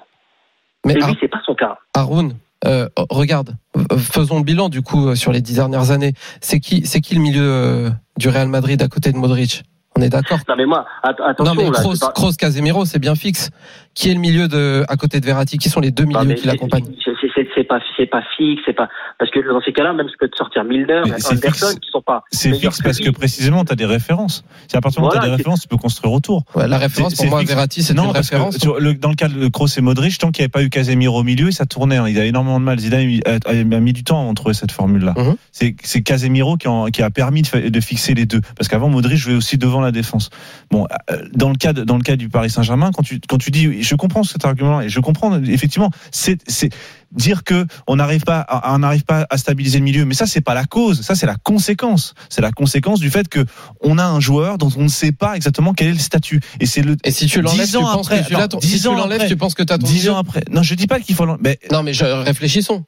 Mais 0.84 0.94
et 0.94 1.00
lui, 1.00 1.16
c'est 1.20 1.28
pas 1.28 1.40
son 1.44 1.54
cas. 1.54 1.78
Haroun, 1.94 2.34
euh, 2.64 2.88
regarde, 3.10 3.50
faisons 3.98 4.38
le 4.38 4.44
bilan 4.44 4.68
du 4.68 4.82
coup 4.82 5.08
euh, 5.08 5.14
sur 5.14 5.32
les 5.32 5.40
dix 5.40 5.56
dernières 5.56 5.90
années. 5.90 6.12
C'est 6.40 6.60
qui, 6.60 6.86
c'est 6.86 7.00
qui 7.00 7.14
le 7.14 7.20
milieu 7.20 7.42
euh, 7.42 7.90
du 8.16 8.28
Real 8.28 8.48
Madrid 8.48 8.80
à 8.82 8.88
côté 8.88 9.12
de 9.12 9.16
Modric? 9.16 9.64
On 9.96 10.02
est 10.02 10.08
d'accord? 10.10 10.38
Non 10.48 10.54
mais 10.56 10.66
moi, 10.66 10.86
at- 11.02 11.16
attention. 11.24 11.54
Non 11.54 11.60
mais 11.60 11.70
Kroos, 11.70 11.98
pas- 12.00 12.12
Kroos, 12.12 12.32
Casemiro, 12.38 12.84
c'est 12.84 13.00
bien 13.00 13.16
fixe. 13.16 13.50
Qui 13.94 14.10
est 14.10 14.14
le 14.14 14.20
milieu 14.20 14.46
de 14.46 14.84
à 14.88 14.96
côté 14.96 15.18
de 15.18 15.26
Verratti? 15.26 15.58
Qui 15.58 15.68
sont 15.68 15.80
les 15.80 15.90
deux 15.90 16.04
milieux 16.04 16.34
qui 16.34 16.46
l'accompagnent? 16.46 16.94
c'est- 17.04 17.47
c'est- 17.58 17.64
pas, 17.64 17.80
c'est 17.96 18.06
pas 18.06 18.22
fixe, 18.36 18.62
c'est 18.66 18.72
pas 18.72 18.88
parce 19.18 19.30
que 19.30 19.40
dans 19.52 19.60
ces 19.60 19.72
cas-là, 19.72 19.92
même 19.92 20.06
je 20.08 20.16
peux 20.18 20.28
te 20.28 20.36
sortir 20.36 20.64
Milner, 20.64 21.02
Anderson, 21.04 21.74
qui 21.80 21.90
sont 21.90 22.02
pas. 22.02 22.24
C'est 22.30 22.54
fixe 22.54 22.80
parce 22.82 22.98
que 22.98 23.10
précisément, 23.10 23.64
tu 23.64 23.72
as 23.72 23.76
des 23.76 23.84
références. 23.84 24.44
C'est 24.68 24.76
à 24.76 24.80
partir 24.80 25.00
du 25.00 25.04
moment 25.06 25.14
où 25.16 25.18
tu 25.18 25.24
as 25.24 25.28
des 25.28 25.36
références, 25.36 25.60
tu 25.62 25.68
peux 25.68 25.76
construire 25.76 26.12
autour. 26.12 26.44
Ouais, 26.54 26.68
La 26.68 26.78
référence 26.78 27.14
C'est- 27.14 27.24
pour 27.26 27.30
moi. 27.36 27.42
Verratti, 27.44 27.82
c'est 27.82 27.94
non, 27.94 28.04
une 28.06 28.12
que 28.12 28.16
référence. 28.18 28.58
sur 28.58 28.78
le- 28.78 28.94
dans 28.94 29.08
le 29.08 29.14
cas 29.14 29.28
de 29.28 29.48
Kroos 29.48 29.66
et 29.76 29.80
Modric, 29.80 30.18
tant 30.18 30.30
qu'il 30.30 30.42
n'y 30.42 30.44
avait 30.44 30.50
pas 30.50 30.62
eu 30.62 30.70
Casemiro 30.70 31.20
au 31.20 31.24
milieu, 31.24 31.50
ça 31.50 31.66
tournait. 31.66 31.96
hein. 31.96 32.06
Il 32.08 32.18
avait 32.18 32.28
énormément 32.28 32.60
de 32.60 32.64
mal. 32.64 32.78
Zidane 32.78 33.00
a 33.00 33.04
mis- 33.04 33.22
a, 33.26 33.38
a 33.50 33.80
mis 33.80 33.92
du 33.92 34.04
temps 34.04 34.28
de 34.30 34.34
trouver 34.34 34.54
cette 34.54 34.72
formule-là. 34.72 35.14
Mhm. 35.16 35.36
C'est 35.52 35.74
c'est 35.82 36.02
Casemiro 36.02 36.56
qui, 36.56 36.68
en- 36.68 36.86
qui 36.86 37.02
a 37.02 37.10
permis 37.10 37.42
de, 37.42 37.80
fixer 37.80 38.14
les 38.14 38.26
deux. 38.26 38.40
Parce 38.56 38.68
qu'avant, 38.68 38.88
Modric 38.88 39.16
jouait 39.18 39.34
aussi 39.34 39.56
devant 39.58 39.80
la 39.80 39.92
défense. 39.92 40.30
Bon, 40.70 40.86
euh, 41.10 41.16
dans 41.34 41.48
le 41.50 41.56
cas 41.56 41.72
de- 41.72 41.84
dans 41.84 41.96
le 41.96 42.02
cas 42.02 42.16
du 42.16 42.28
Paris 42.28 42.50
Saint-Germain, 42.50 42.90
quand 42.94 43.02
tu 43.02 43.20
quand 43.28 43.38
tu 43.38 43.50
dis, 43.50 43.82
je 43.82 43.94
comprends 43.94 44.22
cet 44.22 44.44
argument 44.44 44.80
et 44.80 44.88
je 44.88 45.00
comprends 45.00 45.40
effectivement, 45.44 45.90
c'est 46.10 46.38
c'est 46.48 46.70
dire 47.12 47.42
que 47.44 47.66
on 47.86 47.96
n'arrive 47.96 48.22
pas 48.22 48.40
à- 48.40 48.74
on 48.74 48.80
n'arrive 48.80 49.04
pas 49.04 49.26
à 49.30 49.38
stabiliser 49.38 49.78
le 49.78 49.84
milieu, 49.84 50.04
mais 50.04 50.14
ça 50.14 50.26
c'est 50.26 50.40
pas 50.40 50.54
la 50.54 50.64
cause, 50.64 51.00
ça 51.02 51.14
c'est 51.14 51.26
la 51.26 51.36
conséquence. 51.36 52.14
C'est 52.28 52.42
la 52.42 52.52
conséquence 52.52 53.00
du 53.00 53.10
fait 53.10 53.28
que 53.28 53.44
on 53.80 53.98
a 53.98 54.04
un 54.04 54.20
joueur 54.20 54.58
dont 54.58 54.70
on 54.76 54.82
ne 54.84 54.88
sait 54.88 55.12
pas 55.12 55.34
exactement 55.36 55.72
quel 55.74 55.88
est 55.88 55.92
le 55.92 55.98
statut. 55.98 56.40
Et 56.60 56.66
c'est 56.66 56.82
le 56.82 56.96
Et 57.04 57.10
si 57.10 57.26
tu 57.26 57.40
l'enlèves, 57.40 57.66
tu 57.70 57.78
penses 57.78 58.06
après, 58.06 58.22
que 58.22 58.26
tu 58.28 58.32
l'as 58.34 58.48
ton- 58.48 58.60
si 58.60 58.78
tu 58.80 58.84
l'enlèves, 58.86 59.26
tu 59.28 59.36
penses 59.36 59.54
que 59.54 59.62
tu 59.62 59.72
as 59.72 59.78
ton 59.78 59.86
dix 59.86 60.08
ans 60.10 60.18
après. 60.18 60.42
Non, 60.50 60.62
je 60.62 60.74
dis 60.74 60.86
pas 60.86 61.00
qu'il 61.00 61.14
faut. 61.14 61.26
Mais 61.40 61.58
Non 61.72 61.82
mais 61.82 61.94
je, 61.94 62.04
réfléchissons. 62.04 62.84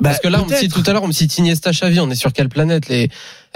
bah, 0.00 0.10
Parce 0.10 0.20
que 0.20 0.28
là, 0.28 0.42
on 0.42 0.46
me 0.50 0.54
cite 0.56 0.72
tout 0.72 0.82
à 0.86 0.92
l'heure, 0.92 1.02
on 1.02 1.08
me 1.08 1.12
cite 1.12 1.36
Iniesta, 1.38 1.70
Xavi. 1.70 2.00
On 2.00 2.10
est 2.10 2.14
sur 2.16 2.32
quelle 2.32 2.48
planète 2.48 2.88
Les, 2.88 3.08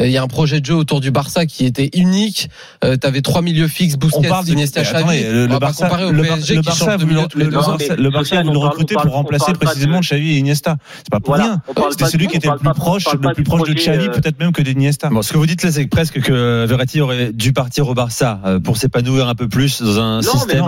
il 0.06 0.10
y 0.10 0.16
a 0.16 0.22
un 0.22 0.26
projet 0.28 0.60
de 0.60 0.66
jeu 0.66 0.74
autour 0.74 1.00
du 1.00 1.10
Barça 1.10 1.44
qui 1.46 1.64
était 1.66 1.90
unique. 1.94 2.50
Euh, 2.84 2.96
T'avais 2.96 3.20
trois 3.20 3.42
milieux 3.42 3.68
fixes, 3.68 3.94
on 3.94 3.98
Busquets, 3.98 4.28
Iniesta, 4.52 4.82
Xavi. 4.82 5.22
le, 5.24 5.46
le 5.46 5.58
Barça, 5.58 5.88
le, 6.10 6.22
PSG 6.22 6.54
le 6.56 6.60
qui 6.60 6.66
Barça 6.66 6.96
les 6.96 7.04
le 7.04 7.44
deux 7.50 7.50
Barça- 7.56 7.70
ans. 7.70 7.76
mais 7.78 7.96
le 7.96 8.10
Barça 8.10 8.42
voulu 8.42 8.52
le 8.52 8.58
recruter 8.58 8.94
pour 8.94 9.02
parle- 9.02 9.14
remplacer 9.14 9.52
précisément 9.54 10.00
Xavi 10.00 10.32
et 10.32 10.38
Iniesta. 10.38 10.76
C'est 10.98 11.10
pas 11.10 11.20
pour 11.20 11.34
Voilà, 11.34 11.60
rien. 11.76 11.90
C'était 11.90 12.06
celui 12.06 12.26
qui 12.28 12.36
était 12.36 12.48
le 12.48 12.56
plus 12.56 12.70
proche, 12.74 13.04
le 13.12 13.32
plus 13.34 13.44
proche 13.44 13.68
de 13.68 13.74
Xavi, 13.74 14.06
euh, 14.06 14.10
peut-être 14.10 14.38
même 14.38 14.52
que 14.52 14.62
d'Iniesta. 14.62 15.08
Bon, 15.10 15.22
ce 15.22 15.32
que 15.32 15.38
vous 15.38 15.46
dites 15.46 15.62
là, 15.62 15.72
c'est 15.72 15.86
presque 15.86 16.20
que 16.20 16.64
Verratti 16.66 17.00
aurait 17.00 17.32
dû 17.32 17.52
partir 17.52 17.88
au 17.88 17.94
Barça 17.94 18.40
euh, 18.44 18.60
pour 18.60 18.76
s'épanouir 18.76 19.28
un 19.28 19.34
peu 19.34 19.48
plus 19.48 19.82
dans 19.82 19.98
un 20.00 20.22
système. 20.22 20.64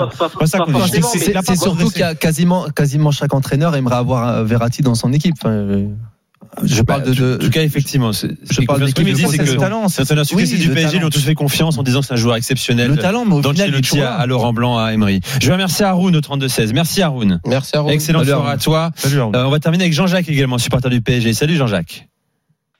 C'est- 1.45 1.57
surtout 1.57 1.91
qu'il 1.91 2.01
y 2.01 2.05
a 2.05 2.15
quasiment, 2.15 2.67
quasiment 2.71 3.11
chaque 3.11 3.35
entraîneur 3.35 3.75
aimerait 3.77 3.97
avoir 3.97 4.29
euh, 4.29 4.45
Verratti 4.45 4.83
dans 4.83 4.95
son 4.95 5.13
équipe. 5.13 5.35
Enfin, 5.41 5.51
euh, 5.51 5.87
je 6.65 6.83
parle 6.83 7.03
de, 7.05 7.15
de- 7.15 7.35
En 7.37 7.39
tout 7.39 7.51
cas, 7.51 7.63
effectivement, 7.63 8.13
je 8.13 8.27
ce 8.51 8.61
parle 8.63 8.81
d'équipe 8.85 9.07
me 9.07 9.11
de 9.13 9.17
dit, 9.17 9.27
c'est 9.31 9.39
que 9.39 9.57
talent, 9.57 9.89
c'est- 9.89 10.05
certains 10.05 10.25
succès 10.25 10.57
du 10.57 10.69
PSG 10.71 10.87
lui 10.87 10.93
talent. 10.99 11.07
ont 11.07 11.11
tous 11.11 11.21
fait 11.25 11.35
confiance 11.35 11.79
en 11.79 11.83
disant 11.83 12.01
que 12.01 12.07
c'est 12.07 12.15
un 12.15 12.17
joueur 12.17 12.37
exceptionnel. 12.37 12.89
Le 12.91 12.97
talent, 12.97 13.25
mais 13.25 13.35
au 13.35 13.43
final, 13.43 13.73
il 13.95 14.01
à, 14.03 14.27
Laurent 14.27 14.53
Blanc, 14.53 14.79
à 14.79 14.93
Emery. 14.93 15.21
Je 15.41 15.47
vais 15.47 15.53
remercier 15.53 15.85
Haroun 15.85 16.15
au 16.17 16.21
32-16. 16.21 16.73
Merci 16.73 17.03
Haroun. 17.03 17.41
Merci 17.47 17.77
Haroun. 17.77 17.93
Excellente 17.93 18.25
Salut, 18.25 18.37
soirée 18.37 18.53
à 18.53 18.57
toi. 18.59 18.91
Euh, 19.07 19.45
on 19.45 19.51
va 19.51 19.59
terminer 19.61 19.85
avec 19.85 19.95
Jean-Jacques 19.95 20.29
également, 20.29 20.59
supporter 20.59 20.91
du 20.91 21.01
PSG. 21.01 21.33
Salut 21.33 21.57
Jean-Jacques. 21.57 22.07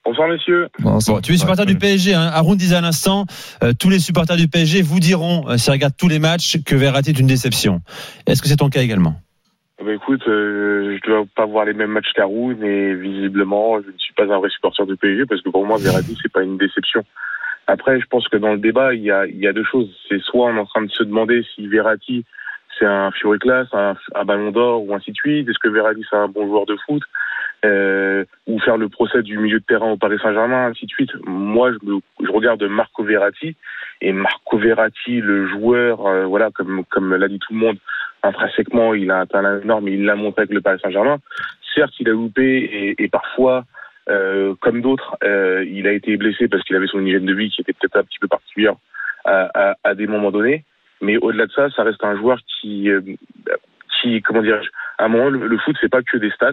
Bonsoir 0.05 0.29
messieurs. 0.29 0.69
Bon, 0.81 0.99
ça- 0.99 1.13
Bon, 1.13 1.21
tu 1.21 1.35
es 1.35 1.39
supporter 1.39 1.67
du 1.67 1.77
PSG. 1.77 2.15
Hein. 2.15 2.31
Haroun 2.33 2.57
disait 2.57 2.75
à 2.77 2.81
l'instant, 2.81 3.27
euh, 3.63 3.73
tous 3.79 3.91
les 3.91 3.99
supporters 3.99 4.37
du 4.37 4.49
PSG 4.49 4.81
vous 4.83 4.99
diront, 4.99 5.45
euh, 5.49 5.59
s'ils 5.59 5.71
regardent 5.73 5.97
tous 5.97 6.09
les 6.09 6.19
matchs, 6.19 6.57
que 6.65 6.75
Verratti 6.75 7.11
est 7.11 7.19
une 7.21 7.27
déception. 7.27 7.83
Est-ce 8.27 8.41
que 8.43 8.49
c'est 8.49 8.57
ton 8.57 8.71
cas 8.71 8.83
également? 8.83 9.21
Ben, 9.83 9.95
écoute, 9.95 10.23
euh, 10.29 10.99
je 11.03 11.11
dois 11.11 11.25
pas 11.35 11.47
voir 11.47 11.65
les 11.65 11.73
mêmes 11.73 11.91
matchs 11.91 12.13
qu'Aroun 12.15 12.63
et 12.63 12.95
visiblement, 12.95 13.81
je 13.81 13.87
ne 13.87 13.99
suis 13.99 14.13
pas 14.13 14.25
un 14.25 14.39
vrai 14.39 14.51
supporter 14.51 14.85
du 14.85 14.97
PSG 14.97 15.25
parce 15.25 15.41
que 15.41 15.49
pour 15.49 15.65
moi, 15.65 15.79
Verratti, 15.79 16.19
c'est 16.21 16.31
pas 16.31 16.43
une 16.43 16.59
déception. 16.59 17.03
Après, 17.67 17.99
je 17.99 18.07
pense 18.07 18.29
que 18.29 18.37
dans 18.37 18.53
le 18.53 18.59
débat, 18.59 18.95
il 18.95 19.03
y 19.03 19.11
a, 19.11 19.27
y 19.27 19.47
a 19.47 19.53
deux 19.53 19.65
choses. 19.65 19.89
C'est 20.09 20.21
soit 20.21 20.47
on 20.47 20.57
est 20.57 20.61
en 20.61 20.67
train 20.67 20.83
de 20.83 20.91
se 20.91 21.03
demander 21.03 21.43
si 21.55 21.67
Verratti, 21.67 22.27
c'est 22.79 22.85
un 22.85 23.11
Fiori 23.13 23.39
classe, 23.39 23.69
un, 23.73 23.97
un 24.15 24.25
ballon 24.25 24.51
d'or 24.51 24.85
ou 24.85 24.95
ainsi 24.95 25.13
de 25.13 25.17
suite. 25.17 25.49
Est-ce 25.49 25.59
que 25.59 25.69
Verratti, 25.69 26.05
c'est 26.11 26.17
un 26.17 26.29
bon 26.29 26.47
joueur 26.47 26.67
de 26.67 26.77
foot 26.87 27.03
euh, 27.65 28.25
ou 28.47 28.59
faire 28.61 28.77
le 28.77 28.89
procès 28.89 29.23
du 29.23 29.39
milieu 29.39 29.61
de 29.61 29.65
terrain 29.65 29.93
au 29.93 29.97
Paris 29.97 30.19
Saint-Germain, 30.23 30.67
ainsi 30.67 30.87
de 30.87 30.91
suite. 30.91 31.11
Moi, 31.27 31.73
je, 31.73 31.79
je 32.23 32.31
regarde 32.31 32.63
Marco 32.65 33.03
Verratti 33.03 33.57
et 34.01 34.13
Marco 34.13 34.59
Verratti, 34.59 35.21
le 35.21 35.47
joueur, 35.49 36.07
euh, 36.07 36.27
voilà, 36.27 36.51
comme 36.51 36.85
comme 36.91 37.15
l'a 37.15 37.29
dit 37.29 37.39
tout 37.39 37.53
le 37.53 37.61
monde, 37.61 37.79
intrinsèquement, 38.23 38.95
il 38.95 39.11
a 39.11 39.21
un 39.21 39.27
talent 39.27 39.61
énorme, 39.61 39.89
il 39.89 40.05
l'a 40.05 40.17
montré 40.17 40.43
avec 40.43 40.55
le 40.55 40.61
Paris 40.61 40.81
Saint-Germain. 40.83 41.19
Certes, 41.75 41.95
il 42.01 42.09
a 42.09 42.13
loupé 42.13 42.43
et, 42.43 43.03
et 43.03 43.09
parfois, 43.09 43.65
euh, 44.09 44.55
comme 44.61 44.81
d'autres, 44.81 45.17
euh, 45.25 45.65
il 45.69 45.87
a 45.87 45.93
été 45.93 46.17
blessé 46.17 46.49
parce 46.49 46.63
qu'il 46.65 46.77
avait 46.77 46.87
son 46.87 47.05
hygiène 47.05 47.27
de 47.27 47.35
vie 47.35 47.51
qui 47.51 47.61
était 47.61 47.73
peut-être 47.73 47.97
un 47.97 48.05
petit 48.05 48.19
peu 48.19 48.29
particulière 48.29 48.75
à, 49.25 49.51
à, 49.55 49.75
à 49.85 49.95
des 49.95 50.07
moments 50.07 50.31
donnés. 50.31 50.65
Mais 51.01 51.17
au-delà 51.17 51.47
de 51.47 51.53
ça, 51.53 51.71
ça 51.71 51.83
reste 51.83 52.05
un 52.05 52.17
joueur 52.17 52.39
qui, 52.47 52.91
euh, 52.91 53.01
qui, 54.01 54.21
comment 54.23 54.43
dirais-je, 54.43 54.71
à 54.99 55.05
un 55.05 55.09
moment, 55.09 55.29
le, 55.31 55.47
le 55.47 55.59
foot, 55.59 55.77
c'est 55.81 55.89
pas 55.89 56.03
que 56.03 56.17
des 56.17 56.31
stats. 56.31 56.53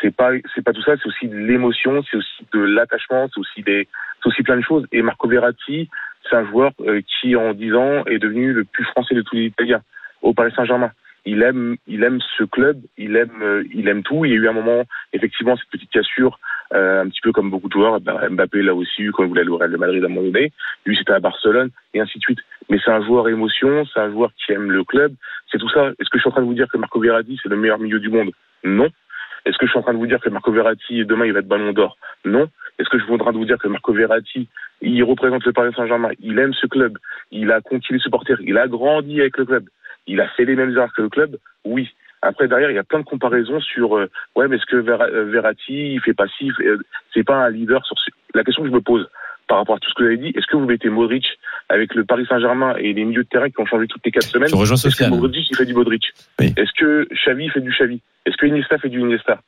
C'est 0.00 0.14
pas, 0.14 0.32
c'est 0.54 0.62
pas 0.62 0.72
tout 0.72 0.82
ça. 0.82 0.96
C'est 0.96 1.06
aussi 1.06 1.28
de 1.28 1.36
l'émotion, 1.36 2.02
c'est 2.10 2.16
aussi 2.16 2.46
de 2.52 2.60
l'attachement, 2.60 3.28
c'est 3.32 3.38
aussi 3.38 3.62
des, 3.62 3.86
c'est 4.20 4.28
aussi 4.28 4.42
plein 4.42 4.56
de 4.56 4.62
choses. 4.62 4.86
Et 4.90 5.00
Marco 5.00 5.28
Verratti, 5.28 5.88
c'est 6.28 6.36
un 6.36 6.44
joueur 6.46 6.72
euh, 6.80 7.00
qui, 7.02 7.36
en 7.36 7.54
10 7.54 7.74
ans, 7.74 8.04
est 8.06 8.18
devenu 8.18 8.52
le 8.52 8.64
plus 8.64 8.84
français 8.84 9.14
de 9.14 9.22
tous 9.22 9.36
les 9.36 9.44
Italiens 9.44 9.82
au 10.22 10.32
Paris 10.32 10.52
Saint-Germain. 10.56 10.92
Il 11.24 11.42
aime, 11.42 11.76
il 11.86 12.02
aime 12.02 12.18
ce 12.36 12.42
club, 12.42 12.80
il 12.98 13.14
aime, 13.14 13.42
euh, 13.42 13.62
il 13.72 13.86
aime 13.88 14.02
tout. 14.02 14.24
Il 14.24 14.32
y 14.32 14.34
a 14.34 14.38
eu 14.38 14.48
un 14.48 14.52
moment, 14.52 14.82
effectivement, 15.12 15.56
cette 15.56 15.70
petite 15.70 15.90
cassure, 15.90 16.40
euh, 16.74 17.02
un 17.02 17.08
petit 17.08 17.20
peu 17.20 17.30
comme 17.30 17.48
beaucoup 17.48 17.68
de 17.68 17.74
joueurs. 17.74 18.00
Ben, 18.00 18.28
Mbappé 18.30 18.62
l'a 18.62 18.74
aussi 18.74 19.02
eu 19.02 19.12
quand 19.12 19.22
il 19.22 19.28
voulait 19.28 19.42
aller 19.42 19.50
au 19.50 19.58
de 19.58 19.76
Madrid 19.76 20.02
à 20.02 20.06
un 20.06 20.08
moment 20.08 20.26
donné. 20.26 20.52
Lui, 20.84 20.96
c'était 20.96 21.12
à 21.12 21.20
Barcelone, 21.20 21.70
et 21.94 22.00
ainsi 22.00 22.18
de 22.18 22.22
suite. 22.24 22.40
Mais 22.70 22.78
c'est 22.84 22.90
un 22.90 23.04
joueur 23.04 23.28
émotion, 23.28 23.84
c'est 23.86 24.00
un 24.00 24.10
joueur 24.10 24.30
qui 24.34 24.52
aime 24.52 24.72
le 24.72 24.82
club. 24.82 25.14
C'est 25.50 25.58
tout 25.58 25.68
ça. 25.68 25.90
Est-ce 26.00 26.10
que 26.10 26.18
je 26.18 26.22
suis 26.22 26.28
en 26.28 26.32
train 26.32 26.42
de 26.42 26.46
vous 26.46 26.54
dire 26.54 26.68
que 26.68 26.78
Marco 26.78 26.98
Verratti, 26.98 27.38
c'est 27.40 27.48
le 27.48 27.56
meilleur 27.56 27.78
milieu 27.78 28.00
du 28.00 28.08
monde? 28.08 28.32
Non. 28.64 28.88
Est-ce 29.44 29.58
que 29.58 29.66
je 29.66 29.70
suis 29.70 29.78
en 29.78 29.82
train 29.82 29.92
de 29.92 29.98
vous 29.98 30.06
dire 30.06 30.20
que 30.20 30.28
Marco 30.28 30.50
Verratti, 30.50 31.04
demain, 31.04 31.26
il 31.26 31.32
va 31.32 31.40
être 31.40 31.48
ballon 31.48 31.72
d'or? 31.72 31.98
Non. 32.24 32.48
Est-ce 32.78 32.88
que 32.88 32.98
je 32.98 33.04
suis 33.04 33.12
en 33.12 33.18
train 33.18 33.32
de 33.32 33.38
vous 33.38 33.44
dire 33.44 33.58
que 33.58 33.68
Marco 33.68 33.92
Verratti, 33.92 34.48
il 34.80 35.04
représente 35.04 35.44
le 35.44 35.52
Paris 35.52 35.72
Saint-Germain? 35.76 36.10
Il 36.20 36.38
aime 36.38 36.54
ce 36.54 36.66
club. 36.66 36.98
Il 37.30 37.52
a 37.52 37.60
conquis 37.60 37.92
les 37.92 37.98
supporters. 38.00 38.40
Il 38.40 38.58
a 38.58 38.66
grandi 38.66 39.20
avec 39.20 39.36
le 39.36 39.44
club. 39.44 39.64
Il 40.06 40.20
a 40.20 40.28
fait 40.28 40.44
les 40.44 40.56
mêmes 40.56 40.70
erreurs 40.70 40.92
que 40.92 41.02
le 41.02 41.08
club 41.08 41.36
Oui. 41.64 41.88
Après, 42.24 42.46
derrière, 42.46 42.70
il 42.70 42.74
y 42.74 42.78
a 42.78 42.84
plein 42.84 43.00
de 43.00 43.04
comparaisons 43.04 43.60
sur 43.60 43.96
euh, 43.96 44.08
ouais, 44.36 44.46
mais 44.46 44.56
est-ce 44.56 44.66
que 44.66 44.76
euh, 44.76 45.24
Verratti, 45.24 45.94
il 45.94 46.00
fait 46.00 46.14
pas 46.14 46.28
ci, 46.28 46.46
il 46.46 46.52
fait- 46.54 46.66
euh, 46.66 46.78
c'est 47.12 47.24
pas 47.24 47.36
un 47.36 47.50
leader 47.50 47.84
sur 47.84 47.98
ce- 47.98 48.10
La 48.34 48.44
question 48.44 48.62
que 48.62 48.68
je 48.68 48.74
me 48.74 48.80
pose 48.80 49.08
par 49.48 49.58
rapport 49.58 49.74
à 49.74 49.78
tout 49.80 49.90
ce 49.90 49.94
que 49.94 50.02
vous 50.04 50.06
avez 50.08 50.16
dit, 50.18 50.28
est-ce 50.36 50.46
que 50.46 50.56
vous 50.56 50.64
mettez 50.64 50.88
Modric 50.88 51.26
avec 51.68 51.94
le 51.96 52.04
Paris 52.04 52.24
Saint-Germain 52.28 52.76
et 52.78 52.92
les 52.92 53.04
milieux 53.04 53.24
de 53.24 53.28
terrain 53.28 53.50
qui 53.50 53.60
ont 53.60 53.66
changé 53.66 53.88
toutes 53.88 54.04
les 54.04 54.12
quatre 54.12 54.28
semaines 54.28 54.48
Je 54.48 54.54
rejoins 54.54 54.76
Est-ce 54.76 54.96
que. 54.96 55.10
Modric, 55.10 55.50
il 55.50 55.56
fait 55.56 55.64
du 55.66 55.74
Modric 55.74 56.04
Est-ce 56.38 56.72
que 56.78 57.08
Xavi 57.12 57.48
fait 57.50 57.60
du 57.60 57.70
Xavi 57.72 58.00
Est-ce 58.24 58.36
que 58.36 58.46
Iniesta 58.46 58.78
fait 58.78 58.88
du 58.88 59.00
Iniesta 59.00 59.40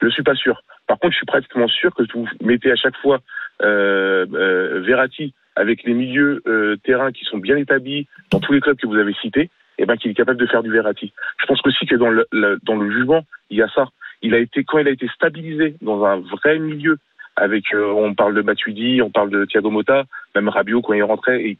Je 0.00 0.08
suis 0.08 0.22
pas 0.22 0.34
sûr. 0.34 0.62
Par 0.86 0.98
contre, 0.98 1.12
je 1.12 1.18
suis 1.18 1.26
pratiquement 1.26 1.68
sûr 1.68 1.94
que 1.94 2.02
vous 2.14 2.26
mettez 2.42 2.72
à 2.72 2.76
chaque 2.76 2.96
fois 2.96 3.20
euh, 3.62 4.24
euh, 4.34 4.80
Verratti 4.80 5.34
avec 5.54 5.84
les 5.84 5.92
milieux 5.92 6.42
euh, 6.46 6.76
terrain 6.82 7.12
qui 7.12 7.24
sont 7.26 7.36
bien 7.38 7.56
établis 7.58 8.08
dans 8.30 8.40
tous 8.40 8.52
les 8.54 8.60
clubs 8.60 8.76
que 8.78 8.86
vous 8.86 8.96
avez 8.96 9.12
cités, 9.20 9.50
et 9.82 9.86
ben 9.86 9.96
qu'il 9.96 10.10
est 10.12 10.14
capable 10.14 10.38
de 10.38 10.46
faire 10.46 10.62
du 10.62 10.70
Verratti. 10.70 11.12
Je 11.40 11.46
pense 11.46 11.60
aussi 11.66 11.86
que 11.86 11.96
dans 11.96 12.08
le, 12.10 12.24
le- 12.30 12.58
dans 12.62 12.76
le 12.76 12.88
jugement, 12.90 13.24
il 13.50 13.56
y 13.58 13.62
a 13.62 13.68
ça. 13.68 13.88
Il 14.22 14.32
a 14.34 14.38
été 14.38 14.62
quand 14.62 14.78
il 14.78 14.86
a 14.86 14.92
été 14.92 15.08
stabilisé 15.08 15.74
dans 15.82 16.04
un 16.04 16.20
vrai 16.20 16.58
milieu 16.60 16.98
avec 17.34 17.64
euh, 17.74 17.90
on 17.92 18.14
parle 18.14 18.34
de 18.34 18.42
Matuidi, 18.42 19.02
on 19.02 19.10
parle 19.10 19.30
de 19.30 19.44
Thiago 19.44 19.70
Motta, 19.70 20.04
même 20.36 20.48
Rabiot 20.48 20.82
quand 20.82 20.92
il 20.92 21.02
rentrait 21.02 21.42
et 21.42 21.58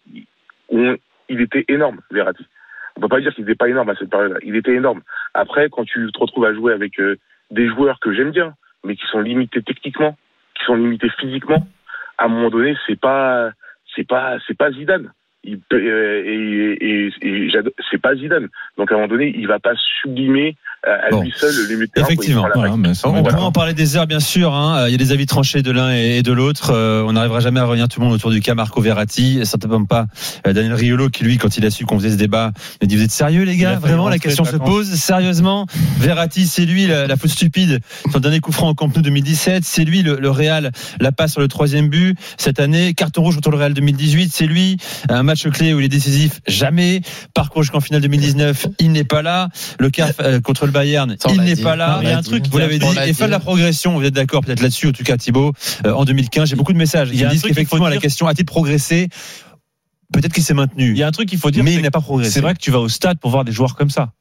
on- 0.68 0.96
il 1.28 1.40
était 1.40 1.64
énorme 1.68 2.00
Verratti. 2.12 2.46
On 2.96 3.00
peut 3.00 3.08
pas 3.08 3.20
dire 3.20 3.34
qu'il 3.34 3.44
n'était 3.44 3.56
pas 3.56 3.68
énorme 3.68 3.88
à 3.90 3.96
cette 3.96 4.10
période-là. 4.10 4.38
Il 4.44 4.54
était 4.54 4.74
énorme. 4.74 5.00
Après, 5.34 5.68
quand 5.70 5.84
tu 5.84 6.10
te 6.12 6.18
retrouves 6.18 6.44
à 6.44 6.54
jouer 6.54 6.72
avec 6.74 7.00
euh, 7.00 7.16
des 7.50 7.66
joueurs 7.68 7.98
que 8.00 8.12
j'aime 8.12 8.30
bien, 8.30 8.54
mais 8.84 8.94
qui 8.96 9.06
sont 9.06 9.20
limités 9.20 9.62
techniquement, 9.62 10.16
qui 10.54 10.64
sont 10.66 10.74
limités 10.76 11.08
physiquement, 11.18 11.66
à 12.18 12.26
un 12.26 12.28
moment 12.28 12.50
donné, 12.50 12.76
c'est 12.86 13.00
pas, 13.00 13.50
c'est 13.96 14.06
pas, 14.06 14.36
c'est 14.46 14.56
pas 14.56 14.70
Zidane. 14.72 15.10
Il 15.44 15.58
peut- 15.58 15.76
euh, 15.76 16.22
et, 16.24 16.78
et, 16.80 17.46
et 17.46 17.50
c'est 17.90 18.00
pas 18.00 18.14
Zidane. 18.14 18.48
Donc 18.78 18.90
à 18.92 18.94
un 18.94 18.98
moment 18.98 19.08
donné, 19.08 19.34
il 19.36 19.46
va 19.48 19.58
pas 19.58 19.72
sublimer 20.02 20.56
euh, 20.86 20.96
à 21.06 21.10
Bon. 21.10 21.22
lui 21.22 21.32
seul 21.36 21.52
le 21.54 21.74
milieu 21.74 21.86
de 21.86 21.92
terrain. 21.92 22.06
Effectivement. 22.06 22.46
on 23.04 23.22
pourra 23.22 23.42
en 23.44 23.52
parler 23.52 23.74
des 23.74 23.96
heures, 23.96 24.06
bien 24.06 24.20
sûr. 24.20 24.54
hein. 24.54 24.86
Il 24.88 24.92
y 24.92 24.94
a 24.94 24.98
des 24.98 25.12
avis 25.12 25.26
tranchés 25.26 25.62
de 25.62 25.70
l'un 25.70 25.90
et 25.94 26.22
de 26.22 26.32
l'autre. 26.32 26.70
Euh, 26.72 27.02
on 27.06 27.12
n'arrivera 27.12 27.40
jamais 27.40 27.60
à 27.60 27.64
revenir 27.64 27.88
tout 27.88 28.00
le 28.00 28.06
monde 28.06 28.14
autour 28.14 28.30
du 28.30 28.40
cas 28.40 28.54
Marco 28.54 28.80
Verratti. 28.80 29.38
Et 29.40 29.44
certainement 29.44 29.84
pas 29.84 30.06
euh, 30.46 30.52
Daniel 30.52 30.74
Riolo, 30.74 31.08
qui 31.08 31.24
lui, 31.24 31.38
quand 31.38 31.56
il 31.56 31.64
a 31.66 31.70
su 31.70 31.84
qu'on 31.86 31.98
faisait 31.98 32.10
ce 32.10 32.16
débat, 32.16 32.52
il 32.80 32.84
a 32.84 32.86
dit 32.86 32.96
Vous 32.96 33.02
êtes 33.02 33.10
sérieux, 33.10 33.44
les 33.44 33.56
gars? 33.56 33.76
Vraiment, 33.78 34.08
la 34.08 34.18
question 34.18 34.44
se 34.44 34.56
pose 34.56 34.88
sérieusement. 34.92 35.66
Verratti, 35.98 36.46
c'est 36.46 36.64
lui 36.66 36.86
la, 36.86 37.06
la 37.06 37.16
faute 37.16 37.30
stupide. 37.30 37.80
Son 38.12 38.18
dernier 38.20 38.40
coup 38.40 38.52
franc 38.52 38.68
au 38.70 38.74
Camp 38.74 38.94
Nou 38.94 39.02
2017. 39.02 39.64
C'est 39.64 39.84
lui 39.84 40.02
le, 40.02 40.16
le 40.20 40.30
Real, 40.30 40.70
la 41.00 41.12
passe 41.12 41.32
sur 41.32 41.40
le 41.40 41.48
troisième 41.48 41.88
but 41.88 42.16
cette 42.38 42.60
année. 42.60 42.94
Carton 42.94 43.22
rouge 43.22 43.34
contre 43.36 43.50
le 43.50 43.56
Real 43.56 43.74
2018. 43.74 44.30
C'est 44.32 44.46
lui 44.46 44.76
un 45.08 45.22
match 45.32 45.48
clé 45.48 45.72
où 45.72 45.80
il 45.80 45.86
est 45.86 45.88
décisif. 45.88 46.40
Jamais. 46.46 47.00
Parcours 47.34 47.62
jusqu'en 47.62 47.80
finale 47.80 48.02
2019. 48.02 48.66
Il 48.78 48.92
n'est 48.92 49.04
pas 49.04 49.22
là. 49.22 49.48
Le 49.78 49.88
quart 49.88 50.10
euh, 50.20 50.40
contre 50.40 50.66
le 50.66 50.72
Bayern. 50.72 51.16
Ça, 51.18 51.30
il 51.30 51.38
l'a 51.38 51.44
n'est 51.44 51.56
pas 51.56 51.74
là. 51.74 51.98
Il 52.02 52.04
y 52.04 52.08
a 52.08 52.12
l'a 52.12 52.18
un 52.18 52.22
truc, 52.22 52.46
vous 52.48 52.58
l'avez 52.58 52.78
dit. 52.78 52.94
L'a 52.94 53.06
Et 53.06 53.14
fin 53.14 53.26
de 53.26 53.30
la 53.30 53.40
progression. 53.40 53.96
Vous 53.98 54.04
êtes 54.04 54.14
d'accord 54.14 54.42
peut-être 54.42 54.60
là-dessus, 54.60 54.88
en 54.88 54.92
tout 54.92 55.04
cas 55.04 55.16
Thibaut. 55.16 55.52
Euh, 55.86 55.92
en 55.92 56.04
2015, 56.04 56.50
j'ai 56.50 56.56
beaucoup 56.56 56.74
de 56.74 56.78
messages 56.78 57.08
Il 57.12 57.18
y 57.18 57.24
a 57.24 57.28
un 57.28 57.30
disent 57.30 57.42
qu'effectivement 57.42 57.86
la 57.86 57.92
dire. 57.92 58.02
question 58.02 58.26
a-t-il 58.26 58.44
progressé? 58.44 59.08
Peut-être 60.12 60.34
qu'il 60.34 60.42
s'est 60.42 60.54
maintenu. 60.54 60.90
Il 60.90 60.98
y 60.98 61.02
a 61.02 61.06
un 61.06 61.12
truc 61.12 61.28
qu'il 61.28 61.38
faut 61.38 61.50
dire, 61.50 61.64
mais 61.64 61.72
il 61.72 61.80
n'a 61.80 61.90
pas 61.90 62.02
progressé. 62.02 62.32
C'est 62.32 62.40
vrai 62.40 62.52
que 62.54 62.60
tu 62.60 62.70
vas 62.70 62.80
au 62.80 62.88
stade 62.88 63.18
pour 63.18 63.30
voir 63.30 63.44
des 63.44 63.52
joueurs 63.52 63.74
comme 63.74 63.90
ça. 63.90 64.12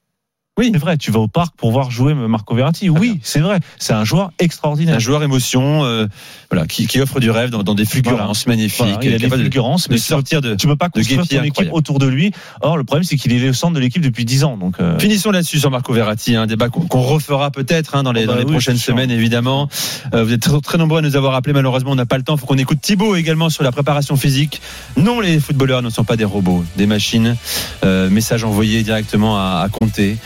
Oui, 0.59 0.69
c'est 0.73 0.79
vrai. 0.79 0.97
Tu 0.97 1.11
vas 1.11 1.19
au 1.19 1.29
parc 1.29 1.55
pour 1.55 1.71
voir 1.71 1.91
jouer 1.91 2.13
Marco 2.13 2.53
Verratti. 2.53 2.89
Oui, 2.89 3.21
c'est 3.23 3.39
vrai. 3.39 3.59
C'est 3.79 3.93
un 3.93 4.03
joueur 4.03 4.31
extraordinaire. 4.37 4.95
un 4.97 4.99
joueur 4.99 5.23
émotion, 5.23 5.85
euh, 5.85 6.07
voilà, 6.51 6.67
qui, 6.67 6.87
qui 6.87 6.99
offre 6.99 7.21
du 7.21 7.31
rêve 7.31 7.51
dans, 7.51 7.63
dans 7.63 7.73
des 7.73 7.85
fulgurances 7.85 8.45
magnifiques. 8.47 8.79
Voilà, 8.85 8.99
il 9.01 9.15
a 9.15 9.17
des 9.17 9.29
de- 9.29 9.35
fulgurances, 9.35 9.87
de 9.87 9.93
mais 9.93 9.97
sortir 9.99 10.41
de. 10.41 10.55
tu 10.55 10.67
peux 10.67 10.75
pas 10.75 10.89
de 10.89 10.93
construire 11.01 11.25
ton 11.39 11.43
équipe 11.43 11.69
autour 11.71 11.99
de 11.99 12.05
lui. 12.05 12.33
Or, 12.59 12.75
le 12.77 12.83
problème, 12.83 13.05
c'est 13.05 13.15
qu'il 13.15 13.31
est 13.31 13.39
le 13.39 13.53
centre 13.53 13.73
de 13.75 13.79
l'équipe 13.79 14.01
depuis 14.01 14.25
10 14.25 14.43
ans. 14.43 14.57
Donc, 14.57 14.75
euh, 14.81 14.99
Finissons 14.99 15.31
là-dessus 15.31 15.57
sur 15.59 15.71
Marco 15.71 15.93
Verratti, 15.93 16.35
un 16.35 16.47
débat 16.47 16.67
qu'on 16.67 16.81
qu'on 16.81 17.01
refera 17.01 17.49
peut-être 17.49 17.95
hein, 17.95 18.03
dans 18.03 18.11
les, 18.11 18.23
Oh 18.25 18.27
bah 18.27 18.33
dans 18.33 18.39
les 18.39 18.45
oui, 18.45 18.51
prochaines 18.51 18.75
sûr. 18.77 18.93
semaines, 18.93 19.09
évidemment. 19.09 19.69
Euh, 20.13 20.25
vous 20.25 20.33
êtes 20.33 20.41
très, 20.41 20.59
très 20.59 20.77
nombreux 20.77 20.99
à 20.99 21.01
nous 21.01 21.15
avoir 21.15 21.33
appelés, 21.33 21.53
malheureusement, 21.53 21.91
on 21.91 21.95
n'a 21.95 22.05
pas 22.05 22.17
le 22.17 22.23
temps. 22.23 22.35
Il 22.35 22.39
faut 22.41 22.45
qu'on 22.45 22.57
écoute 22.57 22.81
Thibaut 22.81 23.15
également 23.15 23.49
sur 23.49 23.63
la 23.63 23.71
préparation 23.71 24.17
physique. 24.17 24.61
Non, 24.97 25.21
les 25.21 25.39
footballeurs 25.39 25.81
ne 25.81 25.89
sont 25.89 26.03
pas 26.03 26.17
des 26.17 26.25
robots, 26.25 26.65
des 26.75 26.87
machines. 26.87 27.37
Euh, 27.85 28.09
message 28.09 28.43
envoyé 28.43 28.83
directement 28.83 29.37
à, 29.37 29.61
à 29.65 29.69
Comté. 29.69 30.17